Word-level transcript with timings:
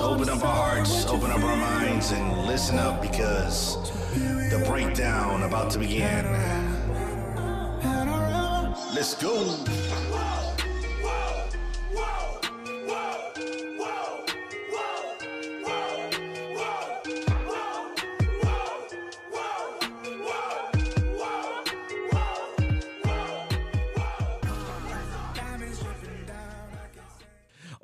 open 0.00 0.28
up 0.28 0.44
our 0.44 0.54
hearts, 0.54 1.06
open 1.06 1.30
up 1.30 1.42
our 1.42 1.56
minds, 1.56 2.12
and 2.12 2.46
listen 2.46 2.78
up 2.78 3.02
because 3.02 3.76
the 4.50 4.62
breakdown 4.66 5.42
about 5.42 5.70
to 5.72 5.78
begin. 5.78 6.24
Let's 8.94 9.14
go. 9.14 9.56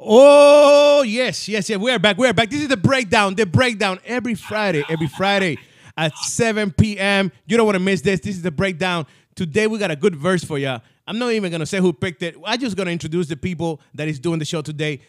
Oh, 0.07 0.74
yes, 1.15 1.49
yes, 1.49 1.71
yes. 1.71 1.79
We're 1.79 1.99
back. 1.99 2.19
We're 2.19 2.33
back. 2.33 2.51
This 2.51 2.63
is 2.63 2.69
the 2.69 2.77
breakdown. 2.77 3.35
The 3.35 3.47
breakdown 3.47 4.01
every 4.05 4.35
Friday, 4.35 4.85
every 4.89 5.07
Friday 5.07 5.59
at 5.97 6.17
7 6.19 6.73
p.m. 6.73 7.31
You 7.47 7.57
don't 7.57 7.67
want 7.67 7.77
to 7.77 7.81
miss 7.81 8.01
this. 8.01 8.21
This 8.21 8.37
is 8.37 8.43
the 8.43 8.51
breakdown. 8.51 9.07
Today 9.37 9.67
we 9.67 9.79
got 9.79 9.91
a 9.91 9.97
good 9.97 10.17
verse 10.17 10.45
for 10.45 10.59
you. 10.59 10.77
I'm 11.07 11.19
not 11.19 11.33
even 11.33 11.53
gonna 11.53 11.67
say 11.67 11.79
who 11.79 11.93
picked 11.93 12.23
it. 12.23 12.37
I'm 12.45 12.59
just 12.59 12.77
gonna 12.77 12.91
introduce 12.91 13.29
the 13.29 13.37
people 13.37 13.81
that 13.95 14.09
is 14.09 14.19
doing 14.19 14.39
the 14.39 14.45
show 14.45 14.63
today. 14.63 15.01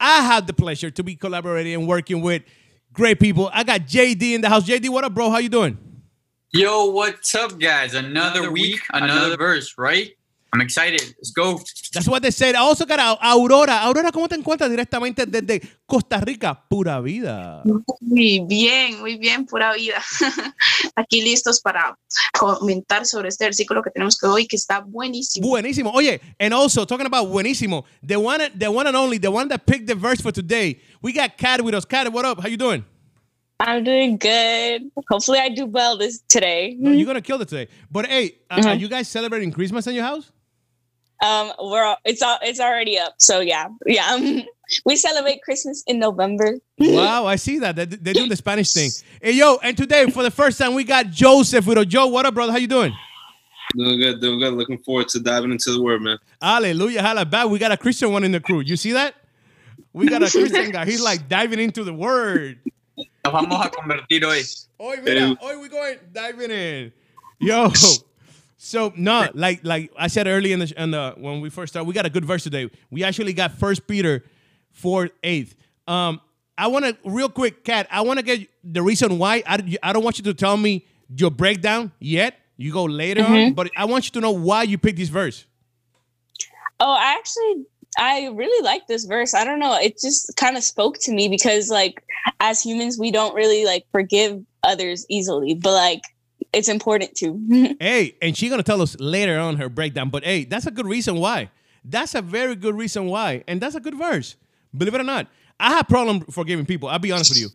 I 0.00 0.22
have 0.22 0.46
the 0.46 0.52
pleasure 0.52 0.90
to 0.90 1.02
be 1.02 1.14
collaborating 1.14 1.74
and 1.74 1.86
working 1.86 2.20
with 2.20 2.42
great 2.92 3.20
people. 3.20 3.50
I 3.52 3.62
got 3.62 3.82
JD 3.82 4.34
in 4.34 4.40
the 4.40 4.48
house. 4.48 4.64
JD, 4.64 4.88
what 4.90 5.04
up, 5.04 5.14
bro? 5.14 5.30
How 5.30 5.38
you 5.38 5.48
doing? 5.48 5.78
Yo, 6.52 6.86
what's 6.86 7.34
up, 7.34 7.58
guys? 7.58 7.94
Another, 7.94 8.50
week, 8.50 8.80
another, 8.92 9.36
verse, 9.36 9.74
right? 9.78 10.12
I'm 10.54 10.60
excited. 10.60 11.00
Let's 11.18 11.32
go. 11.32 11.58
That's 11.92 12.06
what 12.06 12.22
they 12.22 12.30
said. 12.30 12.54
I 12.54 12.60
also 12.60 12.86
got 12.86 13.00
a- 13.00 13.18
Aurora. 13.32 13.80
Aurora, 13.82 14.12
¿cómo 14.12 14.28
te 14.28 14.36
encuentras 14.36 14.70
directamente 14.70 15.26
desde 15.26 15.60
Costa 15.84 16.20
Rica? 16.20 16.54
Pura 16.68 17.00
vida. 17.00 17.64
Muy 18.00 18.38
bien, 18.46 19.00
muy 19.00 19.16
bien, 19.18 19.46
pura 19.46 19.74
vida. 19.74 20.00
Aquí 20.96 21.22
listos 21.22 21.60
para 21.60 21.98
comentar 22.38 23.04
sobre 23.04 23.30
este 23.30 23.44
versículo 23.46 23.82
que 23.82 23.90
tenemos 23.90 24.16
que 24.16 24.26
hoy, 24.28 24.46
que 24.46 24.54
está 24.54 24.78
buenísimo. 24.80 25.48
Buenísimo. 25.48 25.90
Oye, 25.92 26.20
and 26.38 26.54
also 26.54 26.84
talking 26.86 27.06
about 27.06 27.28
buenísimo, 27.28 27.84
the 28.06 28.16
one, 28.16 28.48
the 28.56 28.68
one 28.70 28.86
and 28.86 28.96
only, 28.96 29.18
the 29.18 29.30
one 29.30 29.48
that 29.48 29.66
picked 29.66 29.88
the 29.88 29.96
verse 29.96 30.20
for 30.20 30.30
today. 30.32 30.80
We 31.02 31.12
got 31.12 31.36
Kat 31.36 31.60
with 31.62 31.74
us. 31.74 31.84
Kat, 31.84 32.12
what 32.12 32.24
up? 32.24 32.40
How 32.40 32.48
you 32.48 32.56
doing? 32.56 32.84
I'm 33.58 33.82
doing 33.82 34.18
good. 34.18 34.90
Hopefully, 35.08 35.38
I 35.40 35.48
do 35.48 35.66
well 35.66 35.96
this 35.98 36.20
today. 36.28 36.76
No, 36.78 36.90
you're 36.92 37.06
gonna 37.12 37.20
kill 37.22 37.40
it 37.40 37.48
today. 37.48 37.68
But 37.90 38.06
hey, 38.06 38.36
uh, 38.50 38.58
Mhm. 38.58 38.66
are 38.66 38.74
you 38.76 38.88
guys 38.88 39.08
celebrating 39.08 39.50
Christmas 39.52 39.86
in 39.88 39.94
your 39.94 40.04
house? 40.04 40.30
Um, 41.22 41.52
we're 41.60 41.84
all, 41.84 41.96
it's 42.04 42.22
all 42.22 42.38
it's 42.42 42.60
already 42.60 42.98
up. 42.98 43.14
So 43.18 43.40
yeah, 43.40 43.68
yeah. 43.86 44.06
Um, 44.12 44.42
we 44.84 44.96
celebrate 44.96 45.42
Christmas 45.42 45.82
in 45.86 45.98
November. 45.98 46.58
wow, 46.78 47.26
I 47.26 47.36
see 47.36 47.58
that. 47.60 47.76
They- 47.76 47.84
They're 47.86 48.14
doing 48.14 48.28
the 48.28 48.36
Spanish 48.36 48.72
thing. 48.72 48.90
Hey, 49.22 49.32
yo, 49.32 49.58
and 49.62 49.76
today 49.76 50.10
for 50.10 50.22
the 50.22 50.30
first 50.30 50.58
time 50.58 50.74
we 50.74 50.84
got 50.84 51.10
Joseph 51.10 51.66
with 51.66 51.78
a 51.78 51.86
Joe, 51.86 52.06
what 52.08 52.26
up, 52.26 52.34
brother? 52.34 52.52
How 52.52 52.58
you 52.58 52.66
doing? 52.66 52.92
Doing 53.76 53.98
good, 53.98 54.20
doing 54.20 54.38
good. 54.38 54.52
Looking 54.54 54.78
forward 54.78 55.08
to 55.08 55.20
diving 55.20 55.50
into 55.50 55.72
the 55.72 55.82
word, 55.82 56.02
man. 56.02 56.18
Hallelujah, 56.40 57.00
hallelujah. 57.02 57.46
We 57.48 57.58
got 57.58 57.72
a 57.72 57.76
Christian 57.76 58.12
one 58.12 58.22
in 58.24 58.32
the 58.32 58.40
crew. 58.40 58.60
You 58.60 58.76
see 58.76 58.92
that? 58.92 59.14
We 59.92 60.06
got 60.06 60.22
a 60.22 60.30
Christian 60.30 60.70
guy. 60.70 60.84
He's 60.84 61.00
like 61.02 61.28
diving 61.28 61.58
into 61.60 61.84
the 61.84 61.94
word. 61.94 62.58
Nos 62.96 63.32
vamos 63.32 63.66
a 63.66 63.70
convertir 63.70 64.22
hoy. 64.22 64.42
Hoy, 64.78 65.00
mira, 65.02 65.34
hoy 65.40 65.58
we 65.58 65.68
going 65.68 65.98
diving 66.12 66.50
in. 66.50 66.92
Yo. 67.40 67.70
So 68.64 68.94
no, 68.96 69.28
like 69.34 69.60
like 69.62 69.92
I 69.94 70.06
said 70.06 70.26
early 70.26 70.52
in 70.52 70.60
the, 70.60 70.82
in 70.82 70.92
the 70.92 71.12
when 71.18 71.42
we 71.42 71.50
first 71.50 71.74
started, 71.74 71.86
we 71.86 71.92
got 71.92 72.06
a 72.06 72.10
good 72.10 72.24
verse 72.24 72.44
today. 72.44 72.70
We 72.90 73.04
actually 73.04 73.34
got 73.34 73.52
First 73.52 73.86
Peter 73.86 74.24
four 74.70 75.10
eighth. 75.22 75.54
Um, 75.86 76.18
I 76.56 76.68
want 76.68 76.86
to 76.86 76.96
real 77.04 77.28
quick, 77.28 77.62
Kat. 77.62 77.86
I 77.90 78.00
want 78.00 78.20
to 78.20 78.24
get 78.24 78.48
the 78.64 78.80
reason 78.80 79.18
why. 79.18 79.42
I, 79.46 79.76
I 79.82 79.92
don't 79.92 80.02
want 80.02 80.16
you 80.16 80.24
to 80.24 80.32
tell 80.32 80.56
me 80.56 80.86
your 81.14 81.30
breakdown 81.30 81.92
yet. 81.98 82.38
You 82.56 82.72
go 82.72 82.84
later 82.84 83.22
on, 83.22 83.52
but 83.52 83.70
I 83.76 83.84
want 83.84 84.06
you 84.06 84.12
to 84.12 84.20
know 84.20 84.30
why 84.30 84.62
you 84.62 84.78
picked 84.78 84.96
this 84.96 85.10
verse. 85.10 85.44
Oh, 86.80 86.90
I 86.90 87.18
actually 87.18 87.66
I 87.98 88.30
really 88.32 88.64
like 88.64 88.86
this 88.86 89.04
verse. 89.04 89.34
I 89.34 89.44
don't 89.44 89.58
know. 89.58 89.78
It 89.78 89.98
just 90.00 90.34
kind 90.36 90.56
of 90.56 90.64
spoke 90.64 90.96
to 91.00 91.12
me 91.12 91.28
because 91.28 91.68
like 91.68 92.02
as 92.40 92.62
humans, 92.62 92.98
we 92.98 93.10
don't 93.10 93.34
really 93.34 93.66
like 93.66 93.84
forgive 93.92 94.42
others 94.62 95.04
easily, 95.10 95.54
but 95.54 95.72
like 95.72 96.00
it's 96.54 96.68
important 96.68 97.14
too. 97.14 97.76
Hey, 97.80 98.16
and 98.22 98.36
she's 98.36 98.50
gonna 98.50 98.62
tell 98.62 98.82
us 98.82 98.98
later 98.98 99.38
on 99.38 99.56
her 99.56 99.68
breakdown. 99.68 100.10
But 100.10 100.24
hey, 100.24 100.44
that's 100.44 100.66
a 100.66 100.70
good 100.70 100.86
reason 100.86 101.16
why. 101.16 101.50
That's 101.84 102.14
a 102.14 102.22
very 102.22 102.56
good 102.56 102.74
reason 102.74 103.06
why, 103.06 103.44
and 103.46 103.60
that's 103.60 103.74
a 103.74 103.80
good 103.80 103.96
verse. 103.96 104.36
Believe 104.76 104.94
it 104.94 105.00
or 105.00 105.04
not, 105.04 105.28
I 105.60 105.70
have 105.70 105.88
problem 105.88 106.20
forgiving 106.22 106.66
people. 106.66 106.88
I'll 106.88 106.98
be 106.98 107.12
honest 107.12 107.30
with 107.30 107.40
you. 107.40 107.48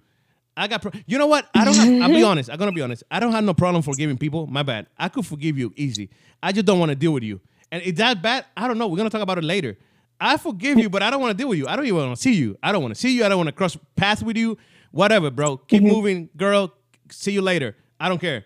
I 0.55 0.67
got. 0.67 0.81
Pro- 0.81 0.91
you 1.07 1.17
know 1.17 1.27
what? 1.27 1.49
I 1.55 1.65
don't. 1.65 1.75
Have, 1.75 2.01
I'll 2.03 2.09
be 2.09 2.23
honest. 2.31 2.49
I'm 2.49 2.57
gonna 2.57 2.71
be 2.71 2.81
honest. 2.81 3.03
I 3.09 3.19
don't 3.19 3.31
have 3.31 3.43
no 3.43 3.53
problem 3.53 3.81
forgiving 3.81 4.17
people. 4.17 4.47
My 4.47 4.63
bad. 4.63 4.87
I 4.97 5.09
could 5.09 5.25
forgive 5.25 5.57
you 5.57 5.73
easy. 5.75 6.09
I 6.43 6.51
just 6.51 6.65
don't 6.65 6.79
want 6.79 6.89
to 6.89 6.95
deal 6.95 7.11
with 7.11 7.23
you. 7.23 7.39
And 7.71 7.81
is 7.83 7.95
that 7.95 8.21
bad? 8.21 8.45
I 8.55 8.67
don't 8.67 8.77
know. 8.77 8.87
We're 8.87 8.97
gonna 8.97 9.09
talk 9.09 9.21
about 9.21 9.37
it 9.37 9.43
later. 9.43 9.77
I 10.19 10.37
forgive 10.37 10.77
you, 10.77 10.89
but 10.89 11.01
I 11.01 11.09
don't 11.09 11.21
want 11.21 11.31
to 11.31 11.37
deal 11.37 11.47
with 11.47 11.57
you. 11.57 11.67
I 11.67 11.75
don't 11.75 11.85
even 11.85 11.97
want 11.97 12.15
to 12.15 12.21
see 12.21 12.33
you. 12.33 12.57
I 12.61 12.71
don't 12.71 12.81
want 12.81 12.93
to 12.93 12.99
see 12.99 13.15
you. 13.15 13.25
I 13.25 13.29
don't 13.29 13.37
want 13.37 13.47
to 13.47 13.53
cross 13.53 13.77
paths 13.95 14.21
with 14.21 14.35
you. 14.35 14.57
Whatever, 14.91 15.31
bro. 15.31 15.57
Keep 15.57 15.83
mm-hmm. 15.83 15.91
moving, 15.91 16.29
girl. 16.35 16.73
See 17.09 17.31
you 17.31 17.41
later. 17.41 17.75
I 17.99 18.09
don't 18.09 18.19
care. 18.19 18.43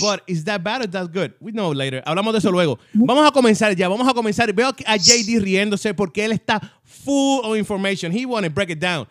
But 0.00 0.22
is 0.26 0.44
that 0.44 0.62
bad 0.62 0.82
or 0.82 0.86
that's 0.86 1.08
good? 1.08 1.34
We 1.40 1.50
know 1.52 1.72
later. 1.72 2.02
Hablamos 2.06 2.32
de 2.32 2.38
eso 2.38 2.50
luego. 2.50 2.78
Vamos 2.94 3.26
a 3.26 3.32
comenzar 3.32 3.74
ya. 3.74 3.88
Vamos 3.88 4.08
a 4.08 4.14
comenzar. 4.14 4.52
Veo 4.54 4.68
a 4.68 4.96
JD 4.96 5.40
riéndose 5.40 5.92
porque 5.94 6.24
él 6.24 6.32
está 6.32 6.60
full 6.84 7.40
of 7.44 7.56
information. 7.56 8.12
He 8.12 8.24
want 8.24 8.44
to 8.44 8.50
break 8.50 8.70
it 8.70 8.78
down. 8.78 9.06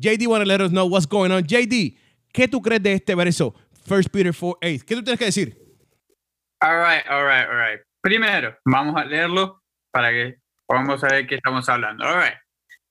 JD 0.00 0.26
want 0.26 0.42
to 0.42 0.46
let 0.48 0.60
us 0.60 0.70
know 0.70 0.86
what's 0.86 1.06
going 1.06 1.30
on. 1.30 1.44
JD, 1.44 1.96
¿qué 2.32 2.48
tú 2.48 2.60
crees 2.60 2.82
de 2.82 2.94
este 2.94 3.14
verso? 3.14 3.54
1 3.88 4.02
Peter 4.12 4.32
4, 4.32 4.58
8. 4.62 4.84
¿Qué 4.84 4.96
tú 4.96 5.02
tienes 5.02 5.18
que 5.18 5.26
decir? 5.26 5.56
All 6.60 6.76
right, 6.76 7.04
all 7.08 7.24
right, 7.24 7.46
all 7.46 7.56
right. 7.56 7.80
Primero, 8.02 8.56
vamos 8.64 8.96
a 8.96 9.04
leerlo 9.04 9.60
para 9.92 10.10
que 10.10 10.38
podamos 10.66 11.00
saber 11.00 11.26
qué 11.26 11.36
estamos 11.36 11.68
hablando. 11.68 12.04
All 12.04 12.16
right. 12.16 12.34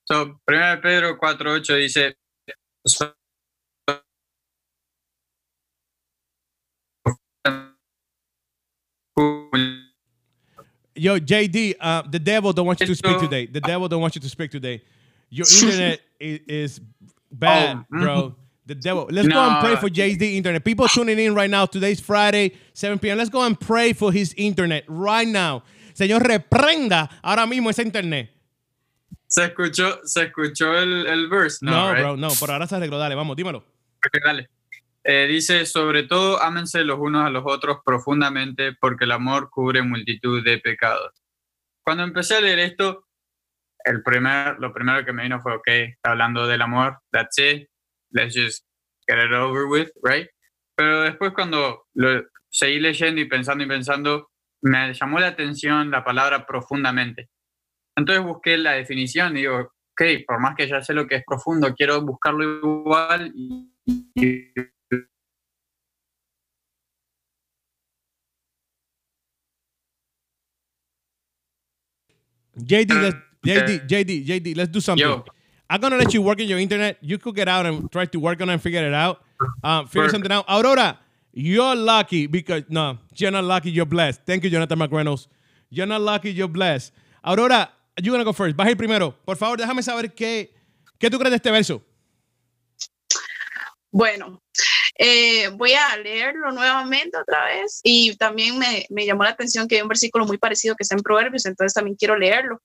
So, 0.08 0.40
1 0.46 0.80
Pedro 0.80 1.18
4.8 1.18 1.74
dice, 1.76 2.16
"So- 2.86 3.15
Yo, 10.94 11.18
JD, 11.18 11.74
uh, 11.80 12.02
the 12.10 12.18
devil 12.18 12.52
don't 12.52 12.66
want 12.66 12.80
you 12.80 12.86
to 12.86 12.94
speak 12.94 13.18
today. 13.18 13.46
The 13.46 13.60
devil 13.60 13.88
don't 13.88 14.00
want 14.00 14.14
you 14.14 14.20
to 14.20 14.28
speak 14.28 14.50
today. 14.50 14.82
Your 15.28 15.46
internet 15.62 16.00
is, 16.18 16.40
is 16.48 16.80
bad, 17.30 17.78
Oh, 17.78 17.84
bro. 18.00 18.34
The 18.66 18.74
devil. 18.74 19.06
Let's 19.10 19.28
go 19.28 19.38
and 19.38 19.54
No. 19.54 19.60
pray 19.60 19.76
for 19.76 19.88
JD 19.88 20.34
internet. 20.36 20.64
People 20.64 20.88
tuning 20.88 21.18
in 21.18 21.34
right 21.34 21.48
now. 21.50 21.66
Today's 21.66 22.00
Friday, 22.00 22.52
7 22.72 22.98
p.m. 22.98 23.16
Let's 23.18 23.30
go 23.30 23.42
and 23.42 23.58
pray 23.58 23.92
for 23.92 24.10
his 24.10 24.32
internet 24.36 24.84
right 24.88 25.28
now. 25.28 25.62
Señor, 25.94 26.22
reprenda 26.26 27.08
ahora 27.22 27.46
mismo 27.46 27.70
ese 27.70 27.82
internet. 27.82 28.28
¿Se 29.28 29.44
escuchó, 29.44 30.00
se 30.04 30.24
escuchó 30.24 30.76
el, 30.76 31.06
el 31.06 31.28
verse? 31.28 31.58
No, 31.62 31.92
right? 31.92 32.00
bro, 32.00 32.16
no. 32.16 32.28
Pero 32.40 32.52
ahora 32.54 32.66
se 32.66 32.74
arregló. 32.74 32.98
Dale, 32.98 33.14
vamos, 33.14 33.36
dímelo. 33.36 33.58
Ok, 33.58 34.18
dale. 34.24 34.48
Eh, 35.08 35.28
dice, 35.28 35.66
sobre 35.66 36.02
todo, 36.02 36.42
ámense 36.42 36.82
los 36.82 36.98
unos 36.98 37.24
a 37.24 37.30
los 37.30 37.44
otros 37.46 37.78
profundamente 37.84 38.72
porque 38.72 39.04
el 39.04 39.12
amor 39.12 39.50
cubre 39.50 39.82
multitud 39.82 40.42
de 40.44 40.58
pecados. 40.58 41.12
Cuando 41.84 42.02
empecé 42.02 42.34
a 42.34 42.40
leer 42.40 42.58
esto, 42.58 43.06
el 43.84 44.02
primer, 44.02 44.56
lo 44.58 44.72
primero 44.72 45.04
que 45.04 45.12
me 45.12 45.22
vino 45.22 45.40
fue, 45.40 45.54
ok, 45.54 45.68
está 45.68 46.10
hablando 46.10 46.48
del 46.48 46.60
amor, 46.60 46.98
that's 47.12 47.38
it, 47.38 47.68
let's 48.10 48.34
just 48.34 48.66
get 49.06 49.24
it 49.24 49.32
over 49.32 49.66
with, 49.66 49.90
right? 50.02 50.28
Pero 50.76 51.02
después 51.02 51.30
cuando 51.32 51.86
lo 51.94 52.24
seguí 52.50 52.80
leyendo 52.80 53.20
y 53.20 53.26
pensando 53.26 53.62
y 53.62 53.68
pensando, 53.68 54.30
me 54.62 54.92
llamó 54.92 55.20
la 55.20 55.28
atención 55.28 55.88
la 55.88 56.02
palabra 56.02 56.44
profundamente. 56.44 57.30
Entonces 57.96 58.24
busqué 58.24 58.58
la 58.58 58.72
definición 58.72 59.36
y 59.36 59.42
digo, 59.42 59.72
ok, 59.92 60.02
por 60.26 60.40
más 60.40 60.56
que 60.56 60.66
ya 60.66 60.82
sé 60.82 60.94
lo 60.94 61.06
que 61.06 61.14
es 61.14 61.24
profundo, 61.24 61.74
quiero 61.76 62.02
buscarlo 62.02 62.58
igual 62.58 63.32
y, 63.34 63.70
JD, 72.58 72.90
let's, 73.02 73.16
Uh, 73.16 73.48
JD, 73.48 73.86
JD, 73.88 74.26
JD, 74.26 74.56
let's 74.56 74.70
do 74.72 74.80
something. 74.80 75.06
Yo. 75.06 75.24
I'm 75.68 75.80
gonna 75.80 75.96
let 75.96 76.14
you 76.14 76.22
work 76.22 76.40
in 76.40 76.48
your 76.48 76.58
internet. 76.58 76.96
You 77.00 77.18
could 77.18 77.34
get 77.34 77.48
out 77.48 77.66
and 77.66 77.90
try 77.90 78.06
to 78.06 78.18
work 78.20 78.40
on 78.40 78.48
it 78.48 78.54
and 78.54 78.62
figure 78.62 78.84
it 78.86 78.94
out. 78.94 79.22
Um, 79.62 79.86
figure 79.86 80.02
Perfect. 80.02 80.10
something 80.12 80.32
out. 80.32 80.44
Aurora, 80.48 80.98
you're 81.32 81.74
lucky 81.76 82.26
because 82.26 82.62
no, 82.68 82.98
you're 83.16 83.30
not 83.30 83.44
lucky. 83.44 83.70
You're 83.70 83.86
blessed. 83.86 84.20
Thank 84.26 84.44
you, 84.44 84.50
Jonathan 84.50 84.78
McReynolds. 84.78 85.26
You're 85.70 85.86
not 85.86 86.00
lucky. 86.00 86.32
You're 86.32 86.48
blessed. 86.48 86.92
Aurora, 87.24 87.68
you're 88.02 88.12
gonna 88.12 88.24
go 88.24 88.32
first. 88.32 88.56
Vas 88.56 88.66
a 88.66 88.70
ir 88.70 88.76
primero. 88.76 89.14
Por 89.24 89.36
favor, 89.36 89.56
déjame 89.58 89.82
saber 89.82 90.14
qué, 90.14 90.50
qué 90.98 91.10
tú 91.10 91.18
crees 91.18 91.30
de 91.30 91.36
este 91.36 91.50
verso. 91.50 91.82
Bueno, 93.92 94.42
eh, 94.98 95.48
voy 95.48 95.72
a 95.72 95.96
leerlo 95.98 96.52
nuevamente 96.52 97.18
otra 97.18 97.44
vez 97.46 97.80
y 97.82 98.16
también 98.16 98.58
me, 98.58 98.86
me 98.90 99.04
llamó 99.04 99.24
la 99.24 99.30
atención 99.30 99.68
que 99.68 99.76
hay 99.76 99.82
un 99.82 99.88
versículo 99.88 100.26
muy 100.26 100.38
parecido 100.38 100.74
que 100.74 100.82
está 100.82 100.94
en 100.94 101.02
Proverbios, 101.02 101.46
entonces 101.46 101.74
también 101.74 101.96
quiero 101.96 102.16
leerlo. 102.16 102.60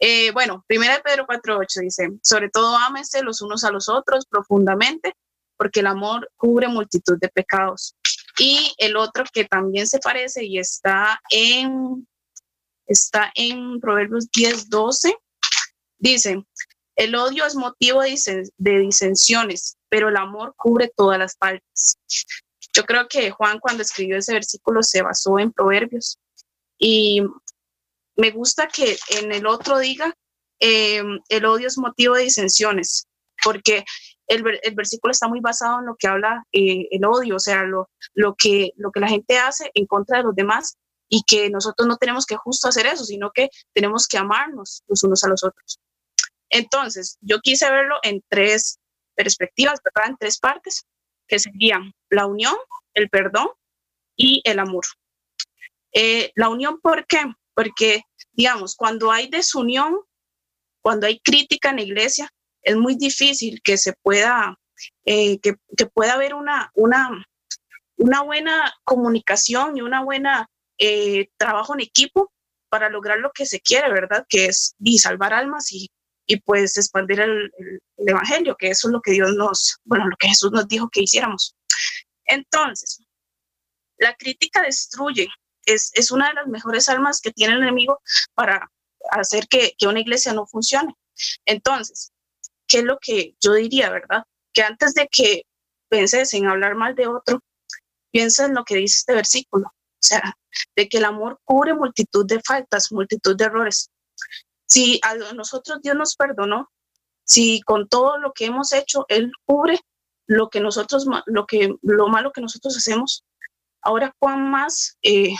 Eh, 0.00 0.30
bueno, 0.30 0.64
primera 0.68 0.94
de 0.94 1.02
Pedro 1.02 1.26
4.8 1.26 1.80
dice, 1.80 2.08
sobre 2.22 2.50
todo 2.50 2.76
ámense 2.76 3.22
los 3.22 3.42
unos 3.42 3.64
a 3.64 3.72
los 3.72 3.88
otros 3.88 4.26
profundamente, 4.26 5.14
porque 5.56 5.80
el 5.80 5.86
amor 5.86 6.30
cubre 6.36 6.68
multitud 6.68 7.18
de 7.20 7.28
pecados. 7.28 7.96
Y 8.38 8.72
el 8.78 8.96
otro 8.96 9.24
que 9.32 9.44
también 9.44 9.88
se 9.88 9.98
parece 9.98 10.44
y 10.44 10.58
está 10.58 11.20
en, 11.30 12.06
está 12.86 13.32
en 13.34 13.80
Proverbios 13.80 14.30
10.12, 14.30 15.12
dice, 15.98 16.44
el 16.94 17.14
odio 17.14 17.44
es 17.44 17.56
motivo 17.56 18.02
de, 18.02 18.80
disensiones, 18.80 19.76
pero 19.88 20.08
el 20.08 20.16
amor 20.16 20.54
cubre 20.56 20.92
todas 20.94 21.18
las 21.18 21.36
faltas. 21.36 21.98
Yo 22.72 22.84
creo 22.84 23.08
que 23.08 23.30
Juan 23.30 23.58
cuando 23.60 23.82
escribió 23.82 24.18
ese 24.18 24.34
versículo 24.34 24.82
se 24.82 25.02
basó 25.02 25.38
en 25.38 25.52
Proverbios 25.52 26.18
y 26.78 27.22
me 28.16 28.30
gusta 28.30 28.68
que 28.68 28.96
en 29.10 29.32
el 29.32 29.46
otro 29.46 29.78
diga, 29.78 30.14
eh, 30.60 31.02
el 31.28 31.44
odio 31.44 31.68
es 31.68 31.78
motivo 31.78 32.16
de 32.16 32.24
disensiones, 32.24 33.06
porque 33.42 33.84
el, 34.26 34.42
versículo 34.74 35.12
está 35.12 35.28
muy 35.28 35.40
basado 35.40 35.78
en 35.78 35.86
lo 35.86 35.96
que 35.96 36.08
habla 36.08 36.44
eh, 36.52 36.88
el 36.90 37.04
odio, 37.04 37.36
o 37.36 37.40
sea, 37.40 37.62
lo, 37.62 37.88
lo, 38.14 38.34
que, 38.34 38.72
lo 38.76 38.90
que 38.90 39.00
la 39.00 39.08
gente 39.08 39.38
hace 39.38 39.70
en 39.74 39.86
contra 39.86 40.18
de 40.18 40.24
los 40.24 40.34
demás 40.34 40.76
y 41.08 41.22
que 41.22 41.48
nosotros 41.48 41.88
no 41.88 41.96
tenemos 41.96 42.26
que 42.26 42.36
justo 42.36 42.68
hacer 42.68 42.86
eso, 42.86 43.04
sino 43.04 43.30
que 43.32 43.48
tenemos 43.72 44.06
que 44.06 44.18
amarnos 44.18 44.82
los 44.86 45.02
unos 45.02 45.24
a 45.24 45.28
los 45.28 45.42
otros. 45.42 45.80
Entonces, 46.50 47.18
yo 47.20 47.40
quise 47.40 47.70
verlo 47.70 47.96
en 48.02 48.22
tres 48.28 48.78
perspectivas, 49.18 49.80
¿verdad? 49.82 50.10
En 50.10 50.16
tres 50.16 50.38
partes, 50.38 50.86
que 51.26 51.40
serían 51.40 51.92
la 52.08 52.26
unión, 52.26 52.54
el 52.94 53.10
perdón 53.10 53.48
y 54.16 54.40
el 54.44 54.60
amor. 54.60 54.84
Eh, 55.92 56.30
la 56.36 56.48
unión, 56.48 56.80
¿por 56.80 57.04
qué? 57.06 57.24
Porque, 57.54 58.02
digamos, 58.30 58.76
cuando 58.76 59.10
hay 59.10 59.28
desunión, 59.28 59.98
cuando 60.80 61.08
hay 61.08 61.18
crítica 61.18 61.70
en 61.70 61.76
la 61.76 61.82
iglesia, 61.82 62.30
es 62.62 62.76
muy 62.76 62.94
difícil 62.94 63.60
que 63.62 63.76
se 63.76 63.92
pueda, 63.92 64.56
eh, 65.04 65.40
que, 65.40 65.56
pueda 65.92 66.14
haber 66.14 66.34
una, 66.34 66.70
una, 66.74 67.26
una 67.96 68.22
buena 68.22 68.72
comunicación 68.84 69.76
y 69.76 69.82
una 69.82 70.04
buena 70.04 70.48
eh, 70.78 71.28
trabajo 71.36 71.74
en 71.74 71.80
equipo 71.80 72.32
para 72.68 72.88
lograr 72.88 73.18
lo 73.18 73.32
que 73.32 73.46
se 73.46 73.60
quiere, 73.60 73.92
¿verdad? 73.92 74.24
Que 74.28 74.46
es 74.46 74.76
y 74.78 74.98
salvar 74.98 75.34
almas 75.34 75.72
y, 75.72 75.90
y 76.28 76.38
pues 76.40 76.76
expandir 76.76 77.20
el, 77.20 77.50
evangelio, 77.96 78.54
que 78.56 78.68
eso 78.68 78.88
es 78.88 78.92
lo 78.92 79.00
que 79.00 79.12
Dios 79.12 79.34
nos, 79.34 79.78
bueno, 79.84 80.06
lo 80.06 80.16
que 80.16 80.28
Jesús 80.28 80.52
nos 80.52 80.68
dijo 80.68 80.88
que 80.90 81.02
hiciéramos. 81.02 81.56
Entonces, 82.26 83.00
la 83.96 84.14
crítica 84.14 84.62
destruye, 84.62 85.26
es, 85.64 85.90
es 85.94 86.10
una 86.10 86.28
de 86.28 86.34
las 86.34 86.46
mejores 86.46 86.88
armas 86.88 87.20
que 87.20 87.32
tiene 87.32 87.54
el 87.54 87.62
enemigo 87.62 88.00
para 88.34 88.70
hacer 89.10 89.48
que, 89.48 89.72
que 89.78 89.88
una 89.88 90.00
iglesia 90.00 90.34
no 90.34 90.46
funcione. 90.46 90.94
Entonces, 91.46 92.12
¿qué 92.66 92.78
es 92.78 92.84
lo 92.84 92.98
que 93.00 93.34
yo 93.40 93.54
diría, 93.54 93.90
verdad? 93.90 94.22
Que 94.52 94.62
antes 94.62 94.92
de 94.92 95.08
que 95.10 95.42
penses 95.88 96.34
en 96.34 96.46
hablar 96.46 96.74
mal 96.74 96.94
de 96.94 97.06
otro, 97.06 97.40
piensa 98.12 98.44
en 98.44 98.54
lo 98.54 98.64
que 98.64 98.76
dice 98.76 98.98
este 98.98 99.14
versículo, 99.14 99.66
o 99.68 100.02
sea, 100.02 100.36
de 100.76 100.88
que 100.90 100.98
el 100.98 101.06
amor 101.06 101.40
cubre 101.44 101.72
multitud 101.72 102.26
de 102.26 102.40
faltas, 102.40 102.92
multitud 102.92 103.34
de 103.34 103.44
errores. 103.46 103.90
Si 104.78 105.00
a 105.02 105.16
nosotros 105.34 105.80
Dios 105.82 105.96
nos 105.96 106.14
perdonó, 106.14 106.70
si 107.24 107.60
con 107.62 107.88
todo 107.88 108.16
lo 108.16 108.32
que 108.32 108.44
hemos 108.44 108.72
hecho, 108.72 109.06
Él 109.08 109.32
cubre 109.44 109.80
lo 110.28 110.50
que 110.50 110.60
nosotros, 110.60 111.04
lo 111.26 111.46
que, 111.46 111.74
lo 111.82 112.06
malo 112.06 112.30
que 112.30 112.40
nosotros 112.40 112.76
hacemos, 112.76 113.24
ahora 113.82 114.14
cuán 114.20 114.48
más, 114.48 114.96
eh, 115.02 115.34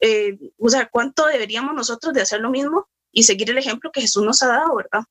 eh, 0.00 0.38
o 0.56 0.70
sea, 0.70 0.88
cuánto 0.88 1.26
deberíamos 1.26 1.74
nosotros 1.74 2.14
de 2.14 2.22
hacer 2.22 2.40
lo 2.40 2.48
mismo 2.48 2.88
y 3.12 3.24
seguir 3.24 3.50
el 3.50 3.58
ejemplo 3.58 3.92
que 3.92 4.00
Jesús 4.00 4.24
nos 4.24 4.42
ha 4.42 4.48
dado, 4.48 4.76
¿verdad? 4.76 5.04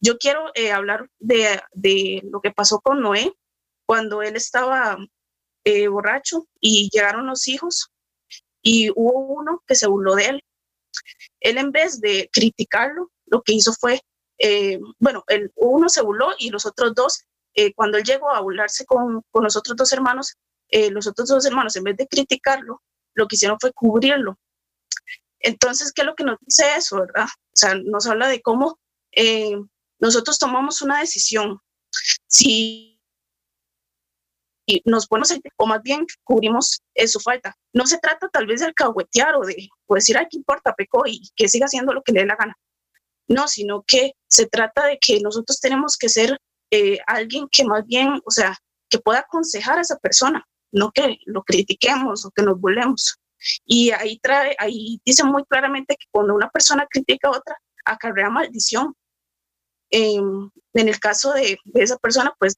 Yo 0.00 0.18
quiero 0.18 0.50
eh, 0.56 0.72
hablar 0.72 1.08
de, 1.20 1.62
de, 1.74 2.22
lo 2.24 2.40
que 2.40 2.50
pasó 2.50 2.80
con 2.80 3.02
Noé 3.02 3.36
cuando 3.86 4.22
él 4.22 4.34
estaba 4.34 4.98
borracho 5.90 6.48
y 6.60 6.90
llegaron 6.90 7.28
los 7.28 7.46
hijos 7.46 7.92
y 8.62 8.90
hubo 8.90 9.20
uno 9.20 9.62
que 9.64 9.76
se 9.76 9.86
burló 9.86 10.16
de 10.16 10.26
él 10.26 10.45
él 11.40 11.58
en 11.58 11.72
vez 11.72 12.00
de 12.00 12.28
criticarlo, 12.32 13.10
lo 13.26 13.42
que 13.42 13.52
hizo 13.52 13.72
fue, 13.72 14.00
eh, 14.38 14.78
bueno, 14.98 15.24
el, 15.28 15.50
uno 15.56 15.88
se 15.88 16.02
burló 16.02 16.30
y 16.38 16.50
los 16.50 16.66
otros 16.66 16.94
dos, 16.94 17.22
eh, 17.54 17.72
cuando 17.74 17.98
él 17.98 18.04
llegó 18.04 18.30
a 18.30 18.40
burlarse 18.40 18.84
con, 18.84 19.22
con 19.30 19.44
los 19.44 19.56
otros 19.56 19.76
dos 19.76 19.92
hermanos, 19.92 20.34
eh, 20.68 20.90
los 20.90 21.06
otros 21.06 21.28
dos 21.28 21.46
hermanos, 21.46 21.76
en 21.76 21.84
vez 21.84 21.96
de 21.96 22.06
criticarlo, 22.06 22.82
lo 23.14 23.26
que 23.26 23.36
hicieron 23.36 23.58
fue 23.60 23.72
cubrirlo. 23.72 24.38
Entonces, 25.40 25.92
¿qué 25.92 26.02
es 26.02 26.06
lo 26.06 26.14
que 26.14 26.24
nos 26.24 26.38
dice 26.40 26.64
eso, 26.76 27.00
verdad? 27.00 27.26
O 27.26 27.56
sea, 27.56 27.74
nos 27.74 28.06
habla 28.06 28.28
de 28.28 28.42
cómo 28.42 28.78
nosotros 29.98 30.38
tomamos 30.38 30.82
una 30.82 31.00
decisión. 31.00 31.58
Si 32.26 32.95
y 34.66 34.82
nos 34.84 35.06
ponemos 35.06 35.32
o 35.56 35.66
más 35.66 35.80
bien 35.80 36.06
cubrimos 36.24 36.82
eh, 36.94 37.06
su 37.06 37.20
falta. 37.20 37.56
No 37.72 37.86
se 37.86 37.98
trata 37.98 38.28
tal 38.28 38.46
vez 38.46 38.60
de 38.60 38.66
alcahuetear 38.66 39.36
o 39.36 39.46
de 39.46 39.68
decir, 39.88 40.18
ay, 40.18 40.26
¿qué 40.28 40.36
importa, 40.36 40.74
pecó 40.74 41.04
y 41.06 41.22
que 41.36 41.48
siga 41.48 41.66
haciendo 41.66 41.94
lo 41.94 42.02
que 42.02 42.12
le 42.12 42.20
dé 42.20 42.26
la 42.26 42.36
gana. 42.36 42.54
No, 43.28 43.46
sino 43.46 43.84
que 43.86 44.12
se 44.28 44.46
trata 44.46 44.86
de 44.86 44.98
que 44.98 45.20
nosotros 45.20 45.60
tenemos 45.60 45.96
que 45.96 46.08
ser 46.08 46.38
eh, 46.72 46.98
alguien 47.06 47.48
que 47.50 47.64
más 47.64 47.86
bien, 47.86 48.20
o 48.24 48.30
sea, 48.30 48.56
que 48.90 48.98
pueda 48.98 49.20
aconsejar 49.20 49.78
a 49.78 49.82
esa 49.82 49.98
persona, 49.98 50.44
no 50.72 50.90
que 50.90 51.18
lo 51.26 51.44
critiquemos 51.44 52.24
o 52.24 52.30
que 52.30 52.42
nos 52.42 52.60
burlemos. 52.60 53.16
Y 53.64 53.92
ahí 53.92 54.18
trae, 54.18 54.56
ahí 54.58 55.00
dice 55.04 55.22
muy 55.22 55.44
claramente 55.44 55.96
que 55.96 56.06
cuando 56.10 56.34
una 56.34 56.50
persona 56.50 56.86
critica 56.90 57.28
a 57.28 57.38
otra, 57.38 57.56
acarrea 57.84 58.30
maldición. 58.30 58.94
en 59.90 60.50
el 60.74 60.98
caso 60.98 61.32
de, 61.32 61.58
de 61.64 61.82
esa 61.82 61.96
persona, 61.98 62.34
pues 62.38 62.56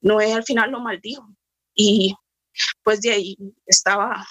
Noé 0.00 0.32
al 0.32 0.44
final 0.44 0.70
lo 0.70 0.80
maldijo 0.80 1.28
y 1.74 2.14
pues 2.82 3.00
de 3.00 3.12
ahí 3.12 3.36
estaba, 3.66 4.26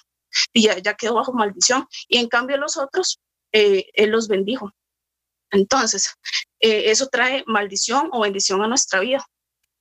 y 0.54 0.64
ya, 0.64 0.94
quedó 0.96 1.16
bajo 1.16 1.34
maldición. 1.34 1.88
Y 2.08 2.18
en 2.18 2.28
cambio 2.28 2.58
los 2.58 2.78
otros, 2.78 3.20
eh, 3.52 3.86
Él 3.94 4.12
los 4.12 4.28
bendijo. 4.28 4.72
Entonces, 5.52 6.16
eh, 6.60 6.92
eso 6.92 7.08
trae 7.08 7.44
maldición 7.48 8.10
o 8.12 8.22
bendición 8.22 8.62
a 8.62 8.68
nuestra 8.68 9.00
vida. 9.00 9.26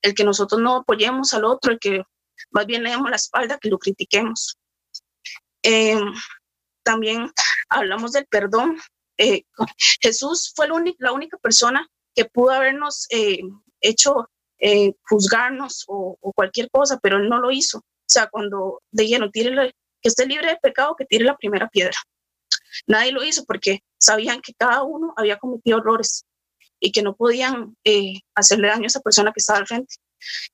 El 0.02 0.14
que 0.14 0.24
nosotros 0.24 0.60
no 0.60 0.76
apoyemos 0.76 1.32
al 1.34 1.44
otro, 1.44 1.72
el 1.72 1.78
que 1.78 2.02
más 2.50 2.66
bien 2.66 2.82
le 2.82 2.90
demos 2.90 3.10
la 3.10 3.16
espalda, 3.16 3.58
que 3.58 3.68
lo 3.68 3.78
critiquemos. 3.78 4.58
Em, 5.62 6.12
también 6.82 7.30
hablamos 7.68 8.12
del 8.12 8.26
perdón. 8.26 8.78
Eh, 9.18 9.44
Jesús 10.00 10.52
fue 10.56 10.66
la 10.98 11.12
única 11.12 11.36
persona 11.38 11.86
que 12.14 12.24
pudo 12.24 12.50
habernos 12.50 13.06
hecho 13.80 14.28
eh, 14.60 14.92
juzgarnos 15.08 15.84
o, 15.88 16.18
cualquier 16.34 16.70
cosa, 16.70 16.98
pero 17.02 17.16
él 17.16 17.28
no 17.28 17.38
lo 17.38 17.50
hizo. 17.50 17.78
O 17.78 18.12
sea, 18.12 18.28
cuando 18.28 18.82
lleno, 18.92 19.30
tire 19.30 19.74
que 20.02 20.08
esté 20.08 20.26
libre 20.26 20.48
de 20.48 20.56
pecado, 20.56 20.96
que 20.96 21.06
tire 21.06 21.24
la 21.24 21.36
primera 21.36 21.68
piedra. 21.68 21.96
Nadie 22.86 23.12
lo 23.12 23.24
hizo 23.24 23.44
porque 23.44 23.80
sabían 23.98 24.40
que 24.42 24.52
cada 24.54 24.82
uno 24.82 25.14
había 25.16 25.38
cometido 25.38 25.78
errores 25.78 26.24
y 26.78 26.92
que 26.92 27.02
no 27.02 27.14
podían 27.14 27.76
eh, 27.84 28.20
hacerle 28.34 28.68
daño 28.68 28.84
a 28.84 28.86
esa 28.86 29.00
persona 29.00 29.32
que 29.32 29.40
estaba 29.40 29.58
al 29.58 29.66
frente. 29.66 29.94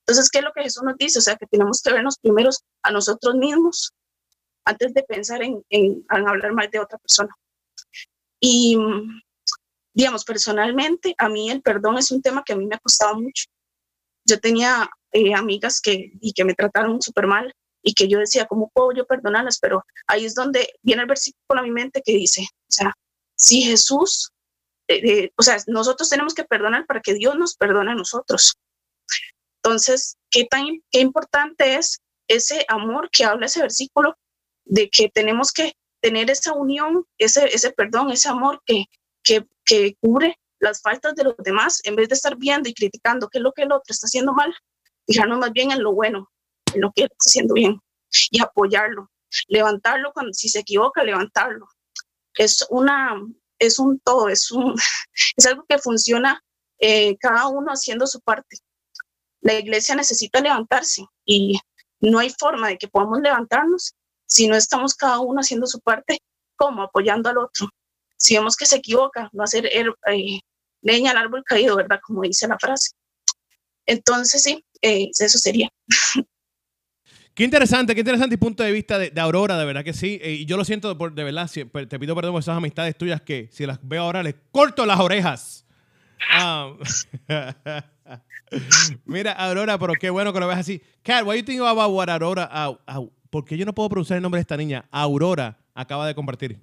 Entonces, 0.01 0.31
¿qué 0.31 0.39
es 0.39 0.45
lo 0.45 0.53
que 0.53 0.63
Jesús 0.63 0.83
nos 0.85 0.97
dice? 0.97 1.19
O 1.19 1.23
sea, 1.23 1.37
que 1.37 1.47
tenemos 1.47 1.83
que 1.83 1.93
vernos 1.93 2.19
primeros 2.19 2.63
a 2.83 2.91
nosotros 2.91 3.35
mismos 3.35 3.93
antes 4.65 4.95
de 4.95 5.03
pensar 5.03 5.43
en, 5.43 5.65
en 5.71 6.05
hablar 6.09 6.53
mal 6.53 6.69
de 6.71 6.81
otra 6.81 6.99
persona. 6.99 7.35
Y, 8.41 8.77
digamos, 9.95 10.25
personalmente, 10.25 11.15
a 11.19 11.29
mí 11.29 11.51
el 11.51 11.63
perdón 11.63 11.99
es 11.99 12.11
un 12.11 12.23
tema 12.23 12.43
que 12.45 12.53
a 12.53 12.57
mí 12.57 12.67
me 12.67 12.77
ha 12.77 12.81
costado 12.81 13.21
mucho 13.21 13.47
yo 14.27 14.41
tenía 14.41 14.91
eh, 15.13 15.35
amigas 15.35 15.81
que, 15.81 16.13
y 16.21 16.33
que 16.33 16.45
me 16.45 16.55
trataron 16.55 17.01
súper 17.01 17.27
mal 17.27 17.55
y 17.83 17.95
que 17.95 18.09
yo 18.09 18.19
decía, 18.19 18.47
¿cómo 18.47 18.71
puedo 18.75 18.93
yo 18.93 19.07
perdonarlas? 19.07 19.59
Pero 19.61 19.85
ahí 20.09 20.25
es 20.25 20.35
donde 20.35 20.69
viene 20.83 21.03
el 21.03 21.09
versículo 21.09 21.61
a 21.61 21.63
mi 21.63 21.71
mente 21.71 22.03
que 22.05 22.13
dice, 22.13 22.43
o 22.43 22.73
sea, 22.73 22.93
si 23.37 23.63
Jesús, 23.63 24.33
eh, 24.89 25.01
eh, 25.09 25.31
o 25.37 25.43
sea, 25.43 25.59
nosotros 25.69 26.09
tenemos 26.09 26.35
que 26.35 26.45
perdonar 26.45 26.87
para 26.87 27.01
que 27.01 27.15
Dios 27.15 27.37
nos 27.37 27.55
perdone 27.55 27.93
a 27.93 27.95
nosotros. 27.95 28.57
Entonces, 29.63 30.17
¿qué 30.31 30.45
tan 30.45 30.65
qué 30.91 31.01
importante 31.01 31.77
es 31.77 31.99
ese 32.29 32.65
amor 32.69 33.09
que 33.11 33.25
habla 33.25 33.47
ese 33.47 33.63
versículo 33.63 34.17
de 34.65 34.91
que 34.91 35.09
tenemos 35.09 35.53
que 35.53 35.75
tener 36.01 36.31
esa 36.31 36.53
unión, 36.53 37.05
ese, 37.19 37.47
ese 37.47 37.73
perdón, 37.73 38.11
ese 38.11 38.29
amor 38.29 38.61
que, 38.67 38.87
que, 39.23 39.47
que 39.65 39.97
cubre 40.01 40.39
las 40.67 40.83
faltas 40.83 41.15
de 41.15 41.25
los 41.25 41.35
demás, 41.39 41.81
en 41.85 41.97
vez 41.97 42.09
de 42.09 42.15
estar 42.15 42.37
viendo 42.37 42.69
y 42.69 42.75
criticando 42.75 43.29
qué 43.29 43.39
es 43.39 43.43
lo 43.43 43.53
que 43.53 43.63
el 43.63 43.73
otro 43.73 43.85
está 43.93 44.07
haciendo 44.07 44.33
mal, 44.33 44.55
fijarnos 45.07 45.39
más 45.39 45.53
bien 45.53 45.71
en 45.71 45.83
lo 45.83 45.93
bueno, 45.95 46.31
en 46.75 46.81
lo 46.83 46.93
que 46.95 47.05
está 47.05 47.17
haciendo 47.27 47.55
bien 47.55 47.81
y 48.31 48.41
apoyarlo, 48.41 49.11
levantarlo 49.49 50.13
cuando 50.13 50.33
si 50.33 50.49
se 50.49 50.61
equivoca, 50.61 51.03
levantarlo. 51.05 51.67
Es 52.35 52.67
una, 52.71 53.15
es 53.59 53.79
un 53.79 53.99
todo, 54.01 54.29
es 54.29 54.51
un, 54.51 54.75
es 55.37 55.47
algo 55.47 55.65
que 55.69 55.79
funciona 55.79 56.43
eh, 56.79 57.17
cada 57.19 57.49
uno 57.49 57.73
haciendo 57.73 58.07
su 58.07 58.21
parte. 58.21 58.59
La 59.41 59.55
iglesia 59.55 59.95
necesita 59.95 60.41
levantarse 60.41 61.05
y 61.25 61.59
no 62.01 62.19
hay 62.19 62.31
forma 62.31 62.69
de 62.69 62.79
que 62.79 62.89
podamos 62.89 63.21
levantarnos 63.21 63.95
si 64.27 64.49
no 64.49 64.57
estamos 64.57 64.95
cada 64.95 65.21
uno 65.21 65.41
haciendo 65.41 65.67
su 65.67 65.81
parte, 65.81 66.19
como 66.57 66.83
apoyando 66.83 67.29
al 67.31 67.39
otro, 67.39 67.69
si 68.17 68.35
vemos 68.35 68.57
que 68.57 68.67
se 68.67 68.77
equivoca, 68.77 69.29
no 69.33 69.45
hacer 69.45 69.67
er- 69.67 69.95
eh, 70.13 70.41
leña 70.83 71.11
al 71.13 71.17
árbol 71.19 71.43
caído, 71.45 71.77
¿verdad? 71.77 72.01
Como 72.03 72.23
dice 72.23 72.47
la 72.49 72.59
frase. 72.59 72.91
Entonces, 73.87 74.43
sí, 74.43 74.65
eh, 74.83 75.09
eso 75.19 75.39
sería. 75.39 75.69
Qué 77.35 77.45
interesante, 77.45 77.95
qué 77.95 78.01
interesante 78.01 78.35
el 78.35 78.39
punto 78.39 78.63
de 78.63 78.73
vista 78.73 78.99
de, 78.99 79.11
de 79.11 79.21
Aurora, 79.21 79.59
de 79.59 79.65
verdad 79.67 79.85
que 79.85 79.93
sí. 79.93 80.19
Eh, 80.23 80.33
Y 80.33 80.47
yo 80.47 80.57
lo 80.57 80.65
siento, 80.65 80.97
por- 80.97 81.15
de 81.15 81.23
verdad, 81.23 81.49
si- 81.49 81.65
per- 81.67 81.87
te 81.87 81.99
pido 81.99 82.15
perdón 82.15 82.33
por 82.33 82.41
esas 82.41 82.57
amistades 82.57 82.97
tuyas 82.97 83.21
que 83.21 83.49
si 83.53 83.67
las 83.67 83.79
veo 83.83 84.03
ahora 84.03 84.23
les 84.23 84.35
corto 84.51 84.87
las 84.87 84.99
orejas. 84.99 85.67
Ah, 86.31 86.73
Mira, 89.05 89.33
Aurora, 89.33 89.79
pero 89.79 89.93
qué 90.01 90.09
bueno 90.11 90.33
que 90.33 90.41
lo 90.41 90.47
ves 90.49 90.59
así. 90.59 90.81
What 91.07 91.25
do 91.25 91.35
you 91.35 91.43
think 91.45 91.61
about 91.61 91.93
what 91.93 92.09
Aurora, 92.09 92.45
Au- 92.45 92.81
Au- 92.87 93.13
porque 93.31 93.57
yo 93.59 93.67
no 93.67 93.75
puedo 93.75 93.89
pronunciar 93.91 94.17
el 94.17 94.23
nombre 94.23 94.39
de 94.39 94.43
esta 94.43 94.57
niña, 94.57 94.87
Aurora, 94.91 95.59
acaba 95.75 96.07
de 96.07 96.15
compartir. 96.15 96.59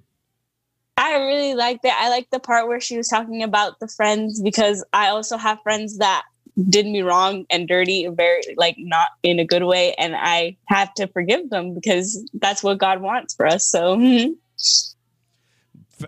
I 0.96 1.16
really 1.16 1.54
liked 1.54 1.84
it. 1.84 1.92
I 1.94 2.08
liked 2.08 2.30
the 2.30 2.38
part 2.38 2.68
where 2.68 2.80
she 2.80 2.96
was 2.96 3.08
talking 3.08 3.42
about 3.42 3.80
the 3.80 3.88
friends 3.88 4.40
because 4.40 4.84
I 4.92 5.08
also 5.08 5.36
have 5.36 5.60
friends 5.62 5.98
that 5.98 6.22
did 6.68 6.86
me 6.86 7.02
wrong 7.02 7.46
and 7.50 7.66
dirty, 7.66 8.06
very 8.08 8.42
like 8.56 8.76
not 8.78 9.08
in 9.24 9.40
a 9.40 9.44
good 9.44 9.64
way, 9.64 9.94
and 9.94 10.14
I 10.16 10.56
have 10.66 10.94
to 10.94 11.08
forgive 11.08 11.50
them 11.50 11.74
because 11.74 12.22
that's 12.34 12.62
what 12.62 12.78
God 12.78 13.00
wants 13.00 13.34
for 13.34 13.46
us. 13.46 13.66
So 13.66 13.96
mhm. 13.96 14.34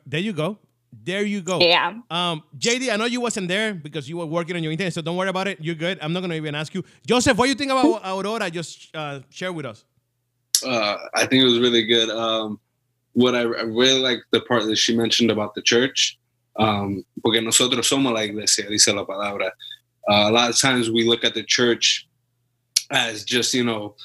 There 0.06 0.20
you 0.20 0.32
go. 0.32 0.58
There 1.04 1.22
you 1.22 1.40
go. 1.40 1.60
yeah, 1.60 1.94
Um, 2.10 2.42
JD, 2.58 2.92
I 2.92 2.96
know 2.96 3.04
you 3.04 3.20
wasn't 3.20 3.46
there 3.46 3.74
because 3.74 4.08
you 4.08 4.16
were 4.16 4.26
working 4.26 4.56
on 4.56 4.62
your 4.64 4.72
internet, 4.72 4.92
so 4.92 5.02
don't 5.02 5.16
worry 5.16 5.28
about 5.28 5.46
it. 5.46 5.58
You're 5.60 5.76
good. 5.76 5.98
I'm 6.02 6.12
not 6.12 6.20
going 6.20 6.30
to 6.30 6.36
even 6.36 6.56
ask 6.56 6.74
you. 6.74 6.82
Joseph, 7.06 7.38
what 7.38 7.44
do 7.44 7.50
you 7.50 7.54
think 7.54 7.70
about 7.70 8.00
Aurora? 8.04 8.50
Just 8.50 8.94
uh, 8.96 9.20
share 9.30 9.52
with 9.52 9.66
us. 9.66 9.84
Uh, 10.66 10.96
I 11.14 11.26
think 11.26 11.42
it 11.42 11.44
was 11.44 11.60
really 11.60 11.84
good. 11.86 12.10
Um, 12.10 12.58
what 13.16 13.34
I, 13.34 13.40
I 13.40 13.62
really 13.62 14.00
like 14.00 14.18
the 14.30 14.42
part 14.42 14.64
that 14.64 14.76
she 14.76 14.94
mentioned 14.94 15.30
about 15.30 15.54
the 15.54 15.62
church, 15.62 16.18
um, 16.56 17.02
porque 17.24 17.42
nosotros 17.42 17.88
somos 17.88 18.12
la 18.12 18.20
iglesia, 18.20 18.68
dice 18.68 18.88
la 18.88 19.06
palabra. 19.06 19.50
Uh, 20.08 20.28
a 20.28 20.30
lot 20.30 20.50
of 20.50 20.60
times 20.60 20.90
we 20.90 21.02
look 21.02 21.24
at 21.24 21.34
the 21.34 21.42
church 21.42 22.06
as 22.90 23.24
just 23.24 23.54
you 23.54 23.64
know 23.64 23.96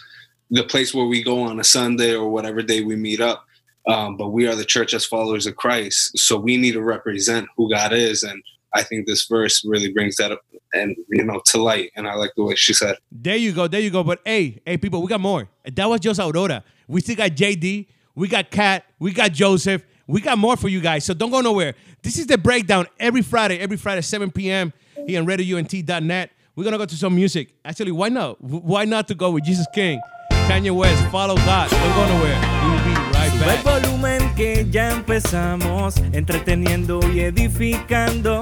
the 0.49 0.63
place 0.63 0.93
where 0.93 1.05
we 1.05 1.21
go 1.21 1.41
on 1.43 1.59
a 1.59 1.63
Sunday 1.63 2.15
or 2.15 2.29
whatever 2.29 2.61
day 2.61 2.81
we 2.81 2.95
meet 2.95 3.19
up. 3.19 3.45
Um, 3.87 4.15
but 4.15 4.29
we 4.29 4.47
are 4.47 4.55
the 4.55 4.65
church 4.65 4.93
as 4.93 5.05
followers 5.05 5.45
of 5.45 5.57
Christ, 5.57 6.17
so 6.17 6.37
we 6.37 6.55
need 6.55 6.73
to 6.73 6.81
represent 6.81 7.47
who 7.57 7.69
God 7.69 7.91
is, 7.91 8.23
and 8.23 8.41
I 8.73 8.83
think 8.83 9.07
this 9.07 9.25
verse 9.25 9.65
really 9.65 9.91
brings 9.91 10.15
that 10.17 10.31
up 10.31 10.41
and 10.73 10.95
you 11.09 11.25
know 11.25 11.41
to 11.47 11.61
light. 11.61 11.91
And 11.97 12.07
I 12.07 12.13
like 12.13 12.31
the 12.37 12.43
way 12.43 12.55
she 12.55 12.73
said. 12.73 12.95
There 13.11 13.35
you 13.35 13.51
go. 13.51 13.67
There 13.67 13.81
you 13.81 13.91
go. 13.91 14.05
But 14.05 14.21
hey, 14.23 14.61
hey, 14.65 14.77
people, 14.77 15.01
we 15.01 15.09
got 15.09 15.19
more. 15.19 15.49
That 15.65 15.89
was 15.89 15.99
just 15.99 16.19
Aurora. 16.21 16.63
We 16.87 17.01
still 17.01 17.17
got 17.17 17.31
JD. 17.31 17.87
We 18.15 18.27
got 18.27 18.51
Kat. 18.51 18.85
We 18.99 19.13
got 19.13 19.31
Joseph. 19.31 19.83
We 20.07 20.21
got 20.21 20.37
more 20.37 20.57
for 20.57 20.67
you 20.67 20.81
guys. 20.81 21.05
So 21.05 21.13
don't 21.13 21.31
go 21.31 21.41
nowhere. 21.41 21.75
This 22.03 22.17
is 22.17 22.27
the 22.27 22.37
breakdown 22.37 22.87
every 22.99 23.21
Friday, 23.21 23.59
every 23.59 23.77
Friday, 23.77 24.01
7 24.01 24.31
p.m. 24.31 24.73
here 25.07 25.21
on 25.21 25.27
RadioUNT.net. 25.27 26.31
We're 26.55 26.63
going 26.63 26.73
to 26.73 26.77
go 26.77 26.85
to 26.85 26.95
some 26.95 27.15
music. 27.15 27.53
Actually, 27.63 27.91
why 27.93 28.09
not? 28.09 28.41
Why 28.41 28.83
not 28.85 29.07
to 29.07 29.15
go 29.15 29.31
with 29.31 29.45
Jesus 29.45 29.65
King, 29.73 30.01
Kanye 30.31 30.75
West, 30.75 31.01
Follow 31.11 31.35
God. 31.37 31.69
Don't 31.69 31.95
go 31.95 32.07
nowhere. 32.07 32.39
We'll 32.63 32.83
be 32.83 33.01
right 33.13 33.31
el 33.33 33.39
back. 33.39 33.63
volumen 33.63 34.35
que 34.35 34.65
ya 34.69 34.91
empezamos, 34.91 35.95
entreteniendo 36.13 36.99
y 37.13 37.21
edificando. 37.21 38.41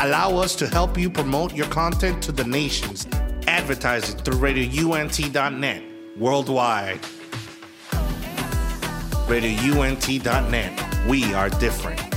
Allow 0.00 0.36
us 0.36 0.54
to 0.54 0.68
help 0.68 0.96
you 0.96 1.10
promote 1.10 1.54
your 1.54 1.66
content 1.66 2.22
to 2.22 2.30
the 2.30 2.44
nations. 2.44 3.08
Advertise 3.48 4.08
it 4.08 4.20
through 4.24 4.38
RadioUNT.net 4.38 5.82
worldwide. 6.16 7.00
RadioUNT.net. 9.26 11.06
We 11.08 11.34
are 11.34 11.48
different. 11.50 12.07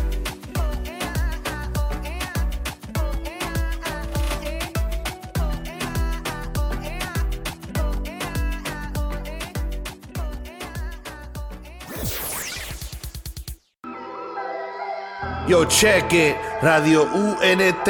Yo, 15.52 15.66
check 15.66 16.14
it. 16.14 16.38
Radio 16.64 17.04
UNT 17.04 17.90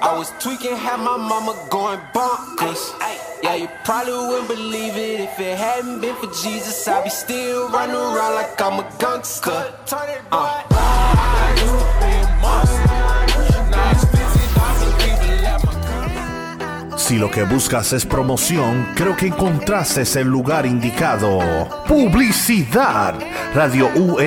I 0.00 0.16
was 0.16 0.30
tweaking, 0.40 0.76
had 0.76 0.98
my 0.98 1.16
mama 1.16 1.54
going 1.70 2.00
bonkers. 2.14 2.92
Yeah, 3.42 3.54
you 3.56 3.68
probably 3.84 4.12
wouldn't 4.12 4.48
believe 4.48 4.96
it 4.96 5.20
if 5.20 5.38
it 5.38 5.56
hadn't 5.58 6.00
been 6.00 6.16
for 6.16 6.26
Jesus. 6.42 6.86
I'd 6.88 7.04
be 7.04 7.10
still 7.10 7.68
running 7.70 7.94
around 7.94 8.34
like 8.34 8.60
I'm 8.60 8.80
a 8.80 8.88
gangster. 8.98 9.74
Uh. 10.32 10.62
Si 16.96 17.18
lo 17.18 17.30
que 17.30 17.44
buscas 17.44 17.92
es 17.92 18.04
promoción, 18.04 18.88
creo 18.96 19.16
que 19.16 19.28
encontraste 19.28 20.02
el 20.20 20.26
lugar 20.26 20.66
indicado. 20.66 21.38
Publicidad. 21.86 23.14
RadioUNT.net. 23.54 24.26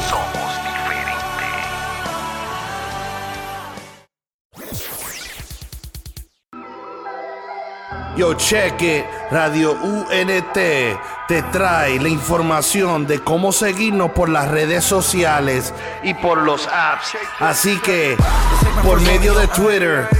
Yo, 8.21 8.35
check. 8.35 9.07
Radio 9.31 9.73
UNT 9.73 10.53
te 10.53 11.43
trae 11.51 11.99
la 11.99 12.09
información 12.11 13.07
de 13.07 13.21
cómo 13.21 13.51
seguirnos 13.51 14.11
por 14.11 14.29
las 14.29 14.49
redes 14.49 14.85
sociales 14.85 15.73
y 16.03 16.13
por 16.13 16.43
los 16.43 16.67
apps. 16.67 17.17
Así 17.39 17.79
que, 17.79 18.19
por 18.83 19.01
medio 19.01 19.33
de 19.33 19.49
Twitter, 19.49 20.07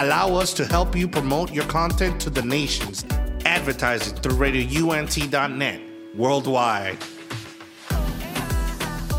Allow 0.00 0.36
us 0.36 0.54
to 0.54 0.64
help 0.64 0.94
you 0.94 1.08
promote 1.08 1.52
your 1.52 1.64
content 1.64 2.20
to 2.20 2.30
the 2.30 2.42
nations. 2.42 3.04
Advertising 3.44 4.14
through 4.18 4.36
RadioUNT.net 4.36 5.80
worldwide. 6.14 6.98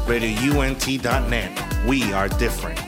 RadioUNT.net. 0.07 1.85
We 1.85 2.13
are 2.13 2.29
different. 2.29 2.79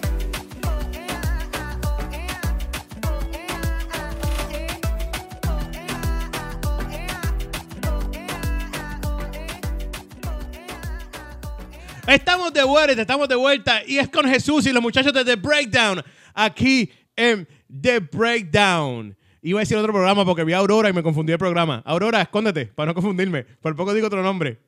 Estamos 12.08 12.54
de 12.54 12.64
vuelta, 12.64 13.02
estamos 13.02 13.28
de 13.28 13.36
vuelta. 13.36 13.82
Y 13.86 13.98
es 13.98 14.08
con 14.08 14.26
Jesús 14.30 14.66
y 14.66 14.72
los 14.72 14.82
muchachos 14.82 15.12
de 15.12 15.26
The 15.26 15.36
Breakdown. 15.36 16.02
Aquí 16.34 16.90
en 17.18 17.46
The 17.82 18.00
Breakdown. 18.00 19.16
Iba 19.42 19.60
a 19.60 19.62
decir 19.62 19.78
otro 19.78 19.92
programa 19.92 20.24
porque 20.26 20.44
vi 20.44 20.54
a 20.54 20.58
Aurora 20.58 20.90
y 20.90 20.94
me 20.94 21.02
confundí 21.02 21.32
el 21.32 21.40
programa. 21.40 21.82
Aurora, 21.86 22.22
escóndete 22.22 22.68
para 22.68 22.88
no 22.88 22.94
confundirme. 22.94 23.44
Por 23.44 23.76
poco 23.76 23.94
digo 23.94 24.08
otro 24.08 24.22
nombre. 24.22 24.60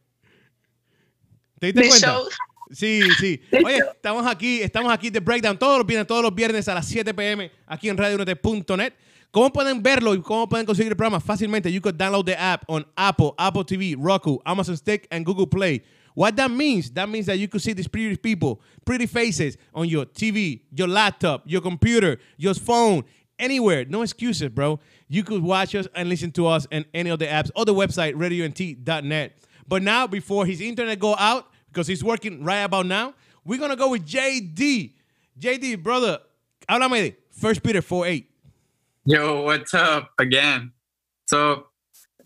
¿Te 1.59 1.67
diste 1.67 1.81
The 1.81 1.89
cuenta? 1.89 2.07
show. 2.07 2.23
Sí, 2.71 3.01
sí. 3.19 3.41
Oye, 3.65 3.79
estamos 3.93 4.25
aquí, 4.25 4.61
estamos 4.61 4.91
aquí 4.91 5.11
The 5.11 5.19
Breakdown 5.19 5.57
todos 5.57 5.77
los 5.77 5.85
viernes, 5.85 6.07
todos 6.07 6.23
los 6.23 6.33
viernes 6.33 6.67
a 6.67 6.73
las 6.73 6.87
7 6.87 7.13
pm 7.13 7.51
aquí 7.67 7.89
en 7.89 7.97
radiounete.net. 7.97 8.93
¿Cómo 9.29 9.51
pueden 9.51 9.81
verlo 9.81 10.13
y 10.13 10.21
cómo 10.21 10.47
pueden 10.47 10.65
conseguir 10.65 10.91
el 10.91 10.95
programa? 10.95 11.19
Fácilmente, 11.19 11.71
you 11.71 11.81
could 11.81 11.95
download 11.95 12.25
the 12.25 12.35
app 12.37 12.63
on 12.67 12.85
Apple, 12.95 13.33
Apple 13.37 13.63
TV, 13.63 13.95
Roku, 13.99 14.39
Amazon 14.45 14.77
Stick, 14.77 15.07
and 15.09 15.25
Google 15.25 15.47
Play. 15.47 15.83
What 16.15 16.35
that 16.35 16.51
means, 16.51 16.91
that 16.91 17.09
means 17.09 17.25
that 17.25 17.37
you 17.39 17.47
could 17.47 17.61
see 17.61 17.73
these 17.73 17.87
pretty 17.87 18.15
people, 18.17 18.61
pretty 18.85 19.05
faces 19.05 19.57
on 19.73 19.87
your 19.87 20.05
TV, 20.05 20.61
your 20.71 20.87
laptop, 20.87 21.43
your 21.45 21.61
computer, 21.61 22.19
your 22.37 22.53
phone, 22.53 23.03
anywhere. 23.39 23.85
No 23.85 24.01
excuses, 24.01 24.49
bro. 24.49 24.79
You 25.07 25.23
could 25.23 25.41
watch 25.41 25.75
us 25.75 25.87
and 25.95 26.09
listen 26.09 26.31
to 26.33 26.47
us 26.47 26.67
in 26.71 26.85
any 26.93 27.09
of 27.09 27.19
the 27.19 27.25
apps 27.25 27.51
or 27.55 27.65
the 27.65 27.73
website, 27.73 28.13
radiont.net. 28.13 29.37
But 29.67 29.83
now, 29.83 30.07
before 30.07 30.45
his 30.45 30.61
internet 30.61 30.99
go 30.99 31.15
out, 31.15 31.47
because 31.67 31.87
he's 31.87 32.03
working 32.03 32.43
right 32.43 32.59
about 32.59 32.85
now, 32.85 33.13
we're 33.45 33.59
going 33.59 33.71
to 33.71 33.75
go 33.75 33.89
with 33.89 34.05
JD. 34.05 34.93
JD, 35.39 35.81
brother, 35.81 36.19
háblame 36.69 36.91
de 36.91 37.15
1 37.39 37.55
Peter 37.63 37.81
4 37.81 38.05
8. 38.05 38.29
Yo, 39.05 39.41
what's 39.41 39.73
up 39.73 40.11
again? 40.19 40.71
So, 41.25 41.67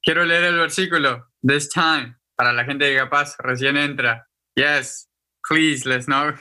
quiero 0.03 0.25
leer 0.25 0.43
el 0.43 0.53
versículo. 0.53 1.23
This 1.41 1.69
time, 1.69 2.15
para 2.37 2.53
la 2.53 2.63
gente 2.63 2.89
que 2.89 2.97
capaz 2.97 3.35
recién 3.39 3.75
entra. 3.77 4.27
Yes, 4.55 5.09
please, 5.47 5.87
let's 5.87 6.07
not 6.07 6.35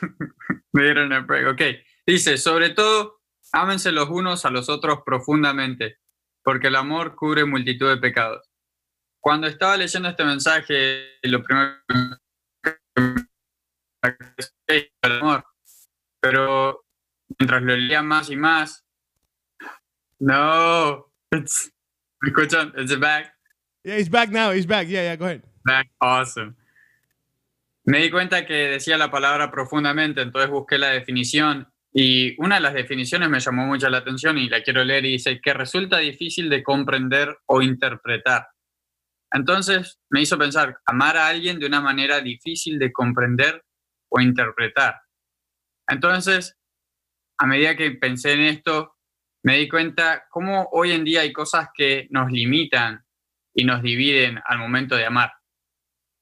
leer 0.72 0.98
in 0.98 1.12
a 1.12 1.20
break. 1.20 1.46
Ok, 1.46 1.62
dice, 2.06 2.36
sobre 2.36 2.70
todo, 2.70 3.20
ámense 3.52 3.90
los 3.92 4.08
unos 4.10 4.44
a 4.44 4.50
los 4.50 4.68
otros 4.68 5.00
profundamente, 5.04 5.98
porque 6.44 6.68
el 6.68 6.76
amor 6.76 7.16
cubre 7.16 7.44
multitud 7.44 7.88
de 7.88 7.96
pecados. 7.96 8.48
Cuando 9.20 9.46
estaba 9.46 9.76
leyendo 9.76 10.08
este 10.08 10.24
mensaje, 10.24 11.18
lo 11.22 11.42
primero 11.42 11.78
que 11.88 13.00
me 13.02 13.26
el 15.02 15.12
amor, 15.20 15.44
pero 16.20 16.84
mientras 17.38 17.62
lo 17.62 17.76
leía 17.76 18.02
más 18.02 18.30
y 18.30 18.36
más, 18.36 18.84
no, 20.18 21.12
it's, 21.32 21.72
¿me 22.20 22.28
escuchan? 22.28 22.72
Is 22.76 22.90
it 22.90 23.00
back? 23.00 23.34
Yeah, 23.84 23.96
he's 23.96 24.08
back 24.08 24.30
now. 24.30 24.52
He's 24.52 24.66
back. 24.66 24.88
Yeah, 24.88 25.02
yeah, 25.02 25.16
go 25.16 25.24
ahead. 25.24 25.42
Me 27.84 28.02
di 28.02 28.10
cuenta 28.10 28.44
que 28.46 28.54
decía 28.54 28.96
la 28.98 29.10
palabra 29.10 29.50
profundamente, 29.50 30.20
entonces 30.20 30.50
busqué 30.50 30.78
la 30.78 30.90
definición 30.90 31.68
y 31.92 32.34
una 32.42 32.56
de 32.56 32.60
las 32.60 32.74
definiciones 32.74 33.30
me 33.30 33.40
llamó 33.40 33.66
mucho 33.66 33.88
la 33.88 33.98
atención 33.98 34.36
y 34.36 34.48
la 34.48 34.62
quiero 34.62 34.84
leer 34.84 35.06
y 35.06 35.12
dice 35.12 35.40
que 35.40 35.54
resulta 35.54 35.98
difícil 35.98 36.50
de 36.50 36.62
comprender 36.62 37.38
o 37.46 37.62
interpretar. 37.62 38.48
Entonces 39.32 39.98
me 40.10 40.20
hizo 40.20 40.36
pensar, 40.36 40.78
amar 40.84 41.16
a 41.16 41.28
alguien 41.28 41.58
de 41.58 41.66
una 41.66 41.80
manera 41.80 42.20
difícil 42.20 42.78
de 42.78 42.92
comprender 42.92 43.64
o 44.08 44.20
interpretar. 44.20 45.00
Entonces, 45.88 46.56
a 47.38 47.46
medida 47.46 47.76
que 47.76 47.92
pensé 47.92 48.32
en 48.32 48.40
esto, 48.40 48.96
me 49.42 49.58
di 49.58 49.68
cuenta 49.68 50.26
cómo 50.28 50.68
hoy 50.72 50.92
en 50.92 51.04
día 51.04 51.20
hay 51.20 51.32
cosas 51.32 51.68
que 51.72 52.08
nos 52.10 52.30
limitan 52.30 53.04
y 53.54 53.64
nos 53.64 53.80
dividen 53.80 54.40
al 54.44 54.58
momento 54.58 54.96
de 54.96 55.06
amar. 55.06 55.32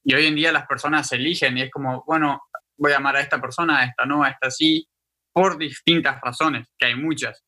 Y 0.05 0.13
hoy 0.13 0.27
en 0.27 0.35
día 0.35 0.51
las 0.51 0.67
personas 0.67 1.11
eligen 1.11 1.57
y 1.57 1.63
es 1.63 1.71
como, 1.71 2.03
bueno, 2.05 2.41
voy 2.77 2.91
a 2.91 2.97
amar 2.97 3.15
a 3.15 3.21
esta 3.21 3.41
persona, 3.41 3.79
a 3.79 3.85
esta 3.85 4.05
no, 4.05 4.23
a 4.23 4.29
esta 4.29 4.51
sí, 4.51 4.87
por 5.33 5.57
distintas 5.57 6.21
razones, 6.21 6.67
que 6.77 6.85
hay 6.87 6.95
muchas. 6.95 7.43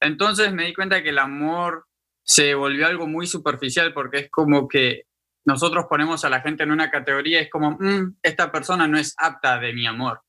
Entonces 0.00 0.52
me 0.52 0.66
di 0.66 0.74
cuenta 0.74 1.02
que 1.02 1.10
el 1.10 1.18
amor 1.18 1.86
se 2.24 2.54
volvió 2.54 2.86
algo 2.86 3.06
muy 3.06 3.26
superficial 3.26 3.92
porque 3.92 4.18
es 4.18 4.30
como 4.30 4.68
que 4.68 5.02
nosotros 5.46 5.86
ponemos 5.90 6.24
a 6.24 6.30
la 6.30 6.40
gente 6.40 6.62
en 6.62 6.70
una 6.70 6.90
categoría, 6.90 7.40
es 7.40 7.50
como, 7.50 7.72
"Mm, 7.72 8.16
esta 8.22 8.50
persona 8.50 8.86
no 8.88 8.98
es 8.98 9.14
apta 9.18 9.58
de 9.58 9.72
mi 9.74 9.86
amor, 9.86 10.22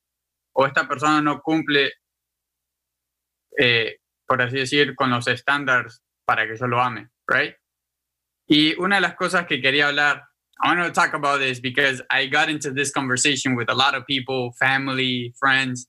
o 0.53 0.65
esta 0.65 0.87
persona 0.87 1.21
no 1.21 1.41
cumple 1.41 1.93
eh, 3.57 3.97
por 4.27 4.41
así 4.41 4.57
decir, 4.57 4.95
con 4.95 5.09
los 5.09 5.27
estándares 5.27 6.01
para 6.25 6.47
que 6.47 6.57
yo 6.57 6.67
lo 6.67 6.81
ame, 6.81 7.09
right? 7.27 7.55
Y 8.47 8.75
una 8.79 8.95
de 8.95 9.01
las 9.01 9.15
cosas 9.15 9.45
que 9.47 9.61
quería 9.61 9.87
hablar, 9.87 10.23
I 10.63 10.73
want 10.73 10.87
to 10.87 10.99
talk 10.99 11.13
about 11.13 11.39
this 11.39 11.59
because 11.59 12.01
I 12.09 12.27
got 12.27 12.49
into 12.49 12.71
this 12.71 12.91
conversation 12.91 13.55
with 13.55 13.69
a 13.69 13.75
lot 13.75 13.93
of 13.93 14.07
people, 14.07 14.53
family, 14.59 15.33
friends, 15.37 15.87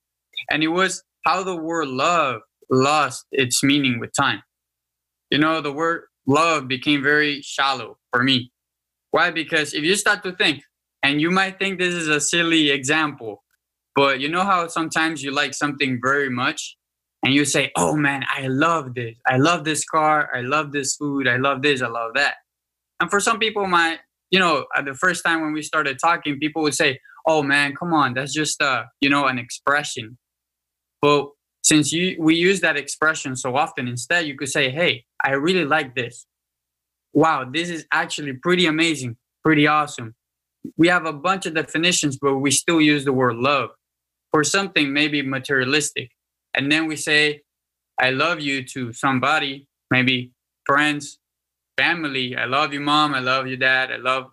and 0.50 0.62
it 0.62 0.68
was 0.68 1.02
how 1.24 1.42
the 1.42 1.56
word 1.56 1.88
love 1.88 2.42
lost 2.70 3.26
its 3.32 3.62
meaning 3.62 4.00
with 4.00 4.10
time. 4.12 4.42
You 5.30 5.38
know, 5.38 5.60
the 5.60 5.72
word 5.72 6.02
love 6.26 6.68
became 6.68 7.02
very 7.02 7.42
shallow 7.42 7.98
for 8.12 8.22
me. 8.22 8.50
Why? 9.10 9.30
Because 9.30 9.72
if 9.72 9.84
you 9.84 9.94
start 9.94 10.22
to 10.24 10.32
think, 10.32 10.62
and 11.02 11.20
you 11.20 11.30
might 11.30 11.58
think 11.58 11.78
this 11.78 11.94
is 11.94 12.08
a 12.08 12.20
silly 12.20 12.70
example, 12.70 13.44
but 13.94 14.18
you 14.20 14.28
know 14.28 14.42
how 14.42 14.66
sometimes 14.66 15.22
you 15.22 15.30
like 15.30 15.54
something 15.54 16.00
very 16.02 16.28
much 16.28 16.76
and 17.22 17.32
you 17.32 17.44
say, 17.44 17.70
Oh 17.76 17.94
man, 17.94 18.24
I 18.36 18.48
love 18.48 18.94
this. 18.94 19.16
I 19.26 19.36
love 19.36 19.64
this 19.64 19.84
car. 19.84 20.28
I 20.34 20.40
love 20.40 20.72
this 20.72 20.96
food. 20.96 21.28
I 21.28 21.36
love 21.36 21.62
this. 21.62 21.80
I 21.80 21.86
love 21.88 22.12
that. 22.14 22.34
And 23.00 23.10
for 23.10 23.20
some 23.20 23.38
people, 23.38 23.66
my, 23.66 23.98
you 24.30 24.38
know, 24.38 24.66
the 24.84 24.94
first 24.94 25.24
time 25.24 25.40
when 25.40 25.52
we 25.52 25.62
started 25.62 25.98
talking, 25.98 26.38
people 26.38 26.62
would 26.62 26.74
say, 26.74 26.98
Oh 27.26 27.42
man, 27.42 27.74
come 27.74 27.92
on, 27.92 28.14
that's 28.14 28.32
just 28.32 28.60
uh, 28.62 28.84
you 29.00 29.10
know, 29.10 29.26
an 29.26 29.38
expression. 29.38 30.18
But 31.02 31.28
since 31.62 31.92
you 31.92 32.16
we 32.18 32.36
use 32.36 32.60
that 32.60 32.76
expression 32.76 33.36
so 33.36 33.56
often, 33.56 33.88
instead 33.88 34.26
you 34.26 34.36
could 34.36 34.48
say, 34.48 34.70
Hey, 34.70 35.04
I 35.24 35.32
really 35.32 35.64
like 35.64 35.94
this. 35.94 36.26
Wow, 37.12 37.48
this 37.50 37.70
is 37.70 37.86
actually 37.92 38.34
pretty 38.34 38.66
amazing, 38.66 39.16
pretty 39.44 39.66
awesome. 39.66 40.14
We 40.76 40.88
have 40.88 41.06
a 41.06 41.12
bunch 41.12 41.46
of 41.46 41.54
definitions, 41.54 42.18
but 42.20 42.38
we 42.38 42.50
still 42.50 42.80
use 42.80 43.04
the 43.04 43.12
word 43.12 43.36
love 43.36 43.70
for 44.32 44.44
something 44.44 44.92
maybe 44.92 45.22
materialistic. 45.22 46.10
And 46.54 46.70
then 46.70 46.86
we 46.86 46.96
say, 46.96 47.42
I 48.00 48.10
love 48.10 48.40
you 48.40 48.64
to 48.64 48.92
somebody, 48.92 49.68
maybe 49.90 50.32
friends, 50.66 51.18
family. 51.76 52.36
I 52.36 52.46
love 52.46 52.72
you, 52.72 52.80
mom. 52.80 53.14
I 53.14 53.20
love 53.20 53.46
you, 53.46 53.56
dad. 53.56 53.92
I 53.92 53.96
love. 53.96 54.26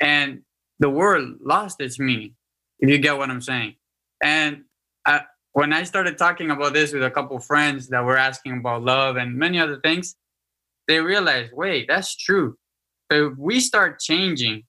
And 0.00 0.42
the 0.78 0.90
word 0.90 1.38
lost 1.40 1.80
its 1.80 1.98
meaning, 1.98 2.34
if 2.78 2.88
you 2.88 2.98
get 2.98 3.18
what 3.18 3.30
I'm 3.30 3.40
saying. 3.40 3.74
And 4.22 4.64
I, 5.04 5.22
when 5.52 5.72
I 5.72 5.82
started 5.82 6.18
talking 6.18 6.50
about 6.50 6.72
this 6.72 6.92
with 6.92 7.02
a 7.02 7.10
couple 7.10 7.38
friends 7.40 7.88
that 7.88 8.04
were 8.04 8.16
asking 8.16 8.58
about 8.58 8.82
love 8.82 9.16
and 9.16 9.34
many 9.34 9.58
other 9.58 9.80
things, 9.80 10.14
they 10.86 11.00
realized, 11.00 11.52
wait, 11.52 11.86
that's 11.88 12.16
true. 12.16 12.56
If 13.10 13.36
we 13.36 13.60
start 13.60 14.00
changing 14.00 14.64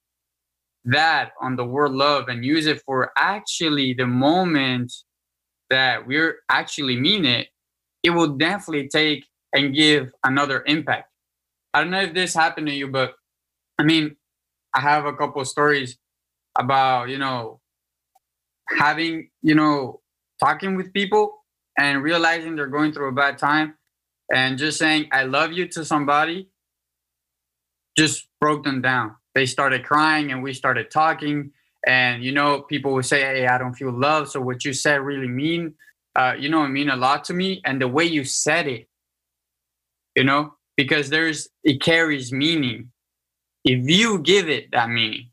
that 0.86 1.32
on 1.42 1.56
the 1.56 1.65
word 1.65 1.92
love 1.92 2.30
and 2.30 2.44
use 2.44 2.65
it 2.65 2.82
for 2.86 3.12
actually 3.18 3.94
the 3.94 4.08
moment 4.08 4.94
that 5.70 6.08
we're 6.08 6.39
actually 6.50 7.00
mean 7.00 7.26
it, 7.26 7.48
it 8.02 8.10
will 8.12 8.30
definitely 8.38 8.88
take 8.88 9.26
and 9.54 9.76
give 9.76 10.12
another 10.24 10.63
impact. 10.65 11.09
I 11.74 11.82
don't 11.82 11.92
know 11.92 12.02
if 12.02 12.14
this 12.14 12.34
happened 12.34 12.68
to 12.68 12.74
you, 12.74 12.88
but 12.88 13.14
I 13.78 13.84
mean, 13.84 14.16
I 14.74 14.82
have 14.82 15.06
a 15.06 15.14
couple 15.14 15.44
stories 15.46 15.98
about, 16.58 17.10
you 17.10 17.18
know, 17.18 17.62
having, 18.78 19.30
you 19.42 19.56
know, 19.56 20.02
talking 20.40 20.76
with 20.76 20.94
people 20.94 21.44
and 21.78 22.04
realizing 22.04 22.56
they're 22.56 22.68
going 22.68 22.92
through 22.92 23.10
a 23.10 23.14
bad 23.14 23.38
time 23.38 23.76
and 24.34 24.58
just 24.58 24.78
saying, 24.78 25.08
I 25.12 25.24
love 25.24 25.54
you 25.54 25.68
to 25.70 25.86
somebody 25.86 26.50
just 27.98 28.28
broke 28.40 28.64
them 28.64 28.82
down. 28.82 29.16
They 29.36 29.46
started 29.46 29.84
crying 29.86 30.32
and 30.32 30.42
we 30.44 30.54
started 30.54 30.92
talking. 30.92 31.52
And, 31.86 32.24
you 32.24 32.32
know, 32.32 32.62
people 32.62 32.94
would 32.94 33.06
say, 33.06 33.22
Hey, 33.22 33.48
I 33.48 33.58
don't 33.58 33.74
feel 33.74 33.92
love. 33.92 34.30
So 34.30 34.42
what 34.42 34.66
you 34.66 34.74
said 34.74 35.02
really 35.02 35.28
mean, 35.28 35.76
uh, 36.16 36.34
you 36.38 36.50
know, 36.50 36.64
it 36.64 36.70
mean 36.70 36.90
a 36.90 36.96
lot 36.96 37.26
to 37.26 37.34
me. 37.34 37.62
And 37.66 37.82
the 37.82 37.88
way 37.88 38.06
you 38.06 38.24
said 38.24 38.68
it, 38.68 38.88
you 40.16 40.24
know, 40.24 40.56
because 40.80 41.10
there's, 41.10 41.50
it 41.65 41.82
carries 41.82 42.32
meaning 42.32 42.89
if 43.65 43.86
you 43.89 44.18
give 44.20 44.48
it 44.48 44.72
that 44.72 44.89
meaning. 44.89 45.30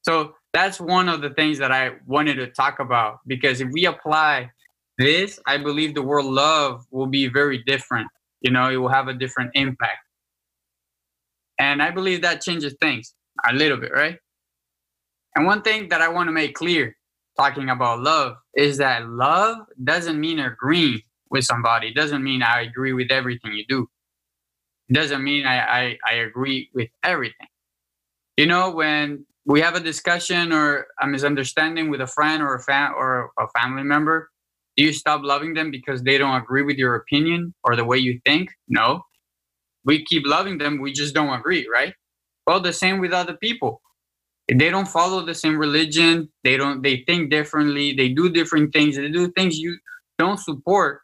So 0.00 0.32
that's 0.54 0.80
one 0.80 1.10
of 1.10 1.20
the 1.20 1.28
things 1.28 1.58
that 1.58 1.70
I 1.70 1.90
wanted 2.06 2.36
to 2.36 2.46
talk 2.46 2.78
about 2.78 3.18
because 3.26 3.60
if 3.60 3.68
we 3.70 3.84
apply 3.84 4.50
this, 4.96 5.38
I 5.46 5.58
believe 5.58 5.94
the 5.94 6.00
word 6.00 6.24
love 6.24 6.86
will 6.90 7.06
be 7.06 7.28
very 7.28 7.62
different. 7.64 8.08
You 8.40 8.50
know, 8.50 8.70
it 8.70 8.76
will 8.76 8.88
have 8.88 9.08
a 9.08 9.12
different 9.12 9.50
impact. 9.52 9.98
And 11.58 11.82
I 11.82 11.90
believe 11.90 12.22
that 12.22 12.40
changes 12.40 12.74
things 12.80 13.14
a 13.46 13.52
little 13.52 13.76
bit, 13.76 13.92
right? 13.92 14.16
And 15.36 15.44
one 15.44 15.60
thing 15.60 15.90
that 15.90 16.00
I 16.00 16.08
want 16.08 16.28
to 16.28 16.32
make 16.32 16.54
clear 16.54 16.96
talking 17.36 17.68
about 17.68 18.00
love 18.00 18.36
is 18.56 18.78
that 18.78 19.06
love 19.06 19.58
doesn't 19.84 20.18
mean 20.18 20.38
agreeing 20.38 21.02
with 21.28 21.44
somebody. 21.44 21.88
It 21.88 21.94
doesn't 21.94 22.24
mean 22.24 22.42
I 22.42 22.62
agree 22.62 22.94
with 22.94 23.10
everything 23.10 23.52
you 23.52 23.66
do. 23.68 23.86
Doesn't 24.90 25.22
mean 25.22 25.46
I, 25.46 25.58
I, 25.60 25.98
I 26.08 26.14
agree 26.14 26.70
with 26.74 26.88
everything. 27.02 27.48
You 28.36 28.46
know, 28.46 28.70
when 28.70 29.26
we 29.44 29.60
have 29.60 29.74
a 29.74 29.80
discussion 29.80 30.52
or 30.52 30.86
a 31.00 31.06
misunderstanding 31.06 31.90
with 31.90 32.00
a 32.00 32.06
friend 32.06 32.42
or 32.42 32.54
a 32.54 32.60
fan 32.62 32.92
or 32.96 33.30
a 33.38 33.46
family 33.60 33.82
member, 33.82 34.30
do 34.76 34.84
you 34.84 34.92
stop 34.92 35.22
loving 35.22 35.54
them 35.54 35.70
because 35.70 36.02
they 36.02 36.18
don't 36.18 36.36
agree 36.36 36.62
with 36.62 36.76
your 36.76 36.94
opinion 36.94 37.54
or 37.64 37.76
the 37.76 37.84
way 37.84 37.98
you 37.98 38.20
think? 38.24 38.50
No. 38.68 39.02
We 39.84 40.04
keep 40.04 40.24
loving 40.26 40.58
them, 40.58 40.80
we 40.80 40.92
just 40.92 41.14
don't 41.14 41.32
agree, 41.38 41.68
right? 41.72 41.94
Well, 42.46 42.60
the 42.60 42.72
same 42.72 43.00
with 43.00 43.12
other 43.12 43.36
people. 43.36 43.82
They 44.48 44.70
don't 44.70 44.88
follow 44.88 45.24
the 45.24 45.34
same 45.34 45.58
religion, 45.58 46.30
they 46.44 46.56
don't 46.56 46.82
they 46.82 47.04
think 47.06 47.30
differently, 47.30 47.94
they 47.94 48.08
do 48.10 48.30
different 48.30 48.72
things, 48.72 48.96
they 48.96 49.10
do 49.10 49.30
things 49.32 49.58
you 49.58 49.76
don't 50.18 50.38
support 50.38 51.00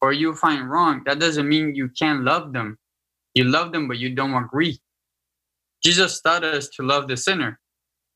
or 0.00 0.12
you 0.12 0.34
find 0.34 0.70
wrong. 0.70 1.02
That 1.06 1.18
doesn't 1.20 1.48
mean 1.48 1.74
you 1.74 1.88
can't 1.98 2.24
love 2.24 2.52
them. 2.52 2.78
You 3.34 3.44
love 3.44 3.72
them, 3.72 3.88
but 3.88 3.98
you 3.98 4.14
don't 4.14 4.34
agree. 4.34 4.80
Jesus 5.82 6.20
taught 6.20 6.44
us 6.44 6.68
to 6.76 6.82
love 6.82 7.08
the 7.08 7.16
sinner, 7.16 7.58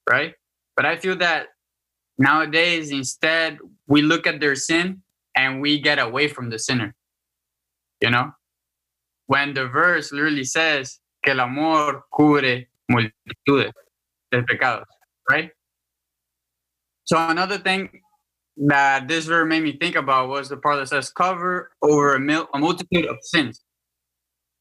right? 0.08 0.34
But 0.76 0.86
I 0.86 0.96
feel 0.96 1.16
that 1.16 1.48
nowadays, 2.18 2.90
instead, 2.90 3.58
we 3.86 4.02
look 4.02 4.26
at 4.26 4.40
their 4.40 4.54
sin 4.54 5.02
and 5.36 5.60
we 5.60 5.80
get 5.80 5.98
away 5.98 6.28
from 6.28 6.50
the 6.50 6.58
sinner. 6.58 6.94
You 8.00 8.10
know? 8.10 8.30
When 9.26 9.54
the 9.54 9.66
verse 9.66 10.12
literally 10.12 10.44
says 10.44 11.00
que 11.24 11.32
el 11.32 11.40
amor 11.40 12.04
cubre 12.12 12.66
multitudes 12.88 13.72
de 14.30 14.42
pecados, 14.42 14.84
right? 15.28 15.50
So 17.04 17.16
another 17.16 17.58
thing 17.58 17.88
that 18.56 19.08
this 19.08 19.26
verse 19.26 19.48
made 19.48 19.62
me 19.62 19.76
think 19.78 19.96
about 19.96 20.28
was 20.28 20.48
the 20.48 20.56
part 20.56 20.78
that 20.78 20.88
says 20.88 21.10
cover 21.10 21.70
over 21.82 22.14
a, 22.14 22.20
mil- 22.20 22.48
a 22.54 22.58
multitude 22.58 23.06
of 23.06 23.16
sins. 23.22 23.60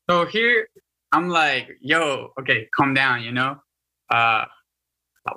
So 0.09 0.25
here 0.25 0.67
I'm 1.11 1.29
like, 1.29 1.77
yo, 1.81 2.29
okay, 2.39 2.67
calm 2.75 2.93
down, 2.93 3.23
you 3.23 3.31
know? 3.31 3.57
Uh, 4.09 4.45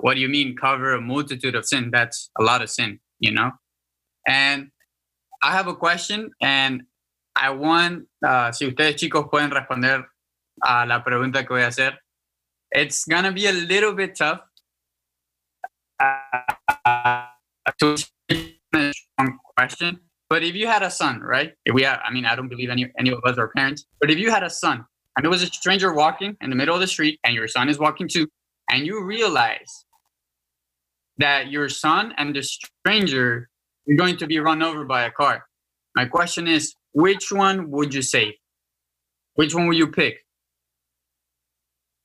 what 0.01 0.13
do 0.13 0.19
you 0.19 0.29
mean 0.29 0.55
cover 0.55 0.93
a 0.93 1.01
multitude 1.01 1.55
of 1.55 1.65
sin? 1.65 1.89
That's 1.91 2.29
a 2.39 2.43
lot 2.43 2.61
of 2.61 2.69
sin, 2.69 2.99
you 3.19 3.31
know? 3.31 3.51
And 4.27 4.69
I 5.41 5.53
have 5.53 5.67
a 5.67 5.73
question 5.73 6.31
and 6.41 6.83
I 7.35 7.49
want, 7.51 8.07
uh, 8.25 8.51
si 8.51 8.67
ustedes 8.67 8.95
chicos 8.95 9.29
pueden 9.31 9.49
responder 9.51 10.05
a 10.61 10.85
la 10.85 11.03
pregunta 11.03 11.45
que 11.45 11.55
voy 11.55 11.61
a 11.61 11.67
hacer. 11.67 11.97
It's 12.71 13.05
gonna 13.05 13.31
be 13.31 13.47
a 13.47 13.53
little 13.53 13.93
bit 13.93 14.15
tough. 14.15 14.41
Uh, 15.99 17.25
to 17.79 17.95
a 17.95 18.91
strong 18.93 19.39
question, 19.57 19.99
but 20.29 20.43
if 20.43 20.55
you 20.55 20.67
had 20.67 20.83
a 20.83 20.91
son, 20.91 21.21
right? 21.21 21.53
If 21.65 21.73
we 21.73 21.83
have, 21.83 21.99
I 22.05 22.11
mean, 22.11 22.25
I 22.25 22.35
don't 22.35 22.49
believe 22.49 22.69
any 22.69 22.91
any 22.97 23.11
of 23.11 23.19
us 23.25 23.37
are 23.37 23.49
parents, 23.49 23.85
but 23.99 24.11
if 24.11 24.17
you 24.17 24.29
had 24.29 24.43
a 24.43 24.49
son 24.49 24.85
and 25.15 25.23
there 25.23 25.29
was 25.29 25.43
a 25.43 25.47
stranger 25.47 25.93
walking 25.93 26.37
in 26.41 26.49
the 26.49 26.55
middle 26.55 26.75
of 26.75 26.81
the 26.81 26.87
street 26.87 27.19
and 27.23 27.33
your 27.33 27.47
son 27.47 27.67
is 27.67 27.79
walking 27.79 28.07
too, 28.07 28.27
and 28.69 28.85
you 28.85 29.03
realize 29.03 29.85
that 31.17 31.51
your 31.51 31.67
son 31.67 32.13
and 32.17 32.35
the 32.35 32.43
stranger 32.43 33.49
are 33.89 33.95
going 33.95 34.17
to 34.17 34.27
be 34.27 34.39
run 34.39 34.61
over 34.61 34.85
by 34.85 35.03
a 35.03 35.11
car. 35.11 35.45
My 35.95 36.05
question 36.05 36.47
is, 36.47 36.73
which 36.93 37.31
one 37.31 37.71
would 37.71 37.93
you 37.93 38.01
save? 38.01 38.33
Which 39.33 39.53
one 39.55 39.67
would 39.67 39.77
you 39.77 39.87
pick? 39.87 40.19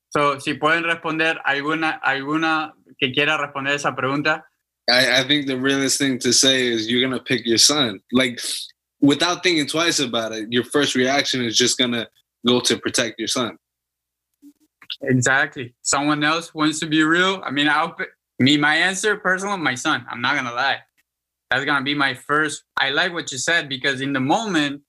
So, 0.09 0.39
si 0.39 0.55
pueden 0.55 0.85
responder 0.85 1.41
alguna, 1.45 2.01
alguna 2.01 2.73
que 2.99 3.13
quiera 3.13 3.37
responder 3.37 3.75
esa 3.75 3.93
pregunta. 3.93 4.45
I, 4.91 5.21
I 5.21 5.25
think 5.29 5.47
the 5.47 5.59
realest 5.59 5.99
thing 5.99 6.19
to 6.21 6.33
say 6.33 6.67
is 6.67 6.91
you're 6.91 7.03
gonna 7.03 7.23
pick 7.23 7.47
your 7.47 7.59
son. 7.59 8.01
Like 8.13 8.41
without 9.01 9.43
thinking 9.43 9.67
twice 9.67 9.99
about 9.99 10.33
it, 10.33 10.51
your 10.51 10.65
first 10.65 10.95
reaction 10.95 11.43
is 11.45 11.57
just 11.57 11.79
gonna 11.79 12.09
go 12.47 12.61
to 12.61 12.79
protect 12.79 13.19
your 13.19 13.29
son. 13.29 13.57
Exactly. 15.03 15.75
Someone 15.83 16.23
else 16.23 16.55
wants 16.55 16.81
to 16.81 16.87
be 16.87 17.03
real. 17.03 17.43
I 17.45 17.51
mean, 17.51 17.69
I'll 17.69 17.97
me 18.39 18.57
my 18.57 18.77
answer 18.77 19.17
personally, 19.17 19.59
my 19.59 19.75
son. 19.75 20.05
I'm 20.09 20.21
not 20.21 20.35
gonna 20.37 20.53
lie. 20.55 20.79
That's 21.51 21.65
gonna 21.65 21.85
be 21.85 21.95
my 21.95 22.15
first. 22.15 22.65
I 22.77 22.91
like 22.91 23.13
what 23.13 23.33
you 23.33 23.39
said 23.39 23.69
because 23.69 24.01
in 24.01 24.13
the 24.13 24.21
moment, 24.21 24.83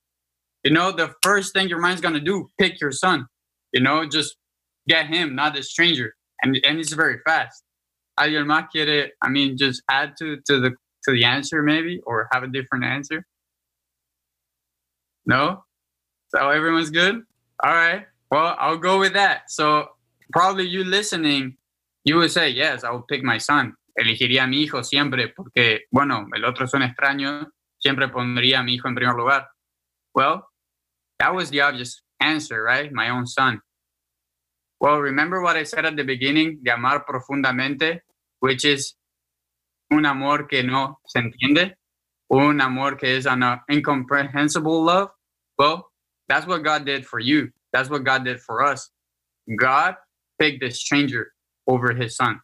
you 0.64 0.72
know, 0.72 0.92
the 0.92 1.14
first 1.22 1.52
thing 1.54 1.68
your 1.68 1.80
mind's 1.80 2.00
gonna 2.00 2.20
do, 2.20 2.48
pick 2.58 2.80
your 2.80 2.92
son. 2.92 3.26
You 3.72 3.80
know, 3.80 4.06
just 4.06 4.36
get 4.88 5.06
him, 5.06 5.34
not 5.34 5.54
the 5.54 5.62
stranger. 5.62 6.14
And 6.42 6.58
and 6.64 6.78
it's 6.78 6.92
very 6.92 7.18
fast. 7.26 7.62
¿Alguien 8.18 8.48
quiere, 8.70 9.12
I 9.22 9.28
mean, 9.28 9.56
just 9.56 9.82
add 9.90 10.16
to, 10.18 10.38
to 10.46 10.60
the 10.60 10.70
to 11.06 11.12
the 11.12 11.24
answer 11.24 11.62
maybe 11.62 12.00
or 12.04 12.28
have 12.32 12.42
a 12.42 12.48
different 12.48 12.84
answer? 12.84 13.24
No? 15.24 15.64
So 16.28 16.50
everyone's 16.50 16.90
good? 16.90 17.22
All 17.62 17.72
right. 17.72 18.06
Well, 18.30 18.56
I'll 18.58 18.78
go 18.78 18.98
with 18.98 19.14
that. 19.14 19.50
So 19.50 19.88
probably 20.32 20.66
you 20.66 20.84
listening, 20.84 21.56
you 22.04 22.16
would 22.16 22.30
say, 22.30 22.50
yes, 22.50 22.84
I 22.84 22.90
will 22.90 23.02
pick 23.02 23.22
my 23.22 23.38
son. 23.38 23.74
Elegiría 23.98 24.44
a 24.44 24.46
mi 24.46 24.62
hijo 24.66 24.82
siempre 24.82 25.28
porque, 25.34 25.82
bueno, 25.92 26.26
el 26.34 26.44
otro 26.44 26.66
son 26.66 26.82
extraños. 26.82 27.46
Siempre 27.78 28.08
pondría 28.08 28.60
a 28.60 28.62
mi 28.62 28.74
hijo 28.74 28.88
en 28.88 28.94
primer 28.94 29.14
lugar. 29.14 29.46
Well, 30.14 30.48
that 31.18 31.34
was 31.34 31.50
the 31.50 31.60
obvious 31.60 32.02
answer, 32.20 32.62
right? 32.62 32.90
My 32.92 33.10
own 33.10 33.26
son. 33.26 33.60
Well, 34.80 34.98
remember 34.98 35.42
what 35.42 35.56
I 35.56 35.62
said 35.62 35.86
at 35.86 35.96
the 35.96 36.04
beginning, 36.04 36.60
de 36.62 36.74
amar 36.74 37.04
profundamente, 37.04 38.00
which 38.40 38.64
is 38.64 38.94
un 39.90 40.04
amor 40.04 40.44
que 40.44 40.62
no 40.62 40.98
se 41.06 41.20
entiende, 41.20 41.74
un 42.30 42.60
amor 42.60 42.96
que 42.96 43.16
es 43.16 43.26
an 43.26 43.42
uh, 43.42 43.58
incomprehensible 43.70 44.84
love. 44.84 45.08
Well, 45.58 45.90
that's 46.28 46.46
what 46.46 46.62
God 46.62 46.84
did 46.84 47.06
for 47.06 47.18
you. 47.18 47.50
That's 47.72 47.88
what 47.88 48.04
God 48.04 48.24
did 48.24 48.40
for 48.40 48.62
us. 48.62 48.90
God 49.58 49.94
picked 50.38 50.60
the 50.60 50.70
stranger 50.70 51.32
over 51.66 51.94
his 51.94 52.16
son. 52.16 52.40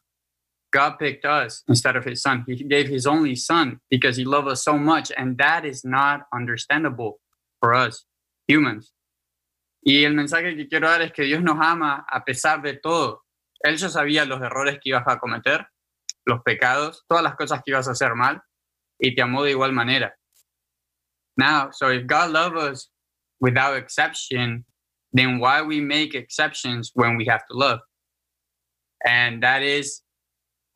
God 0.72 0.98
picked 0.98 1.26
us 1.26 1.62
instead 1.68 1.96
of 1.96 2.04
his 2.04 2.22
son. 2.22 2.44
He 2.46 2.56
gave 2.64 2.88
his 2.88 3.06
only 3.06 3.34
son 3.34 3.80
because 3.90 4.16
he 4.16 4.24
loved 4.24 4.48
us 4.48 4.64
so 4.64 4.78
much. 4.78 5.12
And 5.16 5.36
that 5.38 5.66
is 5.66 5.84
not 5.84 6.22
understandable 6.32 7.20
for 7.60 7.74
us 7.74 8.04
humans. 8.48 8.92
Y 9.82 10.04
el 10.04 10.14
mensaje 10.14 10.56
que 10.56 10.68
quiero 10.68 10.88
dar 10.88 11.02
es 11.02 11.12
que 11.12 11.24
Dios 11.24 11.42
nos 11.42 11.58
ama 11.60 12.06
a 12.08 12.24
pesar 12.24 12.62
de 12.62 12.74
todo. 12.74 13.24
Él 13.60 13.76
ya 13.76 13.88
sabía 13.88 14.24
los 14.24 14.40
errores 14.40 14.78
que 14.80 14.90
ibas 14.90 15.04
a 15.06 15.18
cometer, 15.18 15.66
los 16.24 16.40
pecados, 16.42 17.04
todas 17.08 17.22
las 17.22 17.34
cosas 17.34 17.62
que 17.64 17.72
ibas 17.72 17.88
a 17.88 17.92
hacer 17.92 18.14
mal, 18.14 18.40
y 18.98 19.14
te 19.14 19.22
amó 19.22 19.42
de 19.42 19.50
igual 19.50 19.72
manera. 19.72 20.14
Now, 21.36 21.70
so 21.72 21.88
if 21.90 22.06
God 22.06 22.30
loves 22.30 22.62
us 22.62 22.90
without 23.40 23.76
exception, 23.76 24.64
then 25.12 25.38
why 25.38 25.62
we 25.62 25.80
make 25.80 26.14
exceptions 26.14 26.92
when 26.94 27.16
we 27.16 27.24
have 27.26 27.44
to 27.50 27.56
love? 27.56 27.80
And 29.04 29.42
that 29.42 29.62
is 29.62 30.02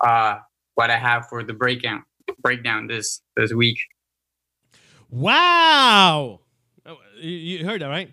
uh, 0.05 0.38
what 0.75 0.90
I 0.90 0.97
have 0.97 1.29
for 1.29 1.45
the 1.45 1.53
breakdown 1.53 2.05
breakdown 2.40 2.88
this 2.88 3.23
this 3.37 3.53
week. 3.53 3.79
Wow! 5.11 6.40
Oh, 6.85 6.99
You 7.21 7.64
heard 7.64 7.81
that, 7.83 7.88
right? 7.88 8.12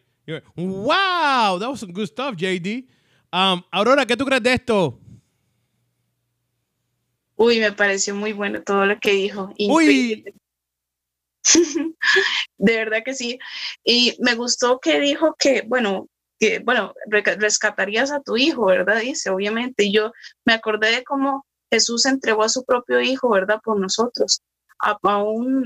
Wow! 0.56 1.60
That 1.60 1.70
was 1.70 1.80
some 1.80 1.92
good 1.92 2.08
stuff, 2.08 2.36
JD. 2.36 2.88
Um, 3.32 3.64
Aurora, 3.72 4.06
¿qué 4.06 4.16
tú 4.16 4.26
crees 4.26 4.44
de 4.44 4.54
esto? 4.54 5.00
Uy, 7.36 7.60
me 7.60 7.72
pareció 7.72 8.16
muy 8.16 8.32
bueno 8.32 8.62
todo 8.62 8.86
lo 8.86 9.00
que 9.00 9.12
dijo. 9.12 9.54
Uy. 9.60 10.24
De 12.58 12.78
verdad 12.78 13.02
que 13.04 13.14
sí. 13.14 13.40
Y 13.84 14.16
me 14.20 14.36
gustó 14.36 14.80
que 14.80 15.00
dijo 15.00 15.36
que, 15.38 15.64
bueno, 15.68 16.08
que, 16.40 16.60
bueno, 16.60 16.94
rescatarías 17.10 18.12
a 18.12 18.22
tu 18.22 18.38
hijo, 18.38 18.66
¿verdad? 18.66 19.02
Dice, 19.02 19.30
obviamente. 19.30 19.86
Y 19.86 19.94
yo 19.94 20.12
me 20.46 20.54
acordé 20.54 20.92
de 20.92 21.04
cómo 21.04 21.46
Jesús 21.72 22.06
entregó 22.06 22.44
a 22.44 22.50
su 22.50 22.64
propio 22.64 23.02
hijo, 23.02 23.30
¿verdad? 23.30 23.60
Por 23.64 23.80
nosotros. 23.80 24.42
A- 24.80 24.98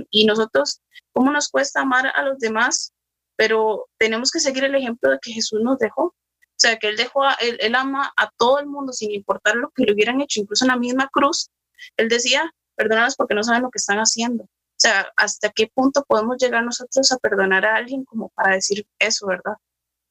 y 0.10 0.26
nosotros, 0.26 0.82
¿cómo 1.12 1.32
nos 1.32 1.50
cuesta 1.50 1.82
amar 1.82 2.08
a 2.08 2.24
los 2.24 2.39
demás? 2.39 2.93
Pero 3.38 3.88
tenemos 3.97 4.32
que 4.32 4.39
seguir 4.41 4.65
el 4.65 4.76
ejemplo 4.76 5.10
de 5.12 5.19
que 5.21 5.32
Jesús 5.32 5.62
nos 5.63 5.78
dejó. 5.80 6.04
O 6.08 6.60
sea, 6.60 6.78
que 6.78 6.88
él 6.89 6.97
dejó, 6.97 7.23
a- 7.23 7.34
él, 7.39 7.58
él 7.62 7.76
ama 7.76 8.12
a 8.17 8.30
todo 8.36 8.60
el 8.60 8.65
mundo 8.65 8.91
sin 8.91 9.12
importar 9.12 9.56
lo 9.56 9.69
que 9.69 9.84
le 9.84 9.93
hubieran 9.93 10.19
hecho, 10.21 10.41
incluso 10.41 10.65
en 10.65 10.69
la 10.69 10.78
misma 10.78 11.08
cruz. 11.12 11.50
Él 11.95 12.10
decía, 12.10 12.52
perdónalos 12.76 13.15
porque 13.15 13.36
no 13.36 13.43
saben 13.43 13.62
lo 13.62 13.69
que 13.69 13.78
están 13.78 14.00
haciendo. 14.00 14.43
O 14.43 14.80
sea, 14.80 15.12
¿hasta 15.15 15.50
qué 15.52 15.67
punto 15.67 16.04
podemos 16.08 16.38
llegar 16.38 16.63
nosotros 16.63 17.12
a 17.12 17.17
perdonar 17.17 17.65
a 17.65 17.76
alguien 17.76 18.04
como 18.06 18.30
para 18.30 18.56
decir 18.56 18.88
eso, 19.00 19.28
verdad? 19.28 19.54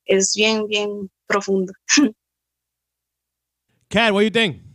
Es 0.04 0.34
bien, 0.34 0.66
bien 0.68 1.10
profundo. 1.26 1.72
Kat, 3.90 4.12
what 4.12 4.20
do 4.20 4.24
you 4.24 4.30
think? 4.30 4.65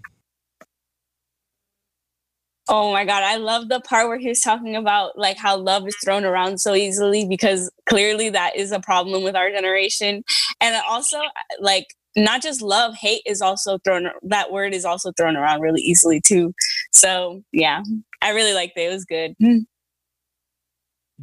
Oh 2.73 2.89
my 2.93 3.03
god, 3.03 3.21
I 3.21 3.35
love 3.35 3.67
the 3.67 3.81
part 3.81 4.07
where 4.07 4.17
he 4.17 4.29
was 4.29 4.39
talking 4.39 4.77
about 4.77 5.17
like 5.17 5.35
how 5.35 5.57
love 5.57 5.85
is 5.85 5.95
thrown 6.05 6.23
around 6.23 6.59
so 6.59 6.73
easily 6.73 7.27
because 7.27 7.69
clearly 7.85 8.29
that 8.29 8.55
is 8.55 8.71
a 8.71 8.79
problem 8.79 9.23
with 9.23 9.35
our 9.35 9.51
generation. 9.51 10.23
And 10.61 10.81
also 10.87 11.19
like 11.59 11.87
not 12.15 12.41
just 12.41 12.61
love, 12.61 12.95
hate 12.95 13.23
is 13.25 13.41
also 13.41 13.77
thrown 13.79 14.07
that 14.23 14.53
word 14.53 14.73
is 14.73 14.85
also 14.85 15.11
thrown 15.11 15.35
around 15.35 15.59
really 15.59 15.81
easily 15.81 16.21
too. 16.21 16.53
So, 16.93 17.43
yeah. 17.51 17.83
I 18.21 18.29
really 18.29 18.53
liked 18.53 18.77
it. 18.77 18.83
It 18.83 18.93
was 18.93 19.03
good. 19.03 19.35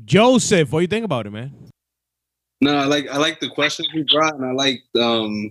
Joseph, 0.04 0.70
what 0.70 0.80
do 0.80 0.82
you 0.82 0.88
think 0.88 1.06
about 1.06 1.26
it, 1.26 1.30
man? 1.30 1.54
No, 2.60 2.76
I 2.76 2.84
like 2.84 3.08
I 3.08 3.16
like 3.16 3.40
the 3.40 3.48
question 3.48 3.86
he 3.92 4.04
brought, 4.12 4.34
and 4.34 4.44
I 4.44 4.52
like 4.52 4.80
um 5.00 5.50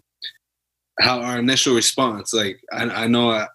how 0.99 1.21
our 1.21 1.39
initial 1.39 1.73
response. 1.73 2.33
Like 2.33 2.59
I, 2.71 2.83
I 2.83 3.07
know 3.07 3.31
I, 3.31 3.47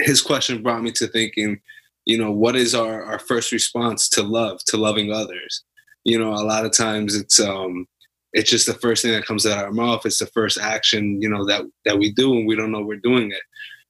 his 0.00 0.22
question 0.22 0.62
brought 0.62 0.82
me 0.82 0.92
to 0.92 1.06
thinking, 1.08 1.60
you 2.04 2.18
know, 2.18 2.30
what 2.30 2.56
is 2.56 2.74
our 2.74 3.02
our 3.04 3.18
first 3.18 3.52
response 3.52 4.08
to 4.10 4.22
love, 4.22 4.60
to 4.66 4.76
loving 4.76 5.12
others? 5.12 5.64
You 6.04 6.18
know, 6.18 6.32
a 6.32 6.44
lot 6.44 6.64
of 6.64 6.72
times 6.72 7.14
it's 7.14 7.40
um 7.40 7.86
it's 8.32 8.50
just 8.50 8.66
the 8.66 8.74
first 8.74 9.02
thing 9.02 9.12
that 9.12 9.26
comes 9.26 9.46
out 9.46 9.58
of 9.58 9.64
our 9.64 9.72
mouth. 9.72 10.04
It's 10.04 10.18
the 10.18 10.26
first 10.26 10.58
action, 10.58 11.20
you 11.22 11.28
know, 11.28 11.44
that 11.46 11.62
that 11.84 11.98
we 11.98 12.12
do, 12.12 12.36
and 12.36 12.46
we 12.46 12.56
don't 12.56 12.72
know 12.72 12.82
we're 12.82 12.96
doing 12.96 13.30
it. 13.30 13.42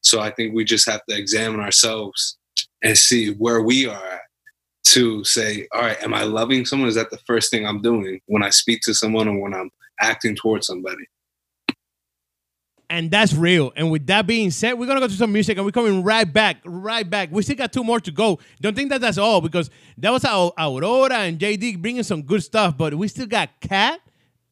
So 0.03 0.21
I 0.21 0.31
think 0.31 0.55
we 0.55 0.65
just 0.65 0.89
have 0.89 1.01
to 1.09 1.17
examine 1.17 1.61
ourselves 1.61 2.37
and 2.83 2.97
see 2.97 3.33
where 3.35 3.63
we 3.63 3.87
are 3.87 4.07
at 4.07 4.21
to 4.85 5.25
say, 5.25 5.67
all 5.75 5.81
right, 5.81 6.01
am 6.03 6.13
I 6.13 6.25
loving 6.25 6.67
someone? 6.67 6.89
Is 6.89 6.95
that 6.95 7.11
the 7.11 7.19
first 7.27 7.51
thing 7.51 7.67
I'm 7.67 7.81
doing 7.81 8.21
when 8.27 8.43
I 8.43 8.51
speak 8.51 8.83
to 8.83 8.95
someone 8.95 9.27
or 9.27 9.41
when 9.41 9.55
I'm 9.55 9.71
acting 10.01 10.37
towards 10.37 10.67
somebody? 10.67 11.05
And 12.95 13.11
that's 13.11 13.35
real. 13.35 13.73
And 13.75 13.91
with 13.91 14.07
that 14.07 14.25
being 14.25 14.53
said, 14.53 14.75
we're 14.75 14.87
gonna 14.87 15.01
go 15.01 15.09
to 15.09 15.15
some 15.15 15.33
music 15.33 15.57
and 15.57 15.67
we're 15.67 15.73
coming 15.73 16.05
right 16.05 16.33
back, 16.33 16.59
right 16.65 17.09
back. 17.09 17.29
We 17.33 17.43
still 17.43 17.57
got 17.57 17.73
two 17.73 17.83
more 17.83 17.99
to 17.99 18.13
go. 18.13 18.39
Don't 18.61 18.77
think 18.77 18.91
that 18.91 19.01
that's 19.01 19.19
all 19.19 19.41
because 19.41 19.69
that 19.99 20.11
was 20.11 20.25
our 20.25 20.53
Aurora 20.57 21.17
and 21.17 21.37
JD 21.37 21.83
bringing 21.83 22.05
some 22.05 22.23
good 22.23 22.45
stuff, 22.45 22.79
but 22.79 22.95
we 22.95 23.09
still 23.09 23.27
got 23.27 23.51
Kat 23.61 23.99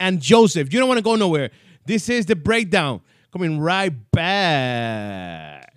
and 0.01 0.21
Joseph. 0.21 0.73
You 0.73 0.81
don't 0.81 0.89
want 0.89 0.99
to 0.99 1.05
go 1.05 1.15
nowhere. 1.15 1.53
This 1.87 2.09
is 2.09 2.27
the 2.27 2.35
breakdown. 2.35 3.01
Coming 3.33 3.61
right 3.61 3.95
back. 4.11 5.73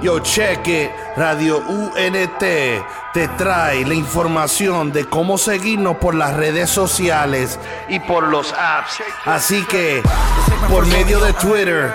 Yo, 0.00 0.20
check 0.20 0.68
it. 0.68 0.92
Radio 1.16 1.56
UNT 1.56 2.86
te 3.16 3.28
trae 3.28 3.82
la 3.86 3.94
información 3.94 4.92
de 4.92 5.06
cómo 5.06 5.38
seguirnos 5.38 5.96
por 5.96 6.14
las 6.14 6.34
redes 6.34 6.68
sociales 6.68 7.58
y 7.88 7.98
por 7.98 8.24
los 8.24 8.52
apps. 8.52 9.00
Así 9.24 9.64
que, 9.64 10.02
por 10.68 10.84
medio 10.84 11.18
de 11.20 11.32
Twitter, 11.32 11.94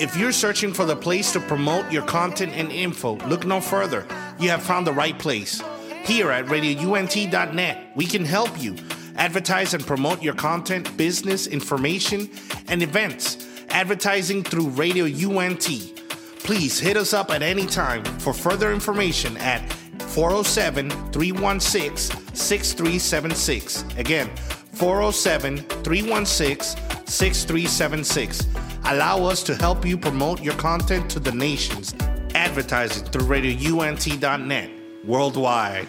If 0.00 0.16
you're 0.16 0.32
searching 0.32 0.72
for 0.72 0.86
the 0.86 0.96
place 0.96 1.32
to 1.32 1.40
promote 1.40 1.92
your 1.92 2.06
content 2.06 2.52
and 2.54 2.72
info, 2.72 3.16
look 3.26 3.44
no 3.44 3.60
further. 3.60 4.06
You 4.38 4.48
have 4.48 4.62
found 4.62 4.86
the 4.86 4.94
right 4.94 5.18
place. 5.18 5.62
Here 6.02 6.30
at 6.30 6.46
radiount.net, 6.46 7.92
we 7.94 8.06
can 8.06 8.24
help 8.24 8.58
you 8.58 8.74
advertise 9.16 9.74
and 9.74 9.86
promote 9.86 10.22
your 10.22 10.34
content, 10.34 10.96
business, 10.96 11.46
information, 11.46 12.30
and 12.68 12.82
events. 12.82 13.46
Advertising 13.68 14.44
through 14.44 14.68
Radio 14.68 15.04
UNT. 15.04 15.68
Please 16.38 16.80
hit 16.80 16.96
us 16.96 17.12
up 17.12 17.30
at 17.30 17.42
any 17.42 17.66
time 17.66 18.02
for 18.20 18.32
further 18.32 18.72
information 18.72 19.36
at 19.36 19.70
407 20.00 20.88
316 21.12 22.17
6376. 22.38 23.84
Again, 23.96 24.30
407 24.72 25.58
316 25.58 27.06
6376. 27.06 28.46
Allow 28.84 29.24
us 29.24 29.42
to 29.42 29.54
help 29.54 29.84
you 29.84 29.98
promote 29.98 30.40
your 30.40 30.54
content 30.54 31.10
to 31.10 31.20
the 31.20 31.32
nations. 31.32 31.94
Advertising 32.34 33.04
through 33.06 33.26
radiount.net 33.26 34.70
worldwide. 35.04 35.88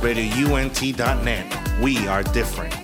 RadioUNT.net. 0.00 1.80
We 1.80 2.06
are 2.08 2.22
different. 2.22 2.83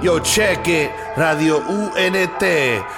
Yo 0.00 0.20
check 0.20 0.68
it, 0.68 0.92
Radio 1.16 1.58
UNT 1.58 2.42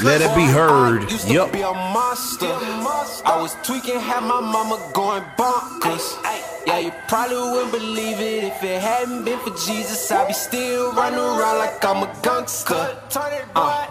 Let 0.00 0.20
it 0.20 0.34
be 0.34 0.44
heard. 0.46 1.10
Yup. 1.26 1.54
I 1.54 3.38
was 3.40 3.56
tweaking, 3.62 4.00
had 4.00 4.22
my 4.22 4.40
mama 4.40 4.78
going 4.92 5.22
bonkers. 5.36 6.16
Yeah, 6.66 6.78
you 6.78 6.92
probably 7.08 7.36
wouldn't 7.36 7.72
believe 7.72 8.20
it 8.20 8.44
if 8.44 8.62
it 8.62 8.80
hadn't 8.80 9.24
been 9.24 9.38
for 9.40 9.50
Jesus. 9.50 10.10
I'd 10.10 10.28
be 10.28 10.34
still 10.34 10.92
running 10.92 11.18
around 11.18 11.58
like 11.58 11.84
I'm 11.84 12.02
a 12.02 12.20
gangster. 12.22 12.96
Uh. 13.54 13.86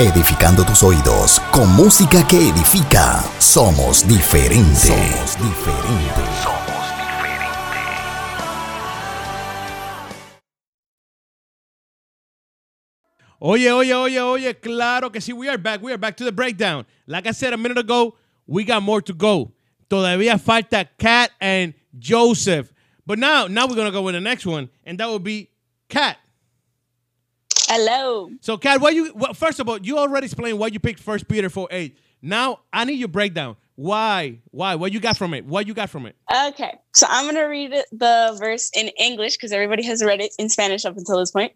Edificando 0.00 0.64
tus 0.64 0.84
oídos 0.84 1.40
con 1.50 1.74
música 1.74 2.24
que 2.24 2.50
edifica. 2.50 3.20
Somos 3.40 4.06
diferentes. 4.06 4.82
Somos 4.82 5.36
diferentes. 5.42 6.27
Oye, 13.40 13.70
oye, 13.70 13.92
oye, 13.92 14.18
oye, 14.18 14.54
claro 14.54 15.10
que 15.10 15.20
sí, 15.20 15.32
we 15.32 15.48
are 15.48 15.58
back, 15.58 15.80
we 15.80 15.92
are 15.92 15.98
back 15.98 16.16
to 16.16 16.24
the 16.24 16.32
breakdown. 16.32 16.84
Like 17.06 17.26
I 17.26 17.30
said 17.30 17.52
a 17.52 17.56
minute 17.56 17.78
ago, 17.78 18.16
we 18.48 18.64
got 18.64 18.82
more 18.82 19.00
to 19.02 19.12
go. 19.12 19.52
Todavía 19.88 20.40
falta 20.40 20.88
Kat 20.98 21.30
and 21.40 21.72
Joseph. 21.98 22.72
But 23.06 23.18
now, 23.20 23.46
now 23.46 23.68
we're 23.68 23.76
gonna 23.76 23.92
go 23.92 24.02
with 24.02 24.14
the 24.14 24.20
next 24.20 24.44
one, 24.44 24.68
and 24.84 24.98
that 24.98 25.08
would 25.08 25.22
be 25.22 25.50
Kat. 25.88 26.18
Hello. 27.68 28.30
So, 28.40 28.58
Kat, 28.58 28.80
what 28.80 28.94
you 28.94 29.12
well, 29.14 29.34
first 29.34 29.60
of 29.60 29.68
all, 29.68 29.78
you 29.78 29.98
already 29.98 30.24
explained 30.24 30.58
why 30.58 30.66
you 30.68 30.80
picked 30.80 31.00
First 31.00 31.28
Peter 31.28 31.48
4 31.48 31.68
8. 31.70 31.96
Now 32.20 32.60
I 32.72 32.84
need 32.84 32.98
your 32.98 33.08
breakdown. 33.08 33.56
Why? 33.76 34.40
Why? 34.50 34.74
What 34.74 34.90
you 34.90 34.98
got 34.98 35.16
from 35.16 35.32
it? 35.32 35.44
What 35.44 35.68
you 35.68 35.74
got 35.74 35.90
from 35.90 36.06
it? 36.06 36.16
Okay, 36.48 36.74
so 36.92 37.06
I'm 37.08 37.26
gonna 37.26 37.48
read 37.48 37.72
the 37.92 38.36
verse 38.36 38.72
in 38.74 38.88
English 38.98 39.36
because 39.36 39.52
everybody 39.52 39.84
has 39.84 40.02
read 40.02 40.20
it 40.20 40.34
in 40.38 40.48
Spanish 40.48 40.84
up 40.84 40.96
until 40.96 41.18
this 41.20 41.30
point. 41.30 41.52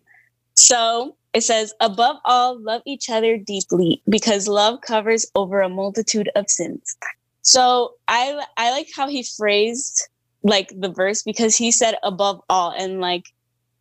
So 0.55 1.17
it 1.35 1.43
says, 1.43 1.75
"Above 1.81 2.17
all, 2.25 2.61
love 2.61 2.83
each 2.87 3.09
other 3.11 3.37
deeply, 3.37 4.03
because 4.09 4.49
love 4.49 4.81
covers 4.83 5.27
over 5.35 5.61
a 5.61 5.69
multitude 5.69 6.31
of 6.37 6.51
sins." 6.51 6.97
So 7.43 7.95
I 8.09 8.45
I 8.57 8.71
like 8.71 8.89
how 8.95 9.09
he 9.09 9.23
phrased 9.23 10.09
like 10.43 10.73
the 10.77 10.89
verse 10.89 11.23
because 11.23 11.57
he 11.57 11.71
said 11.71 11.97
above 12.03 12.41
all, 12.49 12.71
and 12.77 13.01
like 13.01 13.25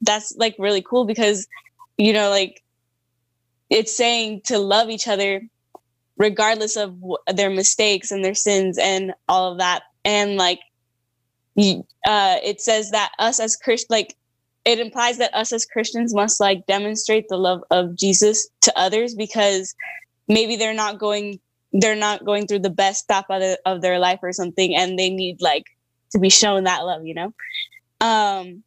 that's 0.01 0.33
like 0.37 0.55
really 0.59 0.81
cool 0.81 1.05
because 1.05 1.47
you 1.97 2.13
know 2.13 2.29
like 2.29 2.61
it's 3.69 3.95
saying 3.95 4.41
to 4.45 4.57
love 4.59 4.89
each 4.89 5.07
other 5.07 5.41
regardless 6.17 6.75
of 6.75 6.95
their 7.33 7.49
mistakes 7.49 8.11
and 8.11 8.23
their 8.23 8.35
sins 8.35 8.77
and 8.77 9.13
all 9.27 9.51
of 9.51 9.57
that 9.57 9.83
and 10.03 10.37
like 10.37 10.59
uh 11.57 12.37
it 12.43 12.61
says 12.61 12.91
that 12.91 13.11
us 13.19 13.39
as 13.39 13.55
christ 13.55 13.87
like 13.89 14.15
it 14.65 14.79
implies 14.79 15.17
that 15.17 15.33
us 15.33 15.51
as 15.51 15.65
christians 15.65 16.13
must 16.13 16.39
like 16.39 16.65
demonstrate 16.67 17.27
the 17.29 17.37
love 17.37 17.63
of 17.71 17.95
jesus 17.95 18.49
to 18.61 18.71
others 18.77 19.15
because 19.15 19.75
maybe 20.27 20.55
they're 20.55 20.73
not 20.73 20.99
going 20.99 21.39
they're 21.73 21.95
not 21.95 22.25
going 22.25 22.47
through 22.47 22.59
the 22.59 22.69
best 22.69 23.03
stuff 23.03 23.25
of, 23.29 23.39
the, 23.39 23.59
of 23.65 23.81
their 23.81 23.99
life 23.99 24.19
or 24.21 24.33
something 24.33 24.75
and 24.75 24.99
they 24.99 25.09
need 25.09 25.41
like 25.41 25.65
to 26.11 26.19
be 26.19 26.29
shown 26.29 26.65
that 26.65 26.79
love 26.85 27.05
you 27.05 27.13
know? 27.13 27.33
Um 28.01 28.63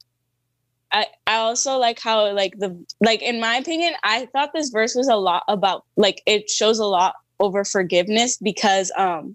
I, 0.92 1.06
I 1.26 1.36
also 1.36 1.76
like 1.76 1.98
how 1.98 2.32
like 2.32 2.56
the 2.58 2.84
like 3.00 3.20
in 3.20 3.40
my 3.40 3.56
opinion 3.56 3.94
i 4.04 4.26
thought 4.26 4.52
this 4.54 4.70
verse 4.70 4.94
was 4.94 5.08
a 5.08 5.16
lot 5.16 5.42
about 5.48 5.84
like 5.96 6.22
it 6.24 6.48
shows 6.48 6.78
a 6.78 6.84
lot 6.84 7.16
over 7.40 7.64
forgiveness 7.64 8.38
because 8.38 8.92
um 8.96 9.34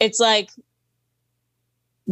it's 0.00 0.18
like 0.18 0.48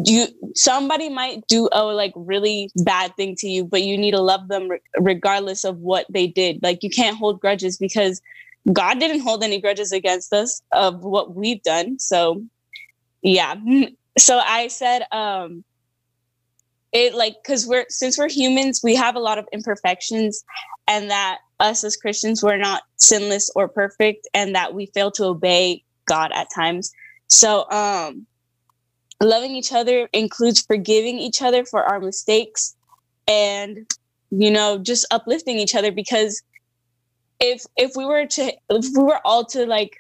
you 0.05 0.29
somebody 0.55 1.09
might 1.09 1.47
do 1.49 1.69
a 1.73 1.85
like 1.85 2.13
really 2.15 2.71
bad 2.85 3.15
thing 3.17 3.35
to 3.37 3.49
you 3.49 3.65
but 3.65 3.83
you 3.83 3.99
need 3.99 4.13
to 4.13 4.21
love 4.21 4.47
them 4.49 4.69
re- 4.69 4.81
regardless 4.99 5.65
of 5.65 5.79
what 5.79 6.07
they 6.11 6.27
did. 6.27 6.63
Like 6.63 6.83
you 6.83 6.91
can't 6.91 7.17
hold 7.17 7.41
grudges 7.41 7.77
because 7.77 8.21
god 8.73 8.99
didn't 9.01 9.21
hold 9.21 9.43
any 9.43 9.61
grudges 9.61 9.93
against 9.93 10.33
us 10.33 10.63
of 10.73 11.03
what 11.03 11.35
we've 11.35 11.63
done. 11.63 11.99
So 11.99 12.43
yeah. 13.23 13.55
So 14.19 14.41
i 14.45 14.67
said 14.67 15.05
um 15.13 15.63
it 16.91 17.15
like 17.15 17.37
because 17.41 17.69
we're 17.69 17.87
since 17.89 18.19
we're 18.19 18.29
humans 18.29 18.81
we 18.83 18.97
have 18.97 19.15
a 19.15 19.21
lot 19.21 19.39
of 19.39 19.47
imperfections 19.53 20.43
and 20.89 21.09
that 21.09 21.39
us 21.61 21.85
as 21.85 21.97
christians 21.97 22.43
we're 22.43 22.57
not 22.57 22.83
sinless 22.97 23.49
or 23.55 23.69
perfect 23.69 24.27
and 24.35 24.57
that 24.57 24.75
we 24.75 24.87
fail 24.87 25.13
to 25.13 25.25
obey 25.27 25.85
god 26.09 26.33
at 26.35 26.49
times. 26.53 26.93
So 27.29 27.71
um 27.71 28.27
loving 29.23 29.55
each 29.55 29.73
other 29.73 30.09
includes 30.13 30.61
forgiving 30.63 31.19
each 31.19 31.43
other 31.43 31.65
for 31.65 31.83
our 31.83 32.01
mistakes 32.01 32.77
and 33.27 33.87
you 34.31 34.51
know 34.51 34.79
just 34.79 35.07
uplifting 35.11 35.59
each 35.59 35.75
other 35.75 35.91
because 35.91 36.43
if 37.41 37.65
if 37.77 37.93
we 37.97 38.05
were 38.05 38.27
to 38.27 38.53
if 38.71 38.87
we 38.97 39.03
were 39.03 39.21
all 39.25 39.45
to 39.45 39.67
like 39.67 39.97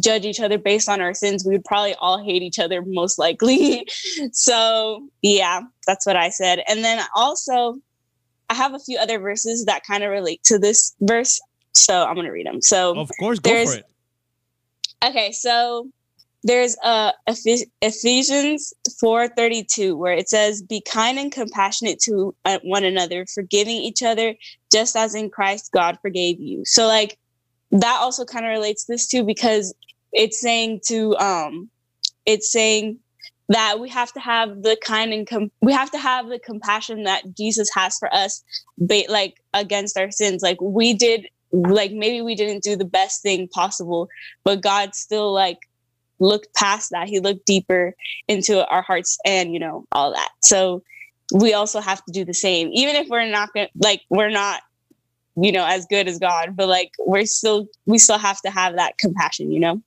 judge 0.00 0.24
each 0.24 0.38
other 0.38 0.56
based 0.56 0.88
on 0.88 1.00
our 1.00 1.12
sins 1.12 1.44
we 1.44 1.52
would 1.52 1.64
probably 1.64 1.94
all 1.94 2.22
hate 2.22 2.42
each 2.42 2.58
other 2.58 2.82
most 2.82 3.18
likely. 3.18 3.86
So 4.32 5.08
yeah 5.22 5.62
that's 5.86 6.06
what 6.06 6.16
i 6.16 6.28
said. 6.28 6.62
And 6.68 6.84
then 6.84 7.02
also 7.16 7.76
i 8.48 8.54
have 8.54 8.74
a 8.74 8.78
few 8.78 8.98
other 8.98 9.18
verses 9.18 9.64
that 9.64 9.82
kind 9.84 10.04
of 10.04 10.10
relate 10.10 10.42
to 10.44 10.58
this 10.58 10.94
verse 11.00 11.40
so 11.72 12.04
i'm 12.04 12.14
going 12.14 12.26
to 12.26 12.32
read 12.32 12.46
them 12.46 12.60
so 12.60 12.96
Of 12.96 13.10
course, 13.18 13.38
go 13.38 13.64
for 13.64 13.74
it. 13.74 13.86
Okay, 15.04 15.32
so 15.32 15.88
there's 16.42 16.76
uh 16.82 17.12
Ephes- 17.26 17.66
Ephesians 17.82 18.72
4:32 19.02 19.96
where 19.96 20.12
it 20.14 20.28
says 20.28 20.62
be 20.62 20.82
kind 20.90 21.18
and 21.18 21.30
compassionate 21.32 22.00
to 22.00 22.34
uh, 22.44 22.58
one 22.62 22.84
another, 22.84 23.26
forgiving 23.26 23.76
each 23.76 24.02
other 24.02 24.34
just 24.72 24.96
as 24.96 25.14
in 25.14 25.30
Christ 25.30 25.70
God 25.72 25.98
forgave 26.00 26.40
you. 26.40 26.62
So 26.64 26.86
like 26.86 27.18
that 27.72 27.98
also 28.00 28.24
kind 28.24 28.44
of 28.44 28.50
relates 28.50 28.84
this 28.84 29.06
too 29.06 29.24
because 29.24 29.74
it's 30.12 30.40
saying 30.40 30.80
to 30.86 31.16
um 31.18 31.70
it's 32.26 32.50
saying 32.50 32.98
that 33.48 33.80
we 33.80 33.88
have 33.88 34.12
to 34.12 34.20
have 34.20 34.62
the 34.62 34.76
kind 34.84 35.12
and 35.12 35.26
com- 35.26 35.50
we 35.60 35.72
have 35.72 35.90
to 35.90 35.98
have 35.98 36.28
the 36.28 36.38
compassion 36.38 37.02
that 37.04 37.22
Jesus 37.36 37.68
has 37.74 37.98
for 37.98 38.12
us 38.14 38.42
ba- 38.78 39.04
like 39.08 39.34
against 39.54 39.98
our 39.98 40.10
sins 40.10 40.42
like 40.42 40.60
we 40.60 40.94
did 40.94 41.26
like 41.52 41.90
maybe 41.92 42.22
we 42.22 42.36
didn't 42.36 42.62
do 42.62 42.76
the 42.76 42.84
best 42.84 43.22
thing 43.22 43.48
possible 43.48 44.08
but 44.44 44.60
God 44.60 44.94
still 44.94 45.32
like 45.32 45.58
looked 46.20 46.54
past 46.54 46.90
that. 46.90 47.08
He 47.08 47.20
looked 47.20 47.46
deeper 47.46 47.94
into 48.28 48.66
our 48.68 48.82
hearts 48.82 49.18
and 49.24 49.52
you 49.52 49.58
know 49.58 49.84
all 49.92 50.12
that. 50.12 50.30
So 50.42 50.82
we 51.32 51.54
also 51.54 51.80
have 51.80 52.04
to 52.04 52.12
do 52.12 52.24
the 52.24 52.34
same. 52.34 52.70
Even 52.72 52.96
if 52.96 53.08
we're 53.08 53.28
not 53.28 53.52
gonna 53.54 53.68
like 53.82 54.02
we're 54.10 54.30
not 54.30 54.62
you 55.36 55.52
know 55.52 55.64
as 55.64 55.86
good 55.86 56.08
as 56.08 56.18
god 56.18 56.56
but 56.56 56.68
like 56.68 56.90
we're 56.98 57.24
still 57.24 57.66
we 57.86 57.98
still 57.98 58.18
have 58.18 58.40
to 58.40 58.50
have 58.50 58.76
that 58.76 58.98
compassion 58.98 59.50
you 59.50 59.60
know? 59.60 59.80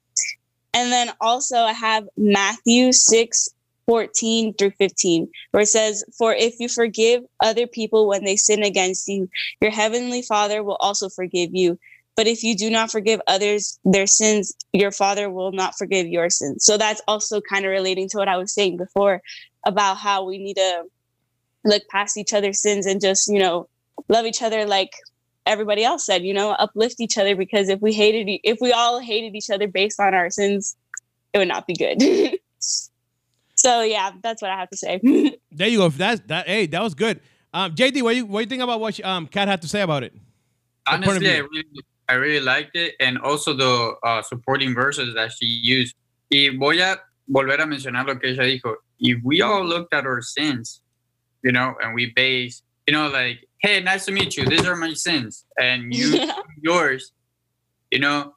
And 0.75 0.91
then 0.91 1.11
also 1.21 1.57
i 1.57 1.73
have 1.73 2.07
matthew 2.17 2.91
6 2.91 3.49
14 3.85 4.53
through 4.53 4.71
15 4.71 5.29
where 5.51 5.63
it 5.63 5.67
says 5.67 6.03
for 6.17 6.33
if 6.33 6.59
you 6.59 6.69
forgive 6.69 7.23
other 7.41 7.67
people 7.67 8.07
when 8.07 8.23
they 8.23 8.35
sin 8.35 8.63
against 8.63 9.07
you 9.07 9.29
your 9.61 9.71
heavenly 9.71 10.21
father 10.21 10.63
will 10.63 10.77
also 10.77 11.09
forgive 11.09 11.53
you 11.53 11.77
but 12.15 12.27
if 12.27 12.43
you 12.43 12.55
do 12.55 12.69
not 12.69 12.91
forgive 12.91 13.19
others 13.27 13.79
their 13.85 14.07
sins, 14.07 14.53
your 14.71 14.91
father 14.91 15.29
will 15.29 15.51
not 15.51 15.75
forgive 15.77 16.07
your 16.07 16.29
sins. 16.29 16.63
So 16.65 16.77
that's 16.77 17.01
also 17.07 17.41
kind 17.41 17.65
of 17.65 17.71
relating 17.71 18.07
to 18.09 18.17
what 18.17 18.27
I 18.27 18.37
was 18.37 18.53
saying 18.53 18.77
before 18.77 19.21
about 19.65 19.97
how 19.97 20.23
we 20.23 20.37
need 20.37 20.55
to 20.55 20.83
look 21.65 21.83
past 21.89 22.17
each 22.17 22.33
other's 22.33 22.61
sins 22.61 22.85
and 22.85 23.01
just, 23.01 23.27
you 23.27 23.39
know, 23.39 23.67
love 24.09 24.25
each 24.25 24.41
other 24.41 24.65
like 24.65 24.91
everybody 25.45 25.83
else 25.83 26.05
said, 26.05 26.23
you 26.23 26.33
know, 26.33 26.51
uplift 26.51 26.99
each 26.99 27.17
other 27.17 27.35
because 27.35 27.69
if 27.69 27.79
we 27.81 27.93
hated 27.93 28.29
e- 28.29 28.41
if 28.43 28.57
we 28.61 28.71
all 28.71 28.99
hated 28.99 29.35
each 29.35 29.49
other 29.49 29.67
based 29.67 29.99
on 29.99 30.13
our 30.13 30.29
sins, 30.29 30.75
it 31.33 31.37
would 31.39 31.47
not 31.47 31.65
be 31.65 31.73
good. 31.73 31.99
so 33.55 33.81
yeah, 33.81 34.11
that's 34.21 34.41
what 34.41 34.51
I 34.51 34.57
have 34.57 34.69
to 34.69 34.77
say. 34.77 34.99
There 35.51 35.67
you 35.67 35.77
go. 35.79 35.89
That's 35.89 36.21
that. 36.27 36.47
Hey, 36.47 36.65
that 36.67 36.81
was 36.81 36.93
good. 36.95 37.21
Um, 37.53 37.75
JD, 37.75 38.01
what 38.01 38.15
you 38.15 38.25
what 38.25 38.39
you 38.41 38.45
think 38.47 38.61
about 38.63 38.79
what 38.79 38.95
she- 38.95 39.03
um 39.03 39.27
Kat 39.27 39.47
had 39.47 39.61
to 39.61 39.67
say 39.67 39.81
about 39.81 40.03
it? 40.03 40.13
Her 40.87 40.97
point 40.97 41.03
of 41.03 41.07
honestly, 41.09 41.29
I 41.29 41.33
view. 41.35 41.49
really, 41.51 41.65
I 42.13 42.17
really 42.17 42.45
liked 42.45 42.75
it, 42.75 42.93
and 42.99 43.17
also 43.17 43.53
the 43.53 43.95
uh, 44.03 44.21
supporting 44.21 44.75
verses 44.75 45.15
that 45.15 45.31
she 45.31 45.47
used. 45.47 45.95
Y 46.31 46.49
voy 46.55 46.79
a 46.79 46.99
volver 47.27 47.59
a 47.59 47.65
mencionar 47.65 48.05
lo 48.05 48.15
que 48.19 48.29
ella 48.29 48.43
dijo. 48.43 48.75
If 48.99 49.17
we 49.23 49.41
all 49.41 49.65
looked 49.65 49.95
at 49.95 50.05
our 50.05 50.21
sins, 50.21 50.83
you 51.43 51.51
know, 51.51 51.73
and 51.81 51.95
we 51.95 52.13
base, 52.15 52.61
you 52.85 52.93
know, 52.93 53.07
like, 53.09 53.39
hey, 53.63 53.81
nice 53.81 54.05
to 54.05 54.11
meet 54.11 54.37
you. 54.37 54.45
These 54.45 54.63
are 54.67 54.75
my 54.75 54.93
sins, 54.93 55.45
and 55.59 55.91
you 55.91 56.19
yours, 56.61 57.13
you 57.89 57.97
know, 57.99 58.35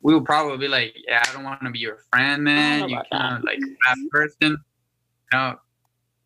we 0.00 0.14
will 0.14 0.22
probably 0.24 0.56
be 0.58 0.68
like, 0.68 0.94
yeah, 1.08 1.24
I 1.26 1.32
don't 1.32 1.42
want 1.42 1.62
to 1.64 1.70
be 1.70 1.80
your 1.80 1.98
friend, 2.12 2.44
man. 2.44 2.88
You 2.88 3.00
kind 3.10 3.38
of 3.38 3.42
like 3.44 3.58
a 3.58 3.66
bad 3.84 3.98
person. 4.12 4.56
You 5.32 5.38
know, 5.38 5.56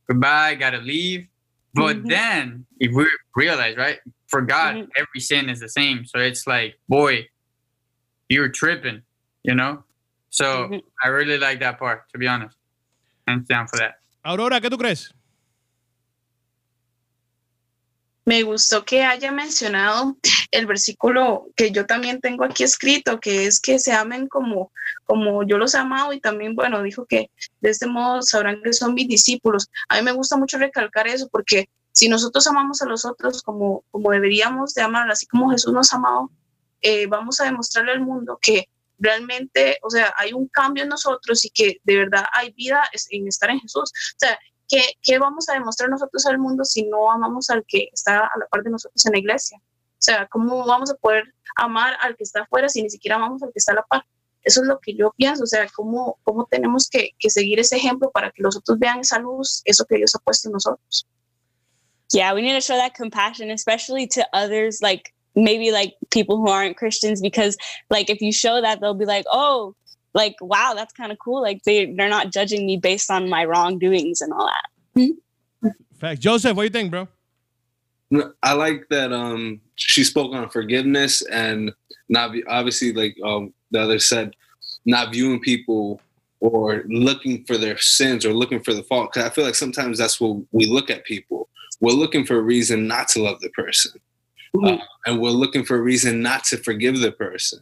goodbye, 0.08 0.56
gotta 0.56 0.78
leave. 0.78 1.26
But 1.72 2.02
Mhm. 2.02 2.08
then, 2.08 2.66
if 2.80 2.92
we 2.92 3.06
realize, 3.34 3.78
right, 3.78 3.98
for 4.30 4.40
God, 4.42 4.76
Mhm. 4.76 4.88
every 4.96 5.20
sin 5.20 5.48
is 5.48 5.60
the 5.60 5.68
same. 5.68 6.04
So 6.06 6.18
it's 6.20 6.46
like, 6.46 6.78
boy, 6.88 7.28
you're 8.28 8.50
tripping, 8.50 9.02
you 9.42 9.54
know? 9.54 9.84
So 10.30 10.68
Mhm. 10.68 10.82
I 11.04 11.08
really 11.08 11.38
like 11.38 11.58
that 11.60 11.78
part, 11.78 12.08
to 12.12 12.18
be 12.18 12.28
honest. 12.28 12.56
Hands 13.26 13.46
down 13.46 13.66
for 13.68 13.78
that. 13.78 13.96
Aurora, 14.24 14.60
¿qué 14.60 14.70
tú 14.70 14.78
crees? 14.78 15.12
Me 18.26 18.42
gustó 18.44 18.84
que 18.84 19.02
haya 19.02 19.32
mencionado 19.32 20.16
el 20.52 20.66
versículo 20.66 21.46
que 21.56 21.72
yo 21.72 21.86
también 21.86 22.20
tengo 22.20 22.44
aquí 22.44 22.62
escrito, 22.62 23.18
que 23.18 23.46
es 23.46 23.60
que 23.60 23.78
se 23.78 23.92
amen 23.92 24.28
como, 24.28 24.70
como 25.04 25.42
yo 25.42 25.58
los 25.58 25.74
he 25.74 25.78
amado 25.78 26.12
y 26.12 26.20
también, 26.20 26.54
bueno, 26.54 26.82
dijo 26.82 27.06
que 27.06 27.30
de 27.60 27.70
este 27.70 27.86
modo 27.88 28.22
sabrán 28.22 28.62
que 28.62 28.72
son 28.72 28.94
mis 28.94 29.08
discípulos. 29.08 29.68
A 29.88 29.96
mí 29.96 30.02
me 30.02 30.12
gusta 30.12 30.36
mucho 30.36 30.58
recalcar 30.58 31.08
eso 31.08 31.28
porque 31.28 31.68
si 32.00 32.08
nosotros 32.08 32.46
amamos 32.46 32.80
a 32.80 32.86
los 32.86 33.04
otros 33.04 33.42
como, 33.42 33.84
como 33.90 34.10
deberíamos 34.10 34.72
de 34.72 34.80
amar, 34.80 35.10
así 35.10 35.26
como 35.26 35.50
Jesús 35.50 35.74
nos 35.74 35.92
ha 35.92 35.96
amado, 35.96 36.30
eh, 36.80 37.06
vamos 37.06 37.40
a 37.40 37.44
demostrarle 37.44 37.92
al 37.92 38.00
mundo 38.00 38.38
que 38.40 38.70
realmente, 38.98 39.76
o 39.82 39.90
sea, 39.90 40.14
hay 40.16 40.32
un 40.32 40.48
cambio 40.48 40.84
en 40.84 40.88
nosotros 40.88 41.44
y 41.44 41.50
que 41.50 41.76
de 41.84 41.96
verdad 41.98 42.24
hay 42.32 42.52
vida 42.52 42.82
en 43.10 43.28
estar 43.28 43.50
en 43.50 43.60
Jesús. 43.60 43.92
O 43.92 44.16
sea, 44.16 44.38
¿qué, 44.66 44.80
qué 45.02 45.18
vamos 45.18 45.50
a 45.50 45.52
demostrar 45.52 45.90
nosotros 45.90 46.24
al 46.24 46.38
mundo 46.38 46.64
si 46.64 46.84
no 46.84 47.12
amamos 47.12 47.50
al 47.50 47.66
que 47.68 47.90
está 47.92 48.20
a 48.20 48.38
la 48.38 48.46
par 48.46 48.62
de 48.62 48.70
nosotros 48.70 49.04
en 49.04 49.12
la 49.12 49.18
iglesia? 49.18 49.58
O 49.60 50.02
sea, 50.02 50.26
¿cómo 50.28 50.64
vamos 50.64 50.90
a 50.90 50.94
poder 50.94 51.34
amar 51.56 51.98
al 52.00 52.16
que 52.16 52.24
está 52.24 52.44
afuera 52.44 52.70
si 52.70 52.80
ni 52.80 52.88
siquiera 52.88 53.16
amamos 53.16 53.42
al 53.42 53.52
que 53.52 53.58
está 53.58 53.72
a 53.72 53.74
la 53.74 53.82
par? 53.82 54.06
Eso 54.42 54.62
es 54.62 54.66
lo 54.66 54.78
que 54.78 54.94
yo 54.94 55.12
pienso, 55.18 55.44
o 55.44 55.46
sea, 55.46 55.68
cómo, 55.76 56.18
cómo 56.22 56.46
tenemos 56.50 56.88
que, 56.88 57.10
que 57.18 57.28
seguir 57.28 57.60
ese 57.60 57.76
ejemplo 57.76 58.10
para 58.10 58.30
que 58.30 58.42
los 58.42 58.56
otros 58.56 58.78
vean 58.78 59.00
esa 59.00 59.18
luz, 59.18 59.60
eso 59.66 59.84
que 59.84 59.96
Dios 59.96 60.14
ha 60.14 60.18
puesto 60.20 60.48
en 60.48 60.54
nosotros. 60.54 61.06
Yeah, 62.12 62.34
we 62.34 62.42
need 62.42 62.52
to 62.52 62.60
show 62.60 62.76
that 62.76 62.94
compassion, 62.94 63.50
especially 63.50 64.06
to 64.08 64.26
others, 64.32 64.80
like 64.82 65.12
maybe 65.34 65.70
like 65.70 65.94
people 66.10 66.38
who 66.38 66.48
aren't 66.48 66.76
Christians, 66.76 67.20
because 67.20 67.56
like 67.88 68.10
if 68.10 68.20
you 68.20 68.32
show 68.32 68.60
that, 68.60 68.80
they'll 68.80 68.94
be 68.94 69.04
like, 69.04 69.24
oh, 69.30 69.74
like 70.14 70.34
wow, 70.40 70.72
that's 70.74 70.92
kind 70.92 71.12
of 71.12 71.18
cool. 71.18 71.40
Like 71.40 71.62
they 71.64 71.86
they're 71.86 72.08
not 72.08 72.32
judging 72.32 72.66
me 72.66 72.76
based 72.76 73.10
on 73.10 73.28
my 73.28 73.44
wrongdoings 73.44 74.20
and 74.20 74.32
all 74.32 74.46
that. 74.46 75.14
Fact. 76.00 76.20
Joseph, 76.20 76.56
what 76.56 76.62
do 76.62 76.64
you 76.64 76.70
think, 76.70 76.90
bro? 76.90 77.08
I 78.42 78.54
like 78.54 78.88
that 78.88 79.12
um 79.12 79.60
she 79.76 80.02
spoke 80.02 80.34
on 80.34 80.48
forgiveness 80.48 81.22
and 81.30 81.70
not 82.08 82.32
be, 82.32 82.44
obviously 82.46 82.92
like 82.92 83.16
um 83.24 83.52
the 83.70 83.80
other 83.80 84.00
said 84.00 84.34
not 84.84 85.12
viewing 85.12 85.38
people 85.40 86.00
or 86.40 86.82
looking 86.88 87.44
for 87.44 87.56
their 87.56 87.78
sins 87.78 88.24
or 88.24 88.32
looking 88.32 88.60
for 88.60 88.74
the 88.74 88.82
fault 88.82 89.12
because 89.12 89.30
I 89.30 89.32
feel 89.32 89.44
like 89.44 89.54
sometimes 89.54 89.98
that's 89.98 90.20
what 90.20 90.42
we 90.50 90.66
look 90.66 90.90
at 90.90 91.04
people 91.04 91.48
we're 91.80 91.92
looking 91.92 92.24
for 92.24 92.36
a 92.36 92.42
reason 92.42 92.86
not 92.86 93.08
to 93.08 93.22
love 93.22 93.40
the 93.40 93.50
person. 93.50 93.92
Uh, 94.62 94.78
and 95.06 95.20
we're 95.20 95.30
looking 95.30 95.64
for 95.64 95.76
a 95.76 95.80
reason 95.80 96.22
not 96.22 96.44
to 96.44 96.56
forgive 96.56 96.98
the 96.98 97.12
person. 97.12 97.60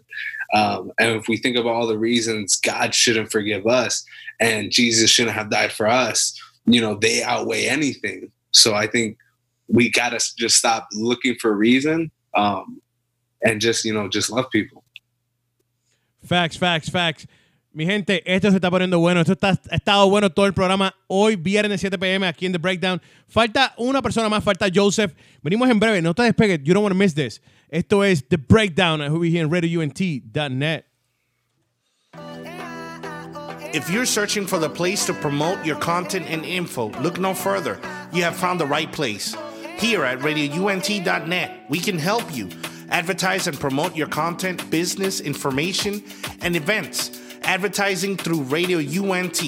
Um, 0.55 0.91
and 0.99 1.17
if 1.17 1.29
we 1.29 1.37
think 1.37 1.57
of 1.57 1.67
all 1.67 1.87
the 1.87 1.99
reasons 1.99 2.57
God 2.57 2.95
shouldn't 2.95 3.31
forgive 3.31 3.67
us 3.67 4.05
and 4.41 4.73
Jesus 4.73 5.11
shouldn't 5.11 5.37
have 5.37 5.51
died 5.51 5.73
for 5.73 5.87
us, 5.87 6.41
you 6.65 6.81
know, 6.81 6.95
they 6.95 7.23
outweigh 7.23 7.67
anything. 7.67 8.31
So 8.53 8.75
I 8.75 8.87
think 8.87 9.19
we 9.69 9.91
got 9.91 10.11
to 10.11 10.35
just 10.39 10.57
stop 10.57 10.89
looking 10.95 11.35
for 11.37 11.51
a 11.51 11.55
reason 11.55 12.11
um, 12.35 12.81
and 13.45 13.61
just, 13.61 13.85
you 13.85 13.93
know, 13.93 14.09
just 14.09 14.31
love 14.31 14.51
people. 14.51 14.85
Facts, 16.25 16.57
facts, 16.57 16.89
facts. 16.89 17.27
Mi 17.73 17.85
gente, 17.85 18.23
esto 18.25 18.51
se 18.51 18.57
está 18.57 18.71
poniendo 18.71 18.99
bueno. 18.99 19.21
Esto 19.21 19.33
está, 19.33 19.51
ha 19.71 19.75
estado 19.75 20.09
bueno 20.09 20.31
todo 20.31 20.47
el 20.47 20.55
programa. 20.55 20.95
Hoy, 21.07 21.37
viernes 21.37 21.81
7 21.81 21.99
pm, 21.99 22.27
aquí 22.27 22.47
en 22.47 22.53
The 22.53 22.59
Breakdown. 22.59 23.01
Falta 23.29 23.75
una 23.77 24.01
persona 24.03 24.29
más, 24.29 24.43
falta 24.43 24.69
Joseph. 24.73 25.12
Venimos 25.43 25.69
en 25.69 25.79
breve, 25.79 26.01
no 26.03 26.14
te 26.14 26.23
despegues. 26.23 26.61
You 26.64 26.75
don't 26.75 26.83
want 26.83 26.93
to 26.93 26.99
miss 26.99 27.14
this. 27.14 27.41
Esto 27.71 28.03
es 28.03 28.27
The 28.27 28.39
Breakdown. 28.39 29.01
We'll 29.01 29.21
be 29.21 29.31
here 29.31 29.43
in 29.43 29.51
RadioUNT.net. 29.51 30.87
If 33.75 33.91
you're 33.91 34.07
searching 34.07 34.47
for 34.47 34.59
the 34.59 34.71
place 34.71 35.05
to 35.05 35.12
promote 35.12 35.62
your 35.64 35.77
content 35.77 36.25
and 36.31 36.43
info, 36.47 36.89
look 37.03 37.21
no 37.21 37.35
further. 37.35 37.79
You 38.12 38.23
have 38.23 38.35
found 38.35 38.59
the 38.59 38.66
right 38.66 38.91
place. 38.91 39.37
Here 39.79 40.05
at 40.05 40.21
RadioUNT.net, 40.21 41.66
we 41.69 41.79
can 41.79 41.99
help 41.99 42.35
you 42.35 42.49
advertise 42.89 43.47
and 43.47 43.61
promote 43.61 43.95
your 43.95 44.09
content, 44.09 44.71
business, 44.71 45.21
information, 45.21 46.03
and 46.41 46.57
events. 46.57 47.28
Advertising 47.49 48.18
through 48.18 48.42
Radio 48.42 48.78
UNT. 48.78 49.40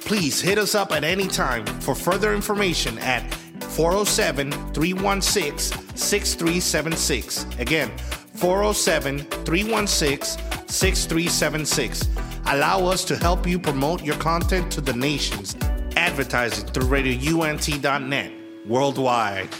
Please 0.00 0.40
hit 0.40 0.56
us 0.56 0.74
up 0.74 0.90
at 0.90 1.04
any 1.04 1.28
time 1.28 1.66
for 1.82 1.94
further 1.94 2.34
information 2.34 2.96
at 3.00 3.30
407 3.62 4.50
316 4.72 5.78
6376. 5.94 7.44
Again, 7.58 7.90
407 8.36 9.18
316 9.44 10.40
6376. 10.66 12.08
Allow 12.46 12.86
us 12.86 13.04
to 13.04 13.16
help 13.16 13.46
you 13.46 13.58
promote 13.58 14.02
your 14.02 14.16
content 14.16 14.72
to 14.72 14.80
the 14.80 14.94
nations. 14.94 15.56
Advertising 15.94 16.66
through 16.68 16.88
RadioUNT.net 16.88 18.32
worldwide. 18.66 19.50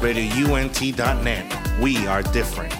RadioUNT.net. 0.00 1.80
We 1.82 2.06
are 2.06 2.22
different. 2.22 2.79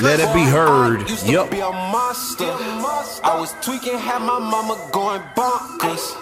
Let 0.00 0.20
it 0.20 0.32
be 0.32 0.44
heard. 0.44 1.10
Yup. 1.26 1.52
I 1.52 3.36
was 3.38 3.52
tweaking, 3.62 3.98
had 3.98 4.20
my 4.22 4.38
mama 4.38 4.78
going 4.92 5.22
bonkers. 5.34 6.14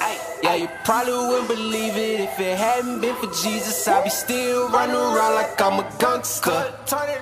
Yeah, 0.43 0.55
you 0.55 0.69
probably 0.85 1.13
wouldn't 1.13 1.49
believe 1.49 1.97
it 1.97 2.21
if 2.21 2.41
it 2.41 2.57
hadn't 2.57 3.01
been 3.01 3.15
for 3.17 3.27
Jesus. 3.43 3.87
I'd 3.87 4.05
be 4.05 4.11
still 4.11 4.71
running 4.71 4.97
around 4.97 5.35
like 5.35 5.61
I'm 5.61 5.81
a 5.81 5.87
gangster. 5.99 6.73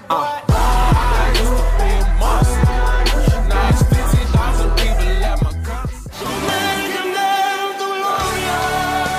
Uh. 0.08 0.40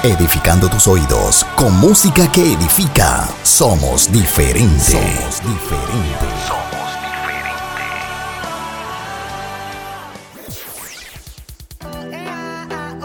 Edificando 0.04 0.70
tus 0.70 0.88
oídos 0.88 1.44
con 1.56 1.74
música 1.80 2.32
que 2.32 2.54
edifica. 2.54 3.28
Somos 3.44 4.10
diferentes. 4.12 4.92
Somos 4.92 5.42
diferentes. 5.42 6.65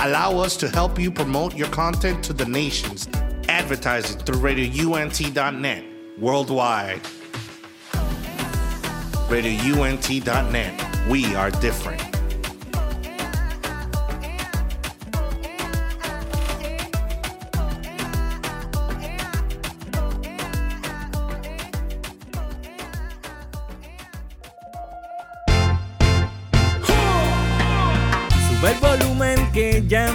Allow 0.00 0.38
us 0.38 0.56
to 0.58 0.68
help 0.68 0.96
you 0.96 1.10
promote 1.10 1.56
your 1.56 1.66
content 1.68 2.22
to 2.24 2.32
the 2.32 2.44
nations. 2.44 3.08
Advertising 3.48 4.20
through 4.20 4.38
RadioUNT.net 4.40 5.84
worldwide. 6.18 7.00
RadioUNT.net. 9.28 11.08
We 11.08 11.34
are 11.34 11.50
different. 11.50 12.07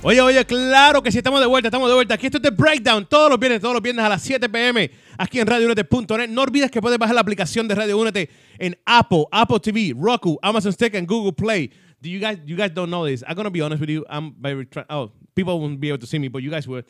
Oye, 0.00 0.20
oye, 0.20 0.44
claro 0.44 1.02
que 1.02 1.10
sí, 1.10 1.18
estamos 1.18 1.40
de 1.40 1.46
vuelta, 1.46 1.68
estamos 1.68 1.88
de 1.88 1.94
vuelta. 1.94 2.14
Aquí 2.14 2.26
esto 2.26 2.38
es 2.40 2.56
Breakdown, 2.56 3.04
todos 3.06 3.30
los 3.30 3.38
viernes, 3.38 3.60
todos 3.60 3.74
los 3.74 3.82
viernes 3.82 4.04
a 4.04 4.08
las 4.08 4.22
7 4.22 4.48
pm, 4.48 4.88
aquí 5.18 5.40
en 5.40 5.46
RadioUnete.net. 5.48 6.28
No 6.28 6.42
olvides 6.42 6.70
que 6.70 6.80
puedes 6.80 6.98
bajar 7.00 7.16
la 7.16 7.20
aplicación 7.20 7.66
de 7.66 7.74
Radio 7.74 7.98
Únete 7.98 8.30
en 8.58 8.78
Apple, 8.86 9.24
Apple 9.32 9.58
TV, 9.58 9.92
Roku, 9.98 10.38
Amazon 10.40 10.72
Stick, 10.72 10.94
and 10.94 11.08
Google 11.08 11.32
Play. 11.32 11.72
Do 12.00 12.08
you 12.08 12.20
guys, 12.20 12.38
you 12.46 12.56
guys 12.56 12.70
don't 12.72 12.90
know 12.90 13.04
this? 13.04 13.24
I'm 13.26 13.34
gonna 13.34 13.50
be 13.50 13.60
honest 13.60 13.80
with 13.80 13.90
you. 13.90 14.04
I'm 14.08 14.36
very, 14.40 14.68
oh, 14.88 15.10
people 15.34 15.60
won't 15.60 15.80
be 15.80 15.88
able 15.88 15.98
to 15.98 16.06
see 16.06 16.20
me, 16.20 16.28
but 16.28 16.44
you 16.44 16.50
guys 16.50 16.68
would. 16.68 16.84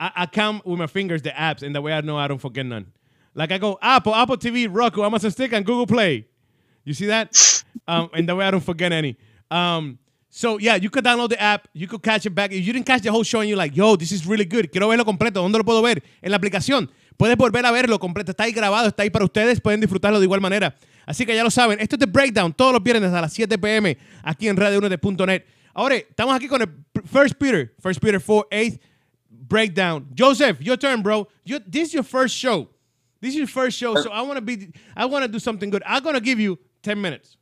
I, 0.00 0.10
I 0.16 0.26
count 0.26 0.64
with 0.64 0.78
my 0.78 0.86
fingers 0.86 1.20
the 1.20 1.30
apps, 1.30 1.62
and 1.62 1.74
that 1.76 1.82
way 1.82 1.92
I 1.92 2.00
know 2.00 2.16
I 2.16 2.28
don't 2.28 2.40
forget 2.40 2.64
none. 2.64 2.86
Like 3.34 3.52
I 3.52 3.58
go 3.58 3.78
Apple, 3.82 4.14
Apple 4.14 4.38
TV, 4.38 4.68
Roku, 4.70 5.02
Amazon 5.02 5.30
Stick, 5.32 5.52
and 5.52 5.66
Google 5.66 5.86
Play. 5.86 6.28
You 6.84 6.94
see 6.94 7.06
that? 7.06 7.62
Um, 7.86 8.08
and 8.14 8.26
that 8.26 8.36
way 8.36 8.46
I 8.46 8.50
don't 8.50 8.64
forget 8.64 8.90
any. 8.90 9.18
Um, 9.50 9.98
so 10.36 10.58
yeah, 10.58 10.74
you 10.74 10.90
could 10.90 11.04
download 11.04 11.28
the 11.28 11.40
app, 11.40 11.68
you 11.72 11.86
could 11.86 12.02
catch 12.02 12.26
it 12.26 12.34
back. 12.34 12.50
If 12.50 12.66
you 12.66 12.72
didn't 12.72 12.86
catch 12.86 13.02
the 13.02 13.12
whole 13.12 13.22
show 13.22 13.38
and 13.38 13.48
you're 13.48 13.56
like, 13.56 13.72
yo, 13.72 13.94
this 13.94 14.10
is 14.10 14.26
really 14.26 14.44
good, 14.44 14.68
quiero 14.68 14.88
verlo 14.88 15.04
completo, 15.04 15.40
¿dónde 15.40 15.58
lo 15.58 15.62
puedo 15.62 15.80
ver? 15.80 16.02
En 16.20 16.32
la 16.32 16.38
aplicación. 16.38 16.90
Puedes 17.16 17.36
volver 17.36 17.64
a 17.64 17.70
verlo 17.70 18.00
completo, 18.00 18.32
está 18.32 18.42
ahí 18.42 18.52
grabado, 18.52 18.88
está 18.88 19.04
ahí 19.04 19.10
para 19.10 19.24
ustedes, 19.24 19.60
pueden 19.60 19.80
disfrutarlo 19.80 20.18
de 20.18 20.24
igual 20.24 20.40
manera. 20.40 20.74
Así 21.06 21.24
que 21.24 21.36
ya 21.36 21.44
lo 21.44 21.52
saben, 21.52 21.78
esto 21.78 21.94
es 21.94 22.00
The 22.00 22.06
Breakdown, 22.06 22.52
todos 22.52 22.72
los 22.72 22.82
viernes 22.82 23.12
a 23.12 23.20
las 23.20 23.32
7 23.32 23.56
pm, 23.58 23.96
aquí 24.24 24.48
en 24.48 24.56
RadioUnete.net. 24.56 25.44
Ahora, 25.72 25.94
estamos 25.94 26.34
aquí 26.34 26.48
con 26.48 26.62
el 26.62 26.68
First 27.04 27.36
Peter, 27.38 27.72
First 27.80 28.00
Peter 28.00 28.20
4, 28.20 28.48
8 28.50 28.80
Breakdown. 29.30 30.08
Joseph, 30.18 30.60
your 30.60 30.76
turn, 30.76 31.00
bro. 31.00 31.28
You, 31.44 31.60
this 31.60 31.90
is 31.90 31.94
your 31.94 32.04
first 32.04 32.34
show. 32.34 32.68
This 33.20 33.34
is 33.34 33.36
your 33.36 33.46
first 33.46 33.78
show, 33.78 33.94
so 34.02 34.10
I 34.10 34.22
want 34.22 34.38
to 34.38 34.42
be, 34.42 34.72
I 34.96 35.04
want 35.06 35.24
to 35.24 35.28
do 35.28 35.38
something 35.38 35.70
good. 35.70 35.84
I'm 35.86 36.02
gonna 36.02 36.20
give 36.20 36.40
you 36.40 36.58
10 36.82 37.00
minutes. 37.00 37.36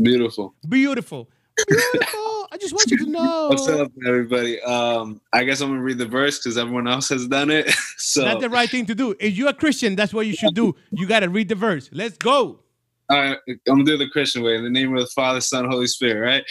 Beautiful. 0.00 0.54
Beautiful. 0.66 1.28
Beautiful. 1.68 2.48
I 2.52 2.56
just 2.60 2.74
want 2.74 2.90
you 2.90 2.98
to 2.98 3.06
know. 3.10 3.48
What's 3.48 3.68
up, 3.68 3.92
everybody? 4.06 4.60
Um, 4.62 5.20
I 5.32 5.44
guess 5.44 5.60
I'm 5.60 5.70
gonna 5.70 5.82
read 5.82 5.98
the 5.98 6.06
verse 6.06 6.38
because 6.38 6.58
everyone 6.58 6.88
else 6.88 7.08
has 7.10 7.26
done 7.26 7.50
it. 7.50 7.70
so, 7.96 8.24
That's 8.24 8.40
the 8.40 8.50
right 8.50 8.68
thing 8.68 8.86
to 8.86 8.94
do. 8.94 9.14
If 9.20 9.36
you're 9.36 9.48
a 9.48 9.54
Christian, 9.54 9.96
that's 9.96 10.12
what 10.14 10.26
you 10.26 10.34
should 10.34 10.54
do. 10.54 10.74
You 10.90 11.06
got 11.06 11.20
to 11.20 11.28
read 11.28 11.48
the 11.48 11.54
verse. 11.54 11.88
Let's 11.92 12.16
go. 12.16 12.60
all 13.08 13.18
right, 13.18 13.38
I'm 13.48 13.58
gonna 13.66 13.84
do 13.84 13.96
the 13.96 14.08
Christian 14.08 14.42
way. 14.42 14.56
In 14.56 14.64
the 14.64 14.70
name 14.70 14.94
of 14.96 15.00
the 15.00 15.10
Father, 15.14 15.40
Son, 15.40 15.68
Holy 15.68 15.86
Spirit. 15.86 16.44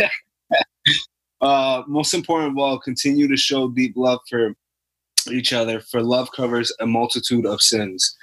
Right. 0.00 0.10
uh, 1.40 1.82
most 1.86 2.14
important 2.14 2.52
of 2.52 2.58
all, 2.58 2.78
continue 2.78 3.28
to 3.28 3.36
show 3.36 3.68
deep 3.68 3.94
love 3.96 4.20
for 4.28 4.54
each 5.30 5.52
other. 5.52 5.80
For 5.80 6.02
love 6.02 6.30
covers 6.32 6.72
a 6.80 6.86
multitude 6.86 7.46
of 7.46 7.60
sins. 7.60 8.16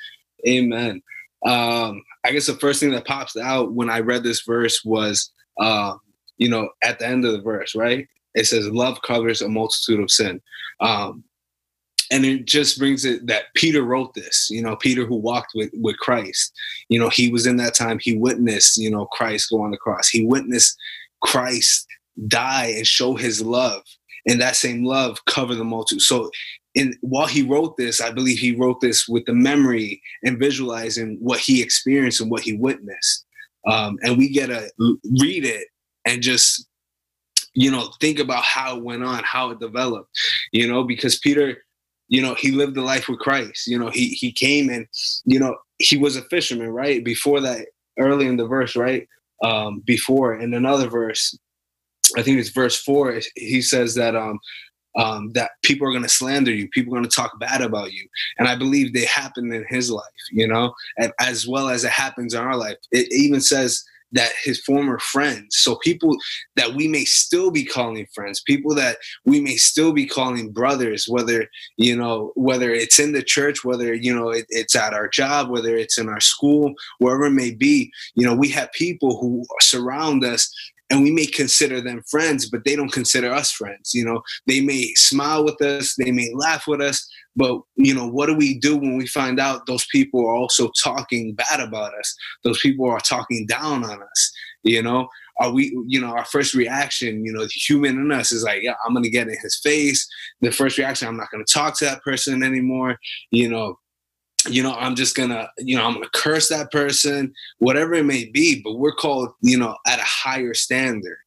Amen. 0.47 1.01
Um, 1.45 2.01
I 2.23 2.31
guess 2.31 2.47
the 2.47 2.53
first 2.53 2.79
thing 2.79 2.91
that 2.91 3.05
pops 3.05 3.37
out 3.37 3.73
when 3.73 3.89
I 3.89 3.99
read 3.99 4.23
this 4.23 4.41
verse 4.41 4.83
was, 4.83 5.31
uh, 5.59 5.95
you 6.37 6.49
know, 6.49 6.69
at 6.83 6.99
the 6.99 7.07
end 7.07 7.25
of 7.25 7.33
the 7.33 7.41
verse, 7.41 7.75
right? 7.75 8.07
It 8.33 8.45
says, 8.45 8.67
"Love 8.67 9.01
covers 9.01 9.41
a 9.41 9.49
multitude 9.49 9.99
of 10.01 10.11
sin." 10.11 10.41
Um, 10.79 11.23
and 12.11 12.25
it 12.25 12.45
just 12.45 12.77
brings 12.77 13.05
it 13.05 13.25
that 13.27 13.45
Peter 13.55 13.83
wrote 13.83 14.13
this, 14.13 14.49
you 14.49 14.61
know, 14.61 14.75
Peter 14.75 15.05
who 15.05 15.15
walked 15.15 15.53
with, 15.55 15.71
with 15.73 15.97
Christ, 15.97 16.53
you 16.89 16.99
know, 16.99 17.09
he 17.09 17.31
was 17.31 17.47
in 17.47 17.57
that 17.57 17.73
time, 17.73 17.97
he 17.99 18.15
witnessed, 18.15 18.77
you 18.77 18.91
know, 18.91 19.05
Christ 19.07 19.49
go 19.49 19.61
on 19.61 19.71
the 19.71 19.77
cross. 19.77 20.07
He 20.09 20.25
witnessed 20.25 20.77
Christ 21.21 21.87
die 22.27 22.73
and 22.75 22.85
show 22.85 23.15
his 23.15 23.41
love. 23.41 23.81
And 24.27 24.39
that 24.41 24.55
same 24.55 24.83
love 24.83 25.23
cover 25.25 25.55
the 25.55 25.63
multitude. 25.63 26.01
So 26.01 26.29
in 26.73 26.95
while 27.01 27.27
he 27.27 27.41
wrote 27.41 27.77
this, 27.77 28.01
I 28.01 28.11
believe 28.11 28.37
he 28.37 28.55
wrote 28.55 28.81
this 28.81 29.07
with 29.07 29.25
the 29.25 29.33
memory 29.33 30.01
and 30.23 30.39
visualizing 30.39 31.17
what 31.21 31.39
he 31.39 31.61
experienced 31.61 32.21
and 32.21 32.29
what 32.29 32.41
he 32.41 32.53
witnessed. 32.53 33.25
Um, 33.67 33.97
and 34.03 34.17
we 34.17 34.29
get 34.29 34.47
to 34.47 34.69
read 35.19 35.45
it 35.45 35.67
and 36.05 36.21
just 36.21 36.67
you 37.53 37.71
know 37.71 37.89
think 37.99 38.19
about 38.19 38.43
how 38.43 38.77
it 38.77 38.83
went 38.83 39.03
on 39.03 39.23
how 39.23 39.49
it 39.49 39.59
developed 39.59 40.09
you 40.51 40.67
know 40.67 40.83
because 40.83 41.17
peter 41.19 41.57
you 42.07 42.21
know 42.21 42.33
he 42.35 42.51
lived 42.51 42.75
the 42.75 42.81
life 42.81 43.07
with 43.07 43.19
christ. 43.19 43.67
You 43.67 43.79
know 43.79 43.89
he 43.89 44.09
he 44.09 44.31
came 44.31 44.69
and 44.69 44.87
you 45.25 45.39
know 45.39 45.57
he 45.77 45.97
was 45.97 46.15
a 46.15 46.21
fisherman 46.23 46.69
right? 46.69 47.03
Before 47.03 47.41
that 47.41 47.67
early 47.99 48.27
in 48.27 48.37
the 48.37 48.47
verse 48.47 48.75
right? 48.75 49.07
Um 49.43 49.81
before 49.85 50.35
in 50.35 50.53
another 50.53 50.87
verse 50.89 51.37
i 52.17 52.21
think 52.21 52.39
it's 52.39 52.49
verse 52.49 52.79
four 52.79 53.19
he 53.35 53.61
says 53.61 53.95
that 53.95 54.15
um 54.15 54.39
um, 54.97 55.33
that 55.33 55.51
people 55.61 55.85
are 55.87 55.91
going 55.91 56.03
to 56.03 56.09
slander 56.09 56.51
you, 56.51 56.69
people 56.69 56.93
are 56.93 56.97
going 56.97 57.09
to 57.09 57.13
talk 57.13 57.37
bad 57.37 57.61
about 57.61 57.91
you, 57.91 58.07
and 58.37 58.47
I 58.47 58.55
believe 58.55 58.93
they 58.93 59.03
happened 59.05 59.53
in 59.53 59.65
his 59.67 59.91
life, 59.91 60.05
you 60.31 60.47
know, 60.47 60.73
and 60.97 61.11
as 61.19 61.45
well 61.45 61.67
as 61.67 61.83
it 61.83 61.91
happens 61.91 62.33
in 62.33 62.39
our 62.39 62.55
life. 62.55 62.77
It 62.91 63.11
even 63.11 63.41
says 63.41 63.83
that 64.15 64.31
his 64.43 64.59
former 64.61 64.99
friends, 64.99 65.55
so 65.57 65.75
people 65.77 66.17
that 66.55 66.73
we 66.73 66.87
may 66.87 67.05
still 67.05 67.51
be 67.51 67.63
calling 67.63 68.07
friends, 68.13 68.41
people 68.41 68.73
that 68.75 68.97
we 69.25 69.39
may 69.39 69.55
still 69.55 69.93
be 69.93 70.05
calling 70.05 70.51
brothers, 70.51 71.05
whether 71.07 71.47
you 71.77 71.95
know, 71.95 72.31
whether 72.35 72.71
it's 72.71 72.99
in 72.99 73.11
the 73.11 73.23
church, 73.23 73.63
whether 73.63 73.93
you 73.93 74.13
know 74.13 74.29
it, 74.29 74.45
it's 74.49 74.75
at 74.75 74.93
our 74.93 75.07
job, 75.07 75.49
whether 75.49 75.75
it's 75.75 75.97
in 75.97 76.09
our 76.09 76.19
school, 76.21 76.73
wherever 76.99 77.25
it 77.25 77.31
may 77.31 77.51
be, 77.51 77.91
you 78.15 78.25
know, 78.25 78.35
we 78.35 78.49
have 78.49 78.71
people 78.71 79.19
who 79.19 79.43
surround 79.61 80.23
us 80.23 80.51
and 80.89 81.01
we 81.01 81.11
may 81.11 81.25
consider 81.25 81.81
them 81.81 82.03
friends, 82.09 82.49
but 82.49 82.63
they 82.63 82.75
don't 82.75 82.91
consider 82.91 83.31
us 83.31 83.51
friends. 83.51 83.93
You 83.93 84.05
know, 84.05 84.21
they 84.45 84.61
may 84.61 84.93
smile 84.95 85.43
with 85.43 85.61
us, 85.61 85.95
they 85.95 86.11
may 86.11 86.31
laugh 86.33 86.67
with 86.67 86.81
us, 86.81 87.07
but 87.35 87.59
you 87.75 87.93
know, 87.93 88.07
what 88.07 88.27
do 88.27 88.35
we 88.35 88.59
do 88.59 88.77
when 88.77 88.95
we 88.95 89.07
find 89.07 89.39
out 89.39 89.65
those 89.65 89.85
people 89.91 90.21
are 90.21 90.35
also 90.35 90.71
talking 90.83 91.33
bad 91.33 91.59
about 91.59 91.93
us? 91.95 92.15
Those 92.43 92.59
people 92.59 92.89
are 92.89 92.99
talking 92.99 93.45
down 93.47 93.83
on 93.83 94.01
us. 94.01 94.31
You 94.63 94.81
know, 94.81 95.07
are 95.39 95.51
we? 95.51 95.77
You 95.87 96.01
know, 96.01 96.07
our 96.07 96.25
first 96.25 96.53
reaction, 96.53 97.25
you 97.25 97.31
know, 97.33 97.43
the 97.43 97.49
human 97.49 97.99
in 97.99 98.11
us 98.11 98.31
is 98.31 98.43
like, 98.43 98.63
yeah, 98.63 98.73
I'm 98.85 98.93
gonna 98.93 99.09
get 99.09 99.27
in 99.27 99.35
his 99.41 99.59
face. 99.61 100.07
The 100.41 100.51
first 100.51 100.77
reaction, 100.77 101.07
I'm 101.07 101.17
not 101.17 101.29
gonna 101.31 101.43
talk 101.43 101.77
to 101.79 101.85
that 101.85 102.03
person 102.03 102.41
anymore. 102.41 102.97
You 103.31 103.49
know, 103.49 103.79
you 104.49 104.61
know 104.61 104.73
i'm 104.73 104.95
just 104.95 105.15
gonna 105.15 105.49
you 105.57 105.75
know 105.75 105.85
i'm 105.85 105.93
gonna 105.93 106.09
curse 106.13 106.49
that 106.49 106.71
person 106.71 107.33
whatever 107.59 107.93
it 107.93 108.05
may 108.05 108.25
be 108.25 108.61
but 108.63 108.77
we're 108.77 108.93
called 108.93 109.29
you 109.41 109.57
know 109.57 109.75
at 109.87 109.99
a 109.99 110.03
higher 110.03 110.53
standard 110.53 111.17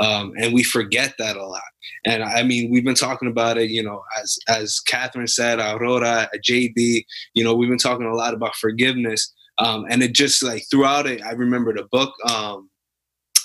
um, 0.00 0.32
and 0.40 0.52
we 0.52 0.64
forget 0.64 1.14
that 1.20 1.36
a 1.36 1.46
lot. 1.46 1.62
And 2.04 2.22
i 2.22 2.42
mean 2.42 2.70
we've 2.70 2.84
been 2.84 2.94
talking 2.94 3.28
about 3.28 3.58
it 3.58 3.70
you 3.70 3.82
know 3.82 4.02
as 4.20 4.38
as 4.48 4.80
catherine 4.80 5.26
said 5.26 5.58
aurora 5.58 6.28
jd 6.38 7.04
you 7.34 7.44
know 7.44 7.54
we've 7.54 7.68
been 7.68 7.78
talking 7.78 8.06
a 8.06 8.14
lot 8.14 8.34
about 8.34 8.56
forgiveness 8.56 9.32
um, 9.58 9.86
and 9.88 10.02
it 10.02 10.12
just 10.12 10.42
like 10.42 10.64
throughout 10.70 11.06
it 11.06 11.22
i 11.24 11.32
remembered 11.32 11.78
a 11.78 11.84
book 11.84 12.12
um, 12.30 12.68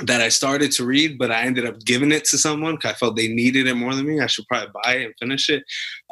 that 0.01 0.21
I 0.21 0.29
started 0.29 0.71
to 0.73 0.85
read, 0.85 1.17
but 1.17 1.31
I 1.31 1.41
ended 1.41 1.65
up 1.65 1.79
giving 1.83 2.11
it 2.11 2.23
to 2.25 2.37
someone 2.37 2.75
because 2.75 2.91
I 2.91 2.95
felt 2.95 3.15
they 3.15 3.27
needed 3.27 3.67
it 3.67 3.75
more 3.75 3.93
than 3.93 4.05
me. 4.05 4.21
I 4.21 4.27
should 4.27 4.47
probably 4.47 4.71
buy 4.83 4.93
it 4.95 5.05
and 5.05 5.13
finish 5.19 5.49
it. 5.49 5.63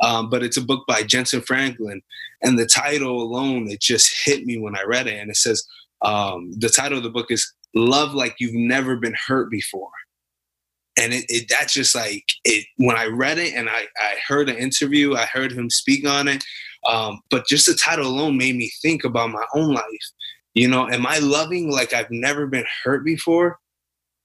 Um, 0.04 0.30
but 0.30 0.44
it's 0.44 0.58
a 0.58 0.62
book 0.62 0.86
by 0.88 1.04
Jentezen 1.04 1.46
Franklin, 1.46 2.02
and 2.42 2.60
the 2.60 2.66
title 2.66 3.22
alone 3.22 3.70
it 3.70 3.80
just 3.80 4.14
hit 4.26 4.46
me 4.46 4.58
when 4.58 4.76
I 4.76 4.84
read 4.84 5.08
it. 5.08 5.20
And 5.20 5.30
it 5.30 5.38
says 5.38 5.66
um, 6.02 6.52
the 6.58 6.70
title 6.70 6.98
of 6.98 7.04
the 7.04 7.10
book 7.10 7.32
is 7.32 7.52
"Love 7.76 8.14
Like 8.14 8.36
You've 8.40 8.54
Never 8.54 8.98
Been 8.98 9.16
Hurt 9.28 9.50
Before." 9.50 9.90
And 11.00 11.14
it, 11.14 11.26
it 11.30 11.46
that's 11.48 11.74
just 11.74 11.96
like 11.96 12.34
it 12.44 12.66
when 12.78 12.98
I 12.98 13.06
read 13.06 13.38
it 13.38 13.54
and 13.54 13.70
I, 13.70 13.86
I 13.98 14.16
heard 14.28 14.50
an 14.50 14.58
interview, 14.58 15.16
I 15.16 15.26
heard 15.26 15.52
him 15.52 15.70
speak 15.70 16.08
on 16.08 16.28
it. 16.28 16.44
Um, 16.88 17.22
but 17.30 17.48
just 17.48 17.68
the 17.68 17.76
title 17.76 18.08
alone 18.08 18.38
made 18.38 18.56
me 18.56 18.72
think 18.82 19.04
about 19.04 19.30
my 19.30 19.44
own 19.54 19.74
life. 19.74 19.84
You 20.56 20.68
know, 20.68 20.90
am 20.90 21.06
I 21.06 21.20
loving 21.20 21.72
like 21.72 21.94
I've 21.94 22.10
never 22.10 22.48
been 22.48 22.66
hurt 22.84 23.06
before? 23.06 23.60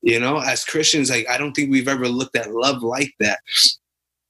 You 0.02 0.18
know, 0.18 0.38
as 0.38 0.64
Christians, 0.64 1.10
like 1.10 1.28
I 1.28 1.38
don't 1.38 1.52
think 1.52 1.70
we've 1.70 1.88
ever 1.88 2.08
looked 2.08 2.36
at 2.36 2.52
love 2.52 2.82
like 2.82 3.14
that. 3.20 3.38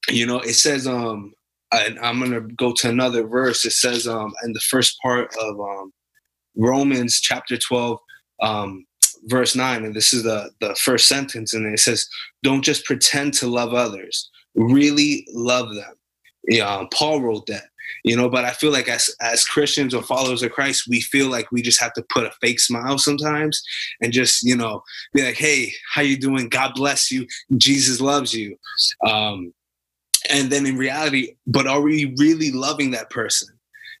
You 0.09 0.27
know, 0.27 0.39
it 0.39 0.53
says, 0.53 0.85
um, 0.87 1.33
and 1.71 1.99
I'm 1.99 2.19
gonna 2.19 2.41
go 2.41 2.73
to 2.73 2.89
another 2.89 3.25
verse. 3.25 3.65
It 3.65 3.71
says, 3.71 4.07
um, 4.07 4.33
in 4.43 4.53
the 4.53 4.61
first 4.61 4.97
part 5.01 5.33
of 5.39 5.59
um, 5.59 5.91
Romans 6.55 7.19
chapter 7.19 7.57
12, 7.57 7.97
um, 8.41 8.85
verse 9.25 9.55
9, 9.55 9.85
and 9.85 9.95
this 9.95 10.13
is 10.13 10.23
the 10.23 10.51
the 10.61 10.75
first 10.75 11.07
sentence, 11.07 11.53
and 11.53 11.65
it 11.65 11.79
says, 11.79 12.07
"Don't 12.43 12.63
just 12.63 12.85
pretend 12.85 13.33
to 13.35 13.47
love 13.47 13.73
others; 13.73 14.29
really 14.55 15.25
love 15.33 15.73
them." 15.73 15.95
Yeah, 16.47 16.83
Paul 16.93 17.21
wrote 17.21 17.47
that 17.47 17.65
you 18.03 18.15
know 18.15 18.29
but 18.29 18.45
i 18.45 18.51
feel 18.51 18.71
like 18.71 18.87
as 18.87 19.09
as 19.21 19.45
christians 19.45 19.93
or 19.93 20.01
followers 20.01 20.43
of 20.43 20.51
christ 20.51 20.87
we 20.87 21.01
feel 21.01 21.29
like 21.29 21.51
we 21.51 21.61
just 21.61 21.79
have 21.79 21.93
to 21.93 22.03
put 22.09 22.25
a 22.25 22.31
fake 22.41 22.59
smile 22.59 22.97
sometimes 22.97 23.63
and 24.01 24.13
just 24.13 24.43
you 24.43 24.55
know 24.55 24.83
be 25.13 25.23
like 25.23 25.35
hey 25.35 25.71
how 25.93 26.01
you 26.01 26.17
doing? 26.17 26.49
God 26.49 26.73
bless 26.75 27.11
you. 27.11 27.27
Jesus 27.57 28.01
loves 28.01 28.33
you. 28.33 28.57
Um 29.05 29.53
and 30.29 30.49
then 30.49 30.65
in 30.65 30.77
reality 30.77 31.35
but 31.47 31.67
are 31.67 31.81
we 31.81 32.13
really 32.17 32.51
loving 32.51 32.91
that 32.91 33.09
person? 33.09 33.49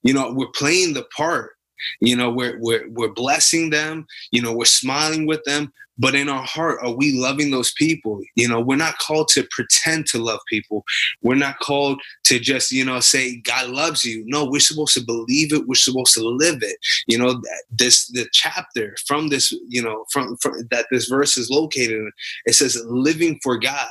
You 0.03 0.13
know 0.13 0.31
we're 0.31 0.47
playing 0.47 0.93
the 0.93 1.05
part. 1.15 1.51
You 1.99 2.15
know 2.15 2.29
we're 2.29 2.57
we're 2.59 2.87
we're 2.89 3.13
blessing 3.13 3.69
them. 3.69 4.07
You 4.31 4.41
know 4.41 4.53
we're 4.53 4.65
smiling 4.65 5.27
with 5.27 5.43
them 5.43 5.71
but 5.97 6.15
in 6.15 6.29
our 6.29 6.43
heart 6.43 6.79
are 6.81 6.93
we 6.93 7.13
loving 7.13 7.51
those 7.51 7.73
people? 7.73 8.21
You 8.35 8.47
know 8.47 8.59
we're 8.59 8.75
not 8.75 8.97
called 8.97 9.27
to 9.29 9.47
pretend 9.51 10.07
to 10.07 10.17
love 10.17 10.39
people. 10.47 10.83
We're 11.21 11.35
not 11.35 11.59
called 11.59 12.01
to 12.25 12.39
just 12.39 12.71
you 12.71 12.85
know 12.85 12.99
say 12.99 13.37
god 13.37 13.69
loves 13.69 14.03
you. 14.03 14.23
No 14.25 14.45
we're 14.45 14.59
supposed 14.59 14.93
to 14.95 15.05
believe 15.05 15.53
it. 15.53 15.67
We're 15.67 15.75
supposed 15.75 16.13
to 16.15 16.27
live 16.27 16.61
it. 16.61 16.77
You 17.07 17.17
know 17.17 17.41
this 17.71 18.07
the 18.07 18.27
chapter 18.33 18.95
from 19.05 19.29
this 19.29 19.51
you 19.67 19.81
know 19.81 20.05
from, 20.11 20.37
from 20.37 20.67
that 20.71 20.87
this 20.91 21.07
verse 21.07 21.37
is 21.37 21.49
located 21.49 21.91
in 21.91 22.11
it 22.45 22.53
says 22.53 22.81
living 22.85 23.39
for 23.43 23.57
god. 23.57 23.87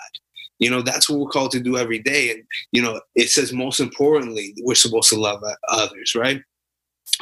You 0.59 0.71
know 0.71 0.83
that's 0.83 1.09
what 1.09 1.19
we're 1.19 1.31
called 1.31 1.53
to 1.53 1.61
do 1.61 1.77
every 1.77 1.99
day. 1.99 2.31
And 2.33 2.43
you 2.73 2.83
know 2.83 3.01
it 3.15 3.31
says 3.31 3.53
most 3.53 3.81
importantly 3.81 4.55
we're 4.63 4.75
supposed 4.75 5.09
to 5.11 5.21
love 5.21 5.43
others 5.69 6.15
right? 6.15 6.43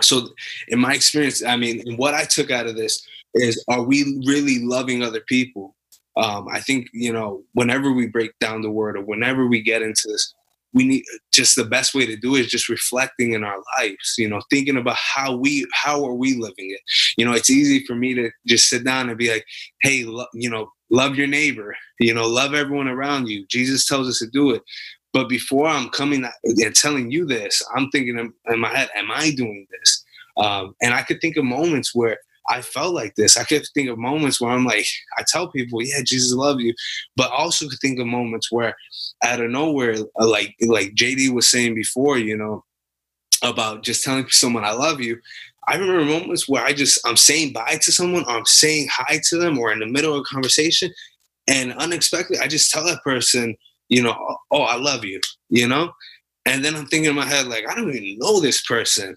So 0.02 0.28
in 0.68 0.78
my 0.78 0.94
experience 0.94 1.44
i 1.44 1.56
mean 1.56 1.96
what 1.96 2.14
i 2.14 2.24
took 2.24 2.50
out 2.50 2.66
of 2.66 2.76
this 2.76 3.06
is 3.34 3.62
are 3.68 3.82
we 3.82 4.22
really 4.26 4.64
loving 4.64 5.02
other 5.02 5.20
people? 5.20 5.76
Um, 6.16 6.48
i 6.52 6.58
think 6.58 6.88
you 6.92 7.12
know 7.12 7.42
whenever 7.52 7.92
we 7.92 8.08
break 8.08 8.32
down 8.40 8.62
the 8.62 8.70
word 8.70 8.96
or 8.96 9.04
whenever 9.04 9.46
we 9.46 9.62
get 9.62 9.80
into 9.80 10.08
this 10.08 10.34
we 10.72 10.84
need 10.84 11.04
just 11.32 11.56
the 11.56 11.64
best 11.64 11.94
way 11.94 12.04
to 12.06 12.16
do 12.16 12.34
it 12.36 12.40
is 12.40 12.50
just 12.50 12.68
reflecting 12.68 13.32
in 13.32 13.44
our 13.44 13.58
lives 13.78 14.14
you 14.18 14.28
know 14.28 14.40
thinking 14.50 14.76
about 14.76 14.96
how 14.96 15.34
we 15.36 15.66
how 15.72 16.04
are 16.04 16.14
we 16.14 16.34
living 16.34 16.70
it? 16.70 16.80
You 17.16 17.24
know 17.24 17.32
it's 17.32 17.50
easy 17.50 17.84
for 17.86 17.94
me 17.94 18.14
to 18.14 18.30
just 18.46 18.68
sit 18.68 18.84
down 18.84 19.08
and 19.08 19.16
be 19.18 19.30
like 19.30 19.44
hey 19.82 20.04
lo- 20.04 20.26
you 20.34 20.50
know 20.50 20.70
love 20.90 21.16
your 21.16 21.28
neighbor 21.28 21.76
you 22.00 22.12
know 22.12 22.26
love 22.26 22.54
everyone 22.54 22.88
around 22.88 23.28
you. 23.28 23.46
Jesus 23.46 23.86
tells 23.86 24.08
us 24.08 24.18
to 24.18 24.26
do 24.26 24.50
it. 24.50 24.62
But 25.12 25.28
before 25.28 25.68
i'm 25.68 25.88
coming 25.90 26.28
and 26.44 26.74
telling 26.74 27.10
you 27.12 27.24
this 27.24 27.62
i'm 27.76 27.88
thinking 27.90 28.18
in 28.18 28.60
my 28.60 28.68
head 28.76 28.90
am 28.96 29.10
i 29.12 29.30
doing 29.30 29.66
this? 29.70 30.04
Um, 30.36 30.74
and 30.82 30.92
i 30.92 31.02
could 31.02 31.20
think 31.20 31.36
of 31.36 31.44
moments 31.44 31.94
where 31.94 32.18
I 32.50 32.62
felt 32.62 32.94
like 32.94 33.14
this. 33.14 33.36
I 33.36 33.44
could 33.44 33.64
think 33.72 33.88
of 33.88 33.96
moments 33.96 34.40
where 34.40 34.50
I'm 34.50 34.64
like, 34.64 34.86
I 35.16 35.24
tell 35.26 35.48
people, 35.48 35.82
yeah, 35.82 36.02
Jesus 36.04 36.34
loves 36.34 36.62
you, 36.62 36.74
but 37.16 37.30
also 37.30 37.68
could 37.68 37.78
think 37.78 38.00
of 38.00 38.06
moments 38.06 38.50
where 38.50 38.74
out 39.24 39.40
of 39.40 39.50
nowhere, 39.50 39.94
uh, 40.20 40.28
like 40.28 40.56
like 40.66 40.94
JD 40.94 41.32
was 41.32 41.48
saying 41.48 41.74
before, 41.74 42.18
you 42.18 42.36
know, 42.36 42.64
about 43.42 43.84
just 43.84 44.04
telling 44.04 44.28
someone 44.28 44.64
I 44.64 44.72
love 44.72 45.00
you. 45.00 45.18
I 45.68 45.76
remember 45.76 46.04
moments 46.04 46.48
where 46.48 46.64
I 46.64 46.72
just 46.72 46.98
I'm 47.06 47.16
saying 47.16 47.52
bye 47.52 47.78
to 47.82 47.92
someone, 47.92 48.24
or 48.24 48.32
I'm 48.32 48.46
saying 48.46 48.88
hi 48.90 49.20
to 49.28 49.38
them, 49.38 49.58
or 49.58 49.72
in 49.72 49.78
the 49.78 49.86
middle 49.86 50.14
of 50.14 50.20
a 50.20 50.24
conversation, 50.24 50.92
and 51.48 51.72
unexpectedly, 51.74 52.38
I 52.38 52.48
just 52.48 52.70
tell 52.70 52.84
that 52.86 53.02
person, 53.02 53.56
you 53.88 54.02
know, 54.02 54.16
oh, 54.50 54.62
I 54.62 54.76
love 54.76 55.04
you, 55.04 55.20
you 55.48 55.68
know, 55.68 55.92
and 56.46 56.64
then 56.64 56.74
I'm 56.74 56.86
thinking 56.86 57.10
in 57.10 57.16
my 57.16 57.26
head 57.26 57.46
like, 57.46 57.64
I 57.68 57.74
don't 57.74 57.94
even 57.94 58.18
know 58.18 58.40
this 58.40 58.62
person, 58.62 59.14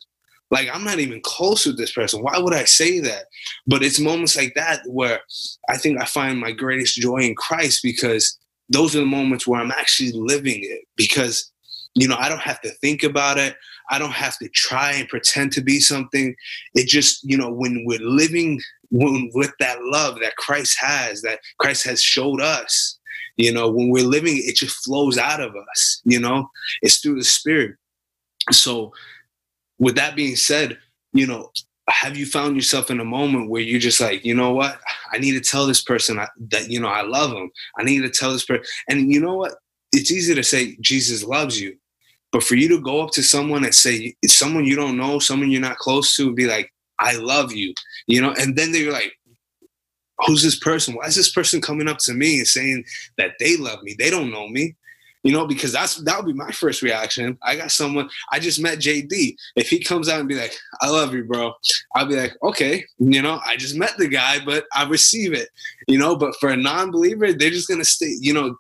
like 0.53 0.69
I'm 0.71 0.83
not 0.83 0.99
even 0.99 1.19
close 1.21 1.65
with 1.65 1.77
this 1.77 1.91
person. 1.91 2.21
Why 2.21 2.37
would 2.37 2.53
I 2.53 2.65
say 2.65 2.99
that? 2.99 3.25
But 3.65 3.83
it's 3.83 3.99
moments 3.99 4.37
like 4.37 4.53
that 4.55 4.81
where 4.85 5.19
I 5.67 5.77
think 5.77 5.99
I 5.99 6.05
find 6.05 6.39
my 6.39 6.51
greatest 6.51 6.95
joy 6.95 7.17
in 7.17 7.35
Christ 7.35 7.81
because 7.83 8.37
those 8.69 8.95
are 8.95 8.99
the 8.99 9.05
moments 9.05 9.47
where 9.47 9.59
I'm 9.59 9.71
actually 9.71 10.11
living 10.13 10.59
it 10.61 10.81
because 10.95 11.51
you 11.95 12.07
know, 12.07 12.15
I 12.17 12.27
don't 12.27 12.41
have 12.41 12.59
to 12.61 12.71
think 12.81 13.03
about 13.03 13.37
it. 13.37 13.55
I 13.91 13.99
don't 13.99 14.13
have 14.13 14.37
to 14.39 14.49
try 14.49 14.93
and 14.93 15.07
pretend 15.07 15.51
to 15.53 15.61
be 15.61 15.79
something. 15.79 16.35
It 16.73 16.87
just, 16.87 17.23
you 17.23 17.37
know, 17.37 17.51
when 17.51 17.83
we're 17.85 17.99
living 17.99 18.59
when, 18.89 19.29
with 19.33 19.51
that 19.59 19.77
love 19.81 20.19
that 20.21 20.35
Christ 20.37 20.77
has, 20.79 21.21
that 21.21 21.39
Christ 21.59 21.85
has 21.85 22.01
showed 22.01 22.41
us, 22.41 22.97
you 23.37 23.51
know, 23.51 23.69
when 23.69 23.89
we're 23.89 24.05
living, 24.05 24.37
it 24.37 24.55
just 24.55 24.83
flows 24.83 25.17
out 25.17 25.39
of 25.39 25.53
us, 25.71 26.01
you 26.03 26.19
know, 26.19 26.49
it's 26.81 26.99
through 26.99 27.15
the 27.15 27.23
Spirit. 27.23 27.75
So 28.51 28.91
with 29.79 29.95
that 29.95 30.15
being 30.15 30.35
said, 30.35 30.77
you 31.13 31.27
know, 31.27 31.51
have 31.89 32.15
you 32.17 32.25
found 32.25 32.55
yourself 32.55 32.89
in 32.89 32.99
a 32.99 33.05
moment 33.05 33.49
where 33.49 33.61
you're 33.61 33.79
just 33.79 33.99
like, 33.99 34.23
you 34.23 34.33
know 34.33 34.53
what? 34.53 34.79
I 35.11 35.17
need 35.17 35.33
to 35.33 35.41
tell 35.41 35.65
this 35.67 35.83
person 35.83 36.17
uh, 36.17 36.27
that, 36.51 36.69
you 36.69 36.79
know, 36.79 36.87
I 36.87 37.01
love 37.01 37.31
them. 37.31 37.51
I 37.77 37.83
need 37.83 38.01
to 38.01 38.09
tell 38.09 38.31
this 38.31 38.45
person. 38.45 38.63
And 38.87 39.11
you 39.11 39.19
know 39.19 39.35
what? 39.35 39.55
It's 39.91 40.11
easy 40.11 40.33
to 40.33 40.43
say 40.43 40.77
Jesus 40.81 41.23
loves 41.23 41.59
you. 41.59 41.77
But 42.31 42.43
for 42.43 42.55
you 42.55 42.67
to 42.69 42.81
go 42.81 43.01
up 43.01 43.11
to 43.11 43.23
someone 43.23 43.63
and 43.63 43.75
say, 43.75 44.15
someone 44.25 44.65
you 44.65 44.75
don't 44.75 44.97
know, 44.97 45.19
someone 45.19 45.51
you're 45.51 45.61
not 45.61 45.77
close 45.77 46.15
to, 46.15 46.33
be 46.33 46.47
like, 46.47 46.71
I 46.99 47.17
love 47.17 47.51
you, 47.51 47.73
you 48.07 48.21
know, 48.21 48.33
and 48.39 48.55
then 48.55 48.71
they're 48.71 48.91
like, 48.91 49.13
who's 50.25 50.41
this 50.41 50.57
person? 50.57 50.95
Why 50.95 51.05
is 51.05 51.15
this 51.15 51.31
person 51.31 51.61
coming 51.61 51.87
up 51.87 51.97
to 51.99 52.13
me 52.13 52.39
and 52.39 52.47
saying 52.47 52.85
that 53.17 53.31
they 53.39 53.57
love 53.57 53.83
me? 53.83 53.95
They 53.97 54.09
don't 54.09 54.31
know 54.31 54.47
me 54.47 54.75
you 55.23 55.31
know, 55.31 55.47
because 55.47 55.71
that's 55.71 55.95
that 56.03 56.17
would 56.17 56.25
be 56.25 56.33
my 56.33 56.51
first 56.51 56.81
reaction. 56.81 57.37
I 57.41 57.55
got 57.55 57.71
someone 57.71 58.09
I 58.31 58.39
just 58.39 58.61
met 58.61 58.79
JD. 58.79 59.35
If 59.55 59.69
he 59.69 59.79
comes 59.79 60.09
out 60.09 60.19
and 60.19 60.27
be 60.27 60.35
like, 60.35 60.53
"I 60.81 60.89
love 60.89 61.13
you, 61.13 61.23
bro," 61.23 61.53
I'll 61.95 62.05
be 62.05 62.17
like, 62.17 62.33
"Okay," 62.43 62.85
you 62.99 63.21
know, 63.21 63.39
I 63.45 63.55
just 63.55 63.75
met 63.75 63.97
the 63.97 64.07
guy, 64.07 64.43
but 64.43 64.65
I 64.75 64.83
receive 64.83 65.33
it, 65.33 65.49
you 65.87 65.97
know. 65.97 66.15
But 66.15 66.35
for 66.39 66.49
a 66.49 66.57
non-believer, 66.57 67.33
they're 67.33 67.49
just 67.49 67.69
gonna 67.69 67.85
stay, 67.85 68.15
you 68.19 68.33
know, 68.33 68.55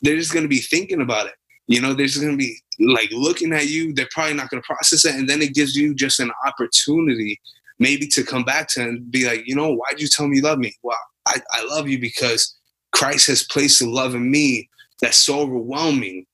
they're 0.00 0.16
just 0.16 0.32
gonna 0.32 0.48
be 0.48 0.60
thinking 0.60 1.02
about 1.02 1.26
it. 1.26 1.34
You 1.68 1.82
know, 1.82 1.92
they're 1.92 2.06
just 2.06 2.22
gonna 2.22 2.36
be 2.36 2.56
like 2.80 3.10
looking 3.12 3.52
at 3.52 3.68
you. 3.68 3.92
They're 3.92 4.08
probably 4.10 4.34
not 4.34 4.48
gonna 4.48 4.62
process 4.62 5.04
it, 5.04 5.14
and 5.14 5.28
then 5.28 5.42
it 5.42 5.54
gives 5.54 5.76
you 5.76 5.94
just 5.94 6.18
an 6.18 6.32
opportunity, 6.46 7.38
maybe 7.78 8.06
to 8.08 8.24
come 8.24 8.42
back 8.42 8.68
to 8.68 8.82
and 8.82 9.10
be 9.10 9.26
like, 9.26 9.42
you 9.46 9.54
know, 9.54 9.74
why'd 9.74 10.00
you 10.00 10.08
tell 10.08 10.26
me 10.28 10.36
you 10.36 10.42
love 10.42 10.58
me? 10.58 10.74
Well, 10.82 10.98
I, 11.28 11.42
I 11.52 11.66
love 11.66 11.88
you 11.88 11.98
because 11.98 12.56
Christ 12.92 13.26
has 13.26 13.42
placed 13.42 13.82
love 13.82 14.14
in 14.14 14.30
me 14.30 14.70
that's 15.00 15.18
so 15.18 15.40
overwhelming 15.40 16.26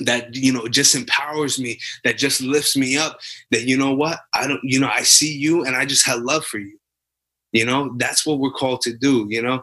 that 0.00 0.34
you 0.34 0.52
know 0.52 0.66
just 0.66 0.94
empowers 0.94 1.58
me 1.58 1.78
that 2.02 2.18
just 2.18 2.40
lifts 2.40 2.76
me 2.76 2.96
up 2.96 3.18
that 3.50 3.64
you 3.64 3.76
know 3.76 3.94
what 3.94 4.18
i 4.34 4.46
don't 4.46 4.60
you 4.64 4.80
know 4.80 4.90
i 4.92 5.02
see 5.02 5.32
you 5.32 5.64
and 5.64 5.76
i 5.76 5.84
just 5.84 6.06
have 6.06 6.20
love 6.20 6.44
for 6.44 6.58
you. 6.58 6.78
You 7.52 7.64
know 7.64 7.94
that's 7.98 8.26
what 8.26 8.40
we're 8.40 8.50
called 8.50 8.80
to 8.82 8.92
do 8.92 9.26
you 9.30 9.42
know? 9.42 9.62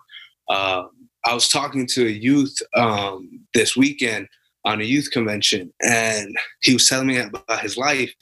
Uh, 0.49 0.83
i 1.25 1.33
was 1.33 1.49
talking 1.49 1.85
to 1.87 2.05
a 2.05 2.09
youth 2.09 2.55
um, 2.75 3.41
this 3.53 3.75
weekend 3.75 4.27
on 4.63 4.79
a 4.79 4.85
youth 4.85 5.11
convention 5.11 5.73
and 5.81 6.35
he 6.61 6.73
was 6.73 6.87
telling 6.87 7.07
me 7.07 7.17
about 7.17 7.61
his 7.61 7.77
life. 7.77 8.13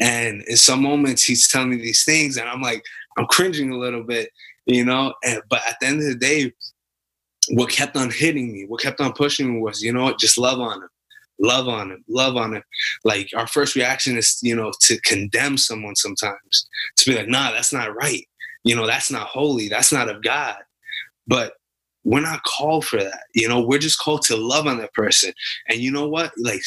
And 0.00 0.42
in 0.48 0.56
some 0.56 0.82
moments 0.82 1.22
he's 1.22 1.46
telling 1.48 1.70
me 1.70 1.76
these 1.76 2.04
things 2.04 2.36
and 2.36 2.48
i'm 2.48 2.62
like 2.62 2.82
i'm 3.16 3.26
cringing 3.26 3.70
a 3.70 3.78
little 3.78 4.02
bit 4.02 4.30
you 4.66 4.84
know? 4.84 5.12
And, 5.24 5.42
but 5.50 5.60
at 5.68 5.76
the 5.80 5.86
end 5.86 5.98
of 5.98 6.06
the 6.06 6.14
day 6.14 6.52
what 7.52 7.70
kept 7.70 7.96
on 7.96 8.10
hitting 8.10 8.50
me, 8.50 8.64
what 8.66 8.80
kept 8.80 9.00
on 9.00 9.12
pushing 9.12 9.54
me 9.54 9.60
was, 9.60 9.82
you 9.82 9.92
know 9.92 10.04
what, 10.04 10.18
just 10.18 10.38
love 10.38 10.58
on 10.58 10.82
him, 10.82 10.88
love 11.38 11.68
on 11.68 11.90
him, 11.90 12.02
love 12.08 12.36
on 12.36 12.54
him. 12.54 12.62
Like 13.04 13.28
our 13.36 13.46
first 13.46 13.76
reaction 13.76 14.16
is, 14.16 14.38
you 14.42 14.56
know, 14.56 14.72
to 14.82 14.98
condemn 15.02 15.58
someone 15.58 15.94
sometimes, 15.94 16.68
to 16.96 17.10
be 17.10 17.16
like, 17.16 17.28
nah, 17.28 17.52
that's 17.52 17.72
not 17.72 17.94
right. 17.94 18.26
You 18.64 18.74
know, 18.74 18.86
that's 18.86 19.10
not 19.10 19.26
holy, 19.26 19.68
that's 19.68 19.92
not 19.92 20.08
of 20.08 20.22
God. 20.22 20.56
But 21.26 21.52
we're 22.04 22.20
not 22.20 22.42
called 22.42 22.84
for 22.84 22.98
that. 22.98 23.24
You 23.34 23.48
know, 23.48 23.60
we're 23.64 23.78
just 23.78 23.98
called 23.98 24.22
to 24.22 24.36
love 24.36 24.66
on 24.66 24.78
that 24.78 24.92
person. 24.92 25.32
And 25.68 25.78
you 25.78 25.90
know 25.90 26.08
what? 26.08 26.32
Like 26.36 26.62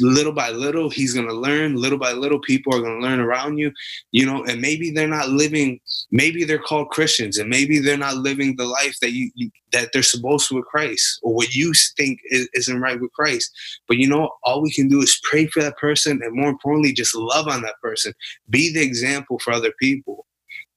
little 0.00 0.32
by 0.32 0.50
little, 0.50 0.90
he's 0.90 1.14
going 1.14 1.28
to 1.28 1.34
learn. 1.34 1.76
Little 1.76 1.98
by 1.98 2.12
little, 2.12 2.40
people 2.40 2.74
are 2.74 2.80
going 2.80 3.00
to 3.00 3.06
learn 3.06 3.20
around 3.20 3.58
you, 3.58 3.72
you 4.12 4.26
know, 4.26 4.44
and 4.44 4.60
maybe 4.60 4.90
they're 4.90 5.08
not 5.08 5.28
living, 5.28 5.80
maybe 6.10 6.44
they're 6.44 6.58
called 6.58 6.90
Christians 6.90 7.38
and 7.38 7.48
maybe 7.48 7.78
they're 7.78 7.96
not 7.96 8.16
living 8.16 8.56
the 8.56 8.66
life 8.66 8.96
that 9.00 9.12
you, 9.12 9.30
you 9.34 9.50
that 9.72 9.90
they're 9.92 10.02
supposed 10.02 10.48
to 10.48 10.54
with 10.54 10.64
Christ 10.66 11.18
or 11.22 11.34
what 11.34 11.54
you 11.54 11.72
think 11.96 12.20
is, 12.26 12.48
isn't 12.54 12.80
right 12.80 13.00
with 13.00 13.12
Christ. 13.12 13.50
But 13.88 13.96
you 13.96 14.08
know, 14.08 14.30
all 14.44 14.62
we 14.62 14.70
can 14.70 14.88
do 14.88 15.00
is 15.00 15.20
pray 15.24 15.46
for 15.46 15.62
that 15.62 15.76
person 15.78 16.20
and 16.22 16.34
more 16.34 16.48
importantly, 16.48 16.92
just 16.92 17.14
love 17.14 17.48
on 17.48 17.62
that 17.62 17.80
person. 17.82 18.14
Be 18.50 18.72
the 18.72 18.82
example 18.82 19.38
for 19.40 19.52
other 19.52 19.72
people. 19.80 20.23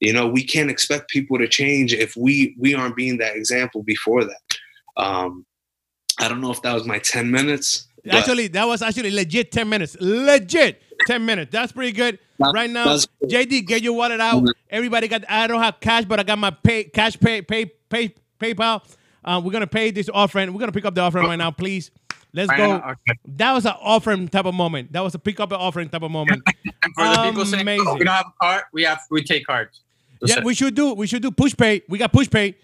You 0.00 0.12
know, 0.12 0.26
we 0.28 0.44
can't 0.44 0.70
expect 0.70 1.08
people 1.10 1.38
to 1.38 1.48
change 1.48 1.92
if 1.92 2.16
we 2.16 2.54
we 2.58 2.74
aren't 2.74 2.96
being 2.96 3.18
that 3.18 3.34
example 3.36 3.82
before 3.82 4.24
that. 4.24 4.56
Um, 4.96 5.44
I 6.20 6.28
don't 6.28 6.40
know 6.40 6.50
if 6.50 6.62
that 6.62 6.74
was 6.74 6.84
my 6.86 6.98
10 6.98 7.30
minutes. 7.30 7.86
Actually, 8.10 8.48
that 8.48 8.64
was 8.66 8.80
actually 8.82 9.10
legit 9.10 9.52
10 9.52 9.68
minutes. 9.68 9.96
Legit 10.00 10.82
10 11.06 11.24
minutes. 11.26 11.52
That's 11.52 11.72
pretty 11.72 11.92
good. 11.92 12.18
That- 12.38 12.52
right 12.54 12.70
now, 12.70 12.86
JD, 13.26 13.66
get 13.66 13.82
your 13.82 13.94
wallet 13.94 14.20
out. 14.20 14.42
Mhm. 14.42 14.52
Everybody 14.70 15.08
got 15.08 15.24
I 15.28 15.46
don't 15.46 15.60
have 15.62 15.80
cash, 15.80 16.04
but 16.04 16.20
I 16.20 16.22
got 16.22 16.38
my 16.38 16.50
pay 16.50 16.84
cash 16.84 17.18
pay 17.18 17.42
pay 17.42 17.66
pay 17.66 18.14
PayPal. 18.40 18.82
Uh, 19.24 19.40
we're 19.44 19.50
gonna 19.52 19.66
pay 19.66 19.90
this 19.90 20.08
offering. 20.12 20.52
We're 20.52 20.60
gonna 20.60 20.72
pick 20.72 20.84
up 20.84 20.94
the 20.94 21.00
offering 21.00 21.26
right 21.26 21.36
now, 21.36 21.50
please. 21.50 21.90
Let's 22.32 22.52
go. 22.52 22.74
okay. 22.74 23.18
That 23.36 23.52
was 23.52 23.64
an 23.66 23.74
offering 23.80 24.28
type 24.28 24.44
of 24.44 24.54
moment. 24.54 24.92
That 24.92 25.00
was 25.00 25.14
a 25.14 25.18
pick 25.18 25.40
up 25.40 25.50
an 25.50 25.58
offering 25.58 25.88
type 25.88 26.02
of 26.02 26.10
moment. 26.10 26.42
And 26.82 26.94
for 26.94 27.04
the 27.04 27.22
people 27.24 27.44
saying 27.46 27.62
Amazing. 27.62 27.86
"Oh, 27.88 27.94
we 27.94 28.04
don't 28.04 28.14
have 28.14 28.26
a 28.26 28.44
card, 28.44 28.62
we 28.72 28.84
have 28.84 29.00
we 29.10 29.24
take 29.24 29.44
cards. 29.46 29.80
That's 30.20 30.32
yeah, 30.32 30.38
it. 30.38 30.44
we 30.44 30.54
should 30.54 30.74
do 30.74 30.94
we 30.94 31.06
should 31.06 31.22
do 31.22 31.30
Pushpay. 31.30 31.82
We 31.88 31.98
got 31.98 32.12
Pushpay. 32.12 32.54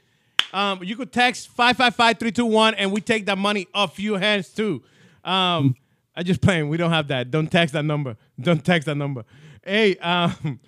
Um, 0.53 0.83
you 0.85 0.97
could 0.97 1.13
text 1.13 1.49
five 1.49 1.77
five 1.77 1.95
five 1.95 2.19
three 2.19 2.33
two 2.33 2.47
one, 2.47 2.75
and 2.75 2.93
we 2.93 3.01
take 3.01 3.27
that 3.27 3.39
money 3.39 3.67
off 3.75 3.99
your 3.99 4.19
hands 4.19 4.49
too. 4.51 4.83
Um, 5.25 5.75
I 6.17 6.23
just 6.23 6.41
playing. 6.41 6.69
We 6.69 6.77
don't 6.77 6.91
have 6.91 7.09
that. 7.09 7.31
Don't 7.31 7.51
text 7.51 7.73
that 7.75 7.85
number. 7.85 8.17
Don't 8.41 8.65
text 8.65 8.87
that 8.87 8.97
number. 8.97 9.25
Hey, 9.65 9.97
um, 9.97 10.61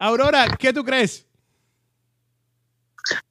Aurora, 0.00 0.46
¿qué 0.58 0.72
tú 0.72 0.84
crees? 0.84 1.24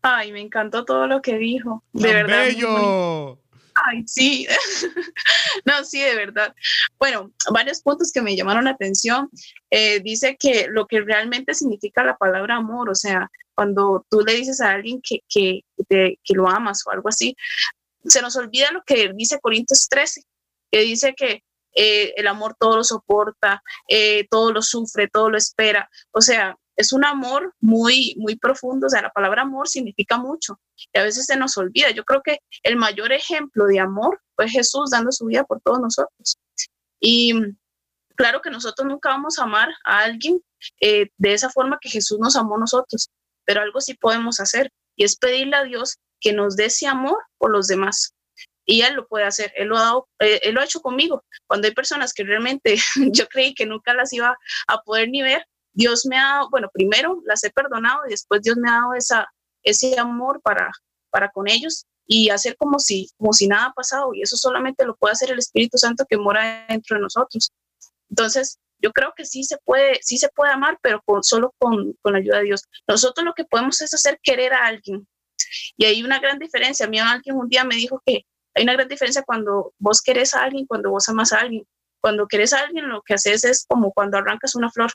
Ay, 0.03 0.31
me 0.31 0.41
encantó 0.41 0.85
todo 0.85 1.07
lo 1.07 1.21
que 1.21 1.37
dijo. 1.37 1.81
De 1.93 2.03
Tan 2.03 2.27
verdad. 2.27 2.45
muy 2.45 2.55
bello. 2.55 3.39
Ay, 3.75 4.03
sí. 4.05 4.47
no, 5.65 5.83
sí, 5.83 5.99
de 6.01 6.15
verdad. 6.15 6.53
Bueno, 6.99 7.31
varios 7.51 7.81
puntos 7.81 8.11
que 8.11 8.21
me 8.21 8.35
llamaron 8.35 8.65
la 8.65 8.71
atención. 8.71 9.29
Eh, 9.71 9.99
dice 10.01 10.37
que 10.39 10.67
lo 10.69 10.85
que 10.85 11.01
realmente 11.01 11.53
significa 11.55 12.03
la 12.03 12.17
palabra 12.17 12.57
amor, 12.57 12.89
o 12.89 12.95
sea, 12.95 13.31
cuando 13.55 14.05
tú 14.09 14.21
le 14.21 14.33
dices 14.35 14.61
a 14.61 14.71
alguien 14.71 15.01
que, 15.01 15.19
que, 15.27 15.61
te- 15.87 16.19
que 16.23 16.33
lo 16.35 16.47
amas 16.49 16.83
o 16.85 16.91
algo 16.91 17.09
así, 17.09 17.35
se 18.05 18.21
nos 18.21 18.35
olvida 18.35 18.71
lo 18.71 18.83
que 18.85 19.11
dice 19.15 19.39
Corintios 19.39 19.87
13, 19.89 20.21
que 20.71 20.79
dice 20.81 21.13
que 21.15 21.43
eh, 21.75 22.13
el 22.17 22.27
amor 22.27 22.55
todo 22.59 22.77
lo 22.77 22.83
soporta, 22.83 23.63
eh, 23.87 24.27
todo 24.29 24.51
lo 24.53 24.61
sufre, 24.61 25.07
todo 25.07 25.29
lo 25.31 25.37
espera. 25.37 25.89
O 26.11 26.21
sea, 26.21 26.55
es 26.75 26.91
un 26.93 27.05
amor 27.05 27.53
muy, 27.59 28.15
muy 28.17 28.35
profundo. 28.35 28.87
O 28.87 28.89
sea, 28.89 29.01
la 29.01 29.09
palabra 29.11 29.43
amor 29.43 29.67
significa 29.67 30.17
mucho 30.17 30.59
y 30.93 30.99
a 30.99 31.03
veces 31.03 31.25
se 31.25 31.35
nos 31.37 31.57
olvida. 31.57 31.91
Yo 31.91 32.03
creo 32.03 32.21
que 32.23 32.39
el 32.63 32.75
mayor 32.75 33.11
ejemplo 33.11 33.65
de 33.65 33.79
amor 33.79 34.21
fue 34.35 34.49
Jesús 34.49 34.89
dando 34.91 35.11
su 35.11 35.25
vida 35.25 35.43
por 35.43 35.61
todos 35.61 35.79
nosotros. 35.79 36.37
Y 36.99 37.33
claro 38.15 38.41
que 38.41 38.49
nosotros 38.49 38.87
nunca 38.87 39.09
vamos 39.09 39.39
a 39.39 39.43
amar 39.43 39.69
a 39.85 39.99
alguien 39.99 40.41
eh, 40.81 41.09
de 41.17 41.33
esa 41.33 41.49
forma 41.49 41.77
que 41.81 41.89
Jesús 41.89 42.19
nos 42.19 42.35
amó 42.35 42.55
a 42.55 42.59
nosotros, 42.59 43.09
pero 43.45 43.61
algo 43.61 43.81
sí 43.81 43.93
podemos 43.95 44.39
hacer 44.39 44.71
y 44.95 45.03
es 45.03 45.17
pedirle 45.17 45.55
a 45.57 45.63
Dios 45.63 45.97
que 46.21 46.33
nos 46.33 46.55
dé 46.55 46.65
ese 46.65 46.87
amor 46.87 47.17
por 47.37 47.51
los 47.51 47.67
demás. 47.67 48.13
Y 48.65 48.81
Él 48.81 48.93
lo 48.93 49.07
puede 49.07 49.25
hacer, 49.25 49.51
Él 49.57 49.67
lo 49.67 49.77
ha, 49.77 49.81
dado- 49.81 50.07
eh, 50.19 50.39
él 50.43 50.55
lo 50.55 50.61
ha 50.61 50.65
hecho 50.65 50.79
conmigo. 50.81 51.23
Cuando 51.47 51.67
hay 51.67 51.73
personas 51.73 52.13
que 52.13 52.23
realmente 52.23 52.77
yo 53.11 53.27
creí 53.27 53.53
que 53.53 53.65
nunca 53.65 53.93
las 53.93 54.13
iba 54.13 54.37
a 54.67 54.77
poder 54.83 55.09
ni 55.09 55.21
ver, 55.21 55.45
Dios 55.73 56.05
me 56.05 56.17
ha 56.17 56.23
dado, 56.23 56.49
bueno, 56.49 56.69
primero 56.71 57.21
las 57.25 57.43
he 57.43 57.49
perdonado 57.49 58.01
y 58.07 58.11
después 58.11 58.41
Dios 58.41 58.57
me 58.57 58.69
ha 58.69 58.73
dado 58.73 58.93
esa, 58.93 59.27
ese 59.63 59.99
amor 59.99 60.41
para, 60.41 60.71
para 61.09 61.29
con 61.29 61.49
ellos 61.49 61.85
y 62.05 62.29
hacer 62.29 62.55
como 62.57 62.79
si, 62.79 63.09
como 63.17 63.33
si 63.33 63.47
nada 63.47 63.67
ha 63.67 63.73
pasado. 63.73 64.13
Y 64.13 64.21
eso 64.21 64.37
solamente 64.37 64.85
lo 64.85 64.95
puede 64.95 65.13
hacer 65.13 65.31
el 65.31 65.39
Espíritu 65.39 65.77
Santo 65.77 66.05
que 66.07 66.17
mora 66.17 66.65
dentro 66.69 66.97
de 66.97 67.01
nosotros. 67.01 67.51
Entonces, 68.09 68.59
yo 68.79 68.91
creo 68.91 69.13
que 69.15 69.25
sí 69.25 69.43
se 69.43 69.57
puede, 69.63 69.99
sí 70.01 70.17
se 70.17 70.29
puede 70.29 70.51
amar, 70.51 70.77
pero 70.81 71.01
solo 71.21 71.55
con, 71.57 71.93
con 72.01 72.13
la 72.13 72.19
ayuda 72.19 72.39
de 72.39 72.45
Dios. 72.45 72.63
Nosotros 72.87 73.25
lo 73.25 73.33
que 73.33 73.45
podemos 73.45 73.81
es 73.81 73.93
hacer 73.93 74.19
querer 74.21 74.53
a 74.53 74.65
alguien. 74.65 75.07
Y 75.77 75.85
hay 75.85 76.03
una 76.03 76.19
gran 76.19 76.37
diferencia. 76.37 76.85
A 76.85 76.89
mí 76.89 76.99
alguien 76.99 77.37
un 77.37 77.47
día 77.47 77.63
me 77.63 77.75
dijo 77.75 78.01
que 78.05 78.25
hay 78.55 78.63
una 78.63 78.73
gran 78.73 78.87
diferencia 78.87 79.23
cuando 79.23 79.73
vos 79.79 80.01
querés 80.01 80.33
a 80.33 80.43
alguien, 80.43 80.67
cuando 80.67 80.91
vos 80.91 81.07
amas 81.09 81.31
a 81.33 81.39
alguien. 81.39 81.65
Cuando 82.01 82.27
querés 82.27 82.51
a 82.51 82.59
alguien, 82.59 82.89
lo 82.89 83.01
que 83.01 83.13
haces 83.13 83.45
es 83.45 83.65
como 83.67 83.93
cuando 83.93 84.17
arrancas 84.17 84.55
una 84.55 84.69
flor. 84.69 84.91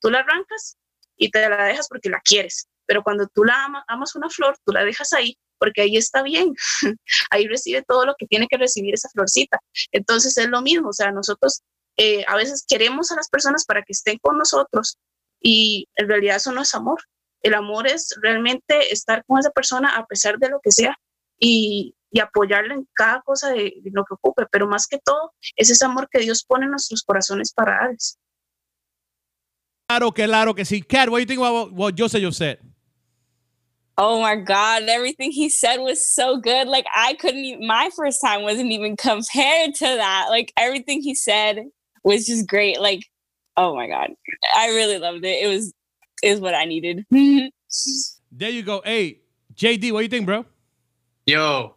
Tú 0.00 0.10
la 0.10 0.20
arrancas 0.20 0.76
y 1.16 1.30
te 1.30 1.48
la 1.48 1.64
dejas 1.64 1.88
porque 1.88 2.10
la 2.10 2.20
quieres. 2.20 2.68
Pero 2.86 3.02
cuando 3.02 3.26
tú 3.28 3.44
la 3.44 3.64
ama- 3.64 3.84
amas 3.88 4.14
una 4.14 4.30
flor, 4.30 4.56
tú 4.64 4.72
la 4.72 4.84
dejas 4.84 5.12
ahí 5.12 5.36
porque 5.58 5.82
ahí 5.82 5.96
está 5.96 6.22
bien. 6.22 6.54
ahí 7.30 7.46
recibe 7.48 7.82
todo 7.82 8.06
lo 8.06 8.14
que 8.18 8.26
tiene 8.26 8.46
que 8.48 8.56
recibir 8.56 8.94
esa 8.94 9.08
florcita. 9.10 9.58
Entonces 9.92 10.36
es 10.38 10.48
lo 10.48 10.62
mismo. 10.62 10.90
O 10.90 10.92
sea, 10.92 11.10
nosotros 11.10 11.62
eh, 11.96 12.24
a 12.28 12.36
veces 12.36 12.64
queremos 12.66 13.10
a 13.10 13.16
las 13.16 13.28
personas 13.28 13.64
para 13.64 13.82
que 13.82 13.92
estén 13.92 14.18
con 14.18 14.38
nosotros 14.38 14.98
y 15.40 15.88
en 15.96 16.08
realidad 16.08 16.36
eso 16.36 16.52
no 16.52 16.62
es 16.62 16.74
amor. 16.74 17.00
El 17.42 17.54
amor 17.54 17.86
es 17.88 18.14
realmente 18.22 18.92
estar 18.92 19.24
con 19.26 19.38
esa 19.38 19.50
persona 19.50 19.96
a 19.96 20.06
pesar 20.06 20.38
de 20.38 20.48
lo 20.48 20.60
que 20.60 20.72
sea 20.72 20.96
y, 21.38 21.94
y 22.10 22.20
apoyarla 22.20 22.74
en 22.74 22.88
cada 22.94 23.20
cosa 23.22 23.50
de, 23.50 23.74
de 23.82 23.90
lo 23.92 24.04
que 24.04 24.14
ocupe, 24.14 24.46
pero 24.50 24.66
más 24.66 24.86
que 24.86 24.98
todo 24.98 25.32
es 25.56 25.70
ese 25.70 25.84
amor 25.84 26.08
que 26.10 26.18
Dios 26.20 26.44
pone 26.44 26.64
en 26.64 26.72
nuestros 26.72 27.02
corazones 27.02 27.52
para 27.52 27.78
darles. 27.80 28.18
Claro 29.88 30.12
que 30.12 30.26
claro 30.26 30.54
que 30.54 30.64
sí. 30.64 30.86
Kat, 30.86 31.08
what 31.08 31.16
do 31.16 31.20
you 31.20 31.26
think 31.26 31.40
about 31.40 31.72
what 31.72 31.94
Joseph 31.94 32.20
just 32.20 32.38
said? 32.38 32.58
Oh 33.96 34.20
my 34.20 34.36
God, 34.36 34.82
everything 34.82 35.32
he 35.32 35.48
said 35.48 35.78
was 35.78 36.06
so 36.06 36.36
good. 36.36 36.68
Like, 36.68 36.86
I 36.94 37.14
couldn't 37.14 37.44
even, 37.44 37.66
my 37.66 37.90
first 37.96 38.20
time 38.22 38.42
wasn't 38.42 38.70
even 38.70 38.96
compared 38.96 39.74
to 39.74 39.84
that. 39.86 40.26
Like, 40.28 40.52
everything 40.56 41.02
he 41.02 41.14
said 41.14 41.64
was 42.04 42.26
just 42.26 42.46
great. 42.46 42.80
Like, 42.80 43.06
oh 43.56 43.74
my 43.74 43.88
God, 43.88 44.10
I 44.54 44.68
really 44.68 44.98
loved 44.98 45.24
it. 45.24 45.42
It 45.42 45.48
was, 45.48 45.72
is 46.22 46.38
what 46.38 46.54
I 46.54 46.64
needed. 46.64 47.04
There 48.30 48.50
you 48.50 48.62
go. 48.62 48.82
Hey, 48.84 49.20
JD, 49.54 49.90
what 49.92 50.00
do 50.00 50.02
you 50.04 50.08
think, 50.08 50.26
bro? 50.26 50.44
Yo, 51.26 51.76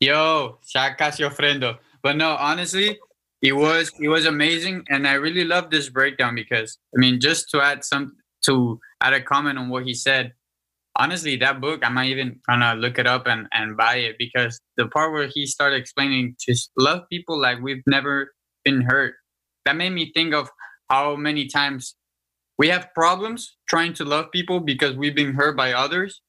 yo, 0.00 0.58
ya 0.74 0.94
casi 0.94 1.22
ofrendo. 1.22 1.78
But 2.02 2.16
no, 2.16 2.36
honestly, 2.38 2.98
it 3.42 3.52
was 3.52 3.92
it 4.00 4.08
was 4.08 4.26
amazing, 4.26 4.84
and 4.88 5.06
I 5.06 5.14
really 5.14 5.44
love 5.44 5.70
this 5.70 5.88
breakdown 5.88 6.34
because 6.34 6.78
I 6.96 7.00
mean, 7.00 7.20
just 7.20 7.50
to 7.50 7.60
add 7.60 7.84
some 7.84 8.16
to 8.44 8.80
add 9.00 9.14
a 9.14 9.20
comment 9.20 9.58
on 9.58 9.68
what 9.68 9.84
he 9.84 9.94
said. 9.94 10.32
Honestly, 11.00 11.36
that 11.36 11.60
book 11.60 11.80
I 11.84 11.90
might 11.90 12.10
even 12.10 12.40
gonna 12.48 12.74
look 12.74 12.98
it 12.98 13.06
up 13.06 13.26
and 13.26 13.46
and 13.52 13.76
buy 13.76 13.96
it 13.96 14.16
because 14.18 14.60
the 14.76 14.86
part 14.88 15.12
where 15.12 15.28
he 15.32 15.46
started 15.46 15.76
explaining 15.76 16.36
to 16.40 16.54
love 16.76 17.02
people 17.10 17.40
like 17.40 17.60
we've 17.60 17.84
never 17.86 18.32
been 18.64 18.82
hurt, 18.82 19.14
that 19.64 19.76
made 19.76 19.90
me 19.90 20.10
think 20.12 20.34
of 20.34 20.50
how 20.90 21.14
many 21.14 21.46
times 21.46 21.94
we 22.58 22.68
have 22.68 22.92
problems 22.94 23.56
trying 23.68 23.94
to 23.94 24.04
love 24.04 24.32
people 24.32 24.58
because 24.58 24.96
we've 24.96 25.14
been 25.14 25.34
hurt 25.34 25.56
by 25.56 25.72
others 25.72 26.20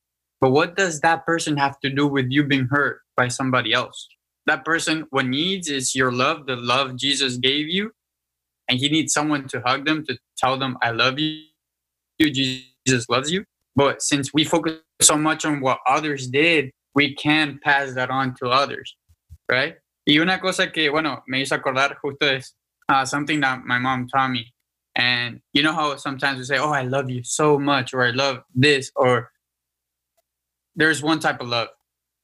but 0.42 0.52
what 0.52 0.76
does 0.76 1.02
that 1.02 1.26
person 1.26 1.58
have 1.58 1.80
to 1.82 1.90
do 1.90 2.08
with 2.08 2.28
you 2.30 2.44
being 2.44 2.68
hurt 2.72 3.02
by 3.18 3.28
somebody 3.28 3.74
else? 3.74 4.08
That 4.50 4.66
person, 4.66 5.06
what 5.12 5.28
needs 5.28 5.70
is 5.70 5.94
your 5.94 6.12
love, 6.12 6.48
the 6.48 6.56
love 6.56 6.96
Jesus 6.96 7.38
gave 7.38 7.70
you, 7.70 7.92
and 8.68 8.80
he 8.80 8.90
needs 8.90 9.14
someone 9.14 9.48
to 9.50 9.62
hug 9.62 9.86
them 9.86 10.04
to 10.08 10.18
tell 10.42 10.58
them, 10.58 10.76
"I 10.82 10.90
love 10.90 11.20
you." 11.20 11.46
You, 12.18 12.32
Jesus 12.32 13.08
loves 13.10 13.30
you. 13.32 13.46
But 13.76 14.02
since 14.02 14.34
we 14.34 14.44
focus 14.44 14.82
so 15.02 15.18
much 15.18 15.46
on 15.46 15.62
what 15.62 15.78
others 15.86 16.28
did, 16.28 16.72
we 16.96 17.14
can 17.14 17.60
pass 17.64 17.94
that 17.94 18.10
on 18.10 18.34
to 18.40 18.50
others, 18.50 18.96
right? 19.52 19.76
Y 20.08 20.18
una 20.18 20.40
cosa 20.40 20.72
que, 20.72 20.90
bueno, 20.90 21.24
me 21.28 21.42
hizo 21.44 21.56
acordar 21.56 21.96
justo 22.02 22.26
es 22.26 22.56
uh, 22.90 23.06
something 23.06 23.40
that 23.42 23.64
my 23.66 23.78
mom 23.78 24.08
taught 24.08 24.32
me. 24.32 24.52
And 24.96 25.42
you 25.54 25.62
know 25.62 25.74
how 25.74 25.96
sometimes 25.98 26.40
we 26.40 26.44
say, 26.44 26.58
"Oh, 26.58 26.72
I 26.72 26.82
love 26.82 27.12
you 27.12 27.22
so 27.24 27.60
much," 27.60 27.94
or 27.94 28.02
"I 28.04 28.12
love 28.12 28.44
this," 28.56 28.92
or 28.96 29.32
there's 30.76 31.04
one 31.04 31.20
type 31.20 31.40
of 31.40 31.48
love. 31.48 31.70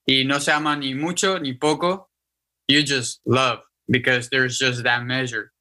Y 0.07 0.23
no 0.25 0.39
se 0.39 0.51
ama 0.51 0.75
ni 0.75 0.95
mucho 0.95 1.37
ni 1.37 1.53
poco. 1.53 2.09
You 2.67 2.83
just 2.83 3.21
love 3.25 3.59
because 3.87 4.29
there's 4.29 4.57
just 4.57 4.83
that 4.83 5.03
measure, 5.03 5.51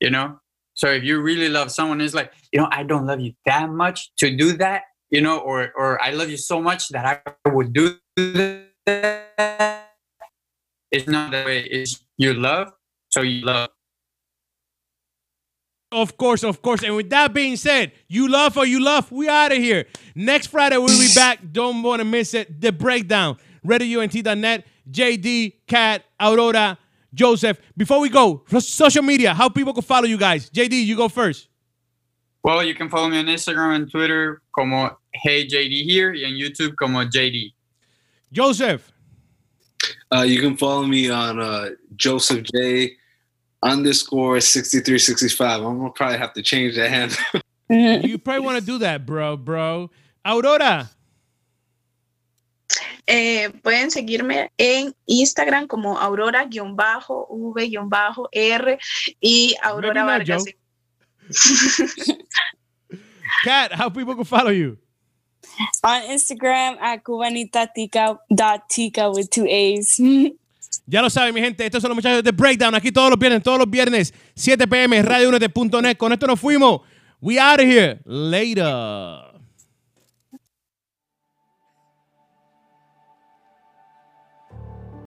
you 0.00 0.10
know? 0.10 0.40
So 0.74 0.88
if 0.88 1.02
you 1.02 1.20
really 1.20 1.48
love 1.48 1.70
someone, 1.72 2.00
it's 2.00 2.14
like, 2.14 2.32
you 2.52 2.60
know, 2.60 2.68
I 2.70 2.84
don't 2.84 3.06
love 3.06 3.20
you 3.20 3.32
that 3.46 3.68
much 3.68 4.10
to 4.18 4.34
do 4.36 4.56
that, 4.58 4.82
you 5.10 5.20
know, 5.20 5.38
or 5.38 5.72
or 5.76 6.00
I 6.02 6.10
love 6.10 6.30
you 6.30 6.36
so 6.36 6.60
much 6.60 6.88
that 6.90 7.04
I 7.04 7.50
would 7.50 7.72
do 7.72 7.96
that. 8.16 9.88
It's 10.90 11.06
not 11.08 11.32
that 11.32 11.46
way. 11.46 11.64
It's 11.64 12.04
you 12.16 12.34
love, 12.34 12.72
so 13.08 13.22
you 13.22 13.44
love. 13.44 13.70
Of 15.90 16.18
course, 16.18 16.44
of 16.44 16.60
course. 16.60 16.82
And 16.82 16.94
with 16.96 17.08
that 17.10 17.32
being 17.32 17.56
said, 17.56 17.92
you 18.08 18.28
love 18.28 18.58
or 18.58 18.66
you 18.66 18.78
love, 18.78 19.10
we 19.10 19.28
out 19.28 19.52
of 19.52 19.58
here. 19.58 19.86
Next 20.14 20.48
Friday, 20.48 20.76
we'll 20.76 20.88
be 20.88 21.12
back. 21.14 21.40
Don't 21.50 21.82
want 21.82 22.00
to 22.00 22.04
miss 22.04 22.34
it. 22.34 22.60
The 22.60 22.72
breakdown. 22.72 23.38
RadioUNT.net, 23.66 24.66
JD, 24.90 25.54
Kat, 25.66 26.04
Aurora, 26.20 26.78
Joseph. 27.14 27.60
Before 27.76 28.00
we 28.00 28.08
go, 28.08 28.44
social 28.58 29.02
media, 29.02 29.34
how 29.34 29.48
people 29.48 29.72
can 29.72 29.82
follow 29.82 30.06
you 30.06 30.18
guys. 30.18 30.50
JD, 30.50 30.84
you 30.84 30.96
go 30.96 31.08
first. 31.08 31.48
Well, 32.42 32.62
you 32.62 32.74
can 32.74 32.88
follow 32.88 33.08
me 33.08 33.18
on 33.18 33.26
Instagram 33.26 33.74
and 33.74 33.90
Twitter 33.90 34.42
como 34.54 34.96
Hey 35.12 35.46
JD 35.46 35.82
here 35.82 36.12
y 36.14 36.24
on 36.24 36.32
YouTube 36.32 36.76
como 36.76 37.04
JD. 37.04 37.52
Joseph. 38.32 38.92
Uh, 40.14 40.22
you 40.22 40.40
can 40.40 40.56
follow 40.56 40.84
me 40.84 41.10
on 41.10 41.40
uh, 41.40 41.70
Joseph 41.96 42.44
J 42.54 42.96
underscore 43.62 44.40
6365. 44.40 45.62
I'm 45.62 45.78
gonna 45.78 45.90
probably 45.90 46.18
have 46.18 46.32
to 46.34 46.42
change 46.42 46.76
that 46.76 46.90
handle. 46.90 47.18
You 47.70 48.16
probably 48.16 48.46
want 48.46 48.58
to 48.58 48.64
do 48.64 48.78
that, 48.78 49.04
bro, 49.04 49.36
bro. 49.36 49.90
Aurora. 50.24 50.90
Eh, 53.06 53.50
pueden 53.62 53.90
seguirme 53.90 54.52
en 54.58 54.94
Instagram 55.06 55.66
como 55.66 55.98
Aurora-V-R 55.98 56.58
y 59.20 59.56
Aurora 59.62 60.04
Vargas. 60.04 60.44
Kat, 63.44 63.72
how 63.72 63.90
people 63.90 64.14
can 64.14 64.24
follow 64.24 64.50
you? 64.50 64.78
On 65.82 66.02
Instagram 66.10 66.78
at 66.80 67.02
cubanitatica.tica 67.02 69.10
with 69.10 69.28
two 69.30 69.46
A's. 69.46 69.98
Ya 70.90 71.02
lo 71.02 71.10
saben, 71.10 71.34
mi 71.34 71.42
gente. 71.42 71.66
Estos 71.66 71.82
son 71.82 71.90
los 71.90 71.96
muchachos 71.96 72.24
de 72.24 72.32
Breakdown. 72.32 72.74
Aquí 72.74 72.90
todos 72.90 73.10
los 73.10 73.18
viernes, 73.18 73.42
todos 73.42 73.58
los 73.58 73.68
viernes, 73.68 74.14
7 74.34 74.66
pm, 74.66 75.02
radio1.net. 75.02 75.98
Con 75.98 76.14
esto 76.14 76.26
nos 76.26 76.40
fuimos. 76.40 76.80
We 77.20 77.38
out 77.38 77.60
of 77.60 77.66
here. 77.66 78.00
Later. 78.06 79.27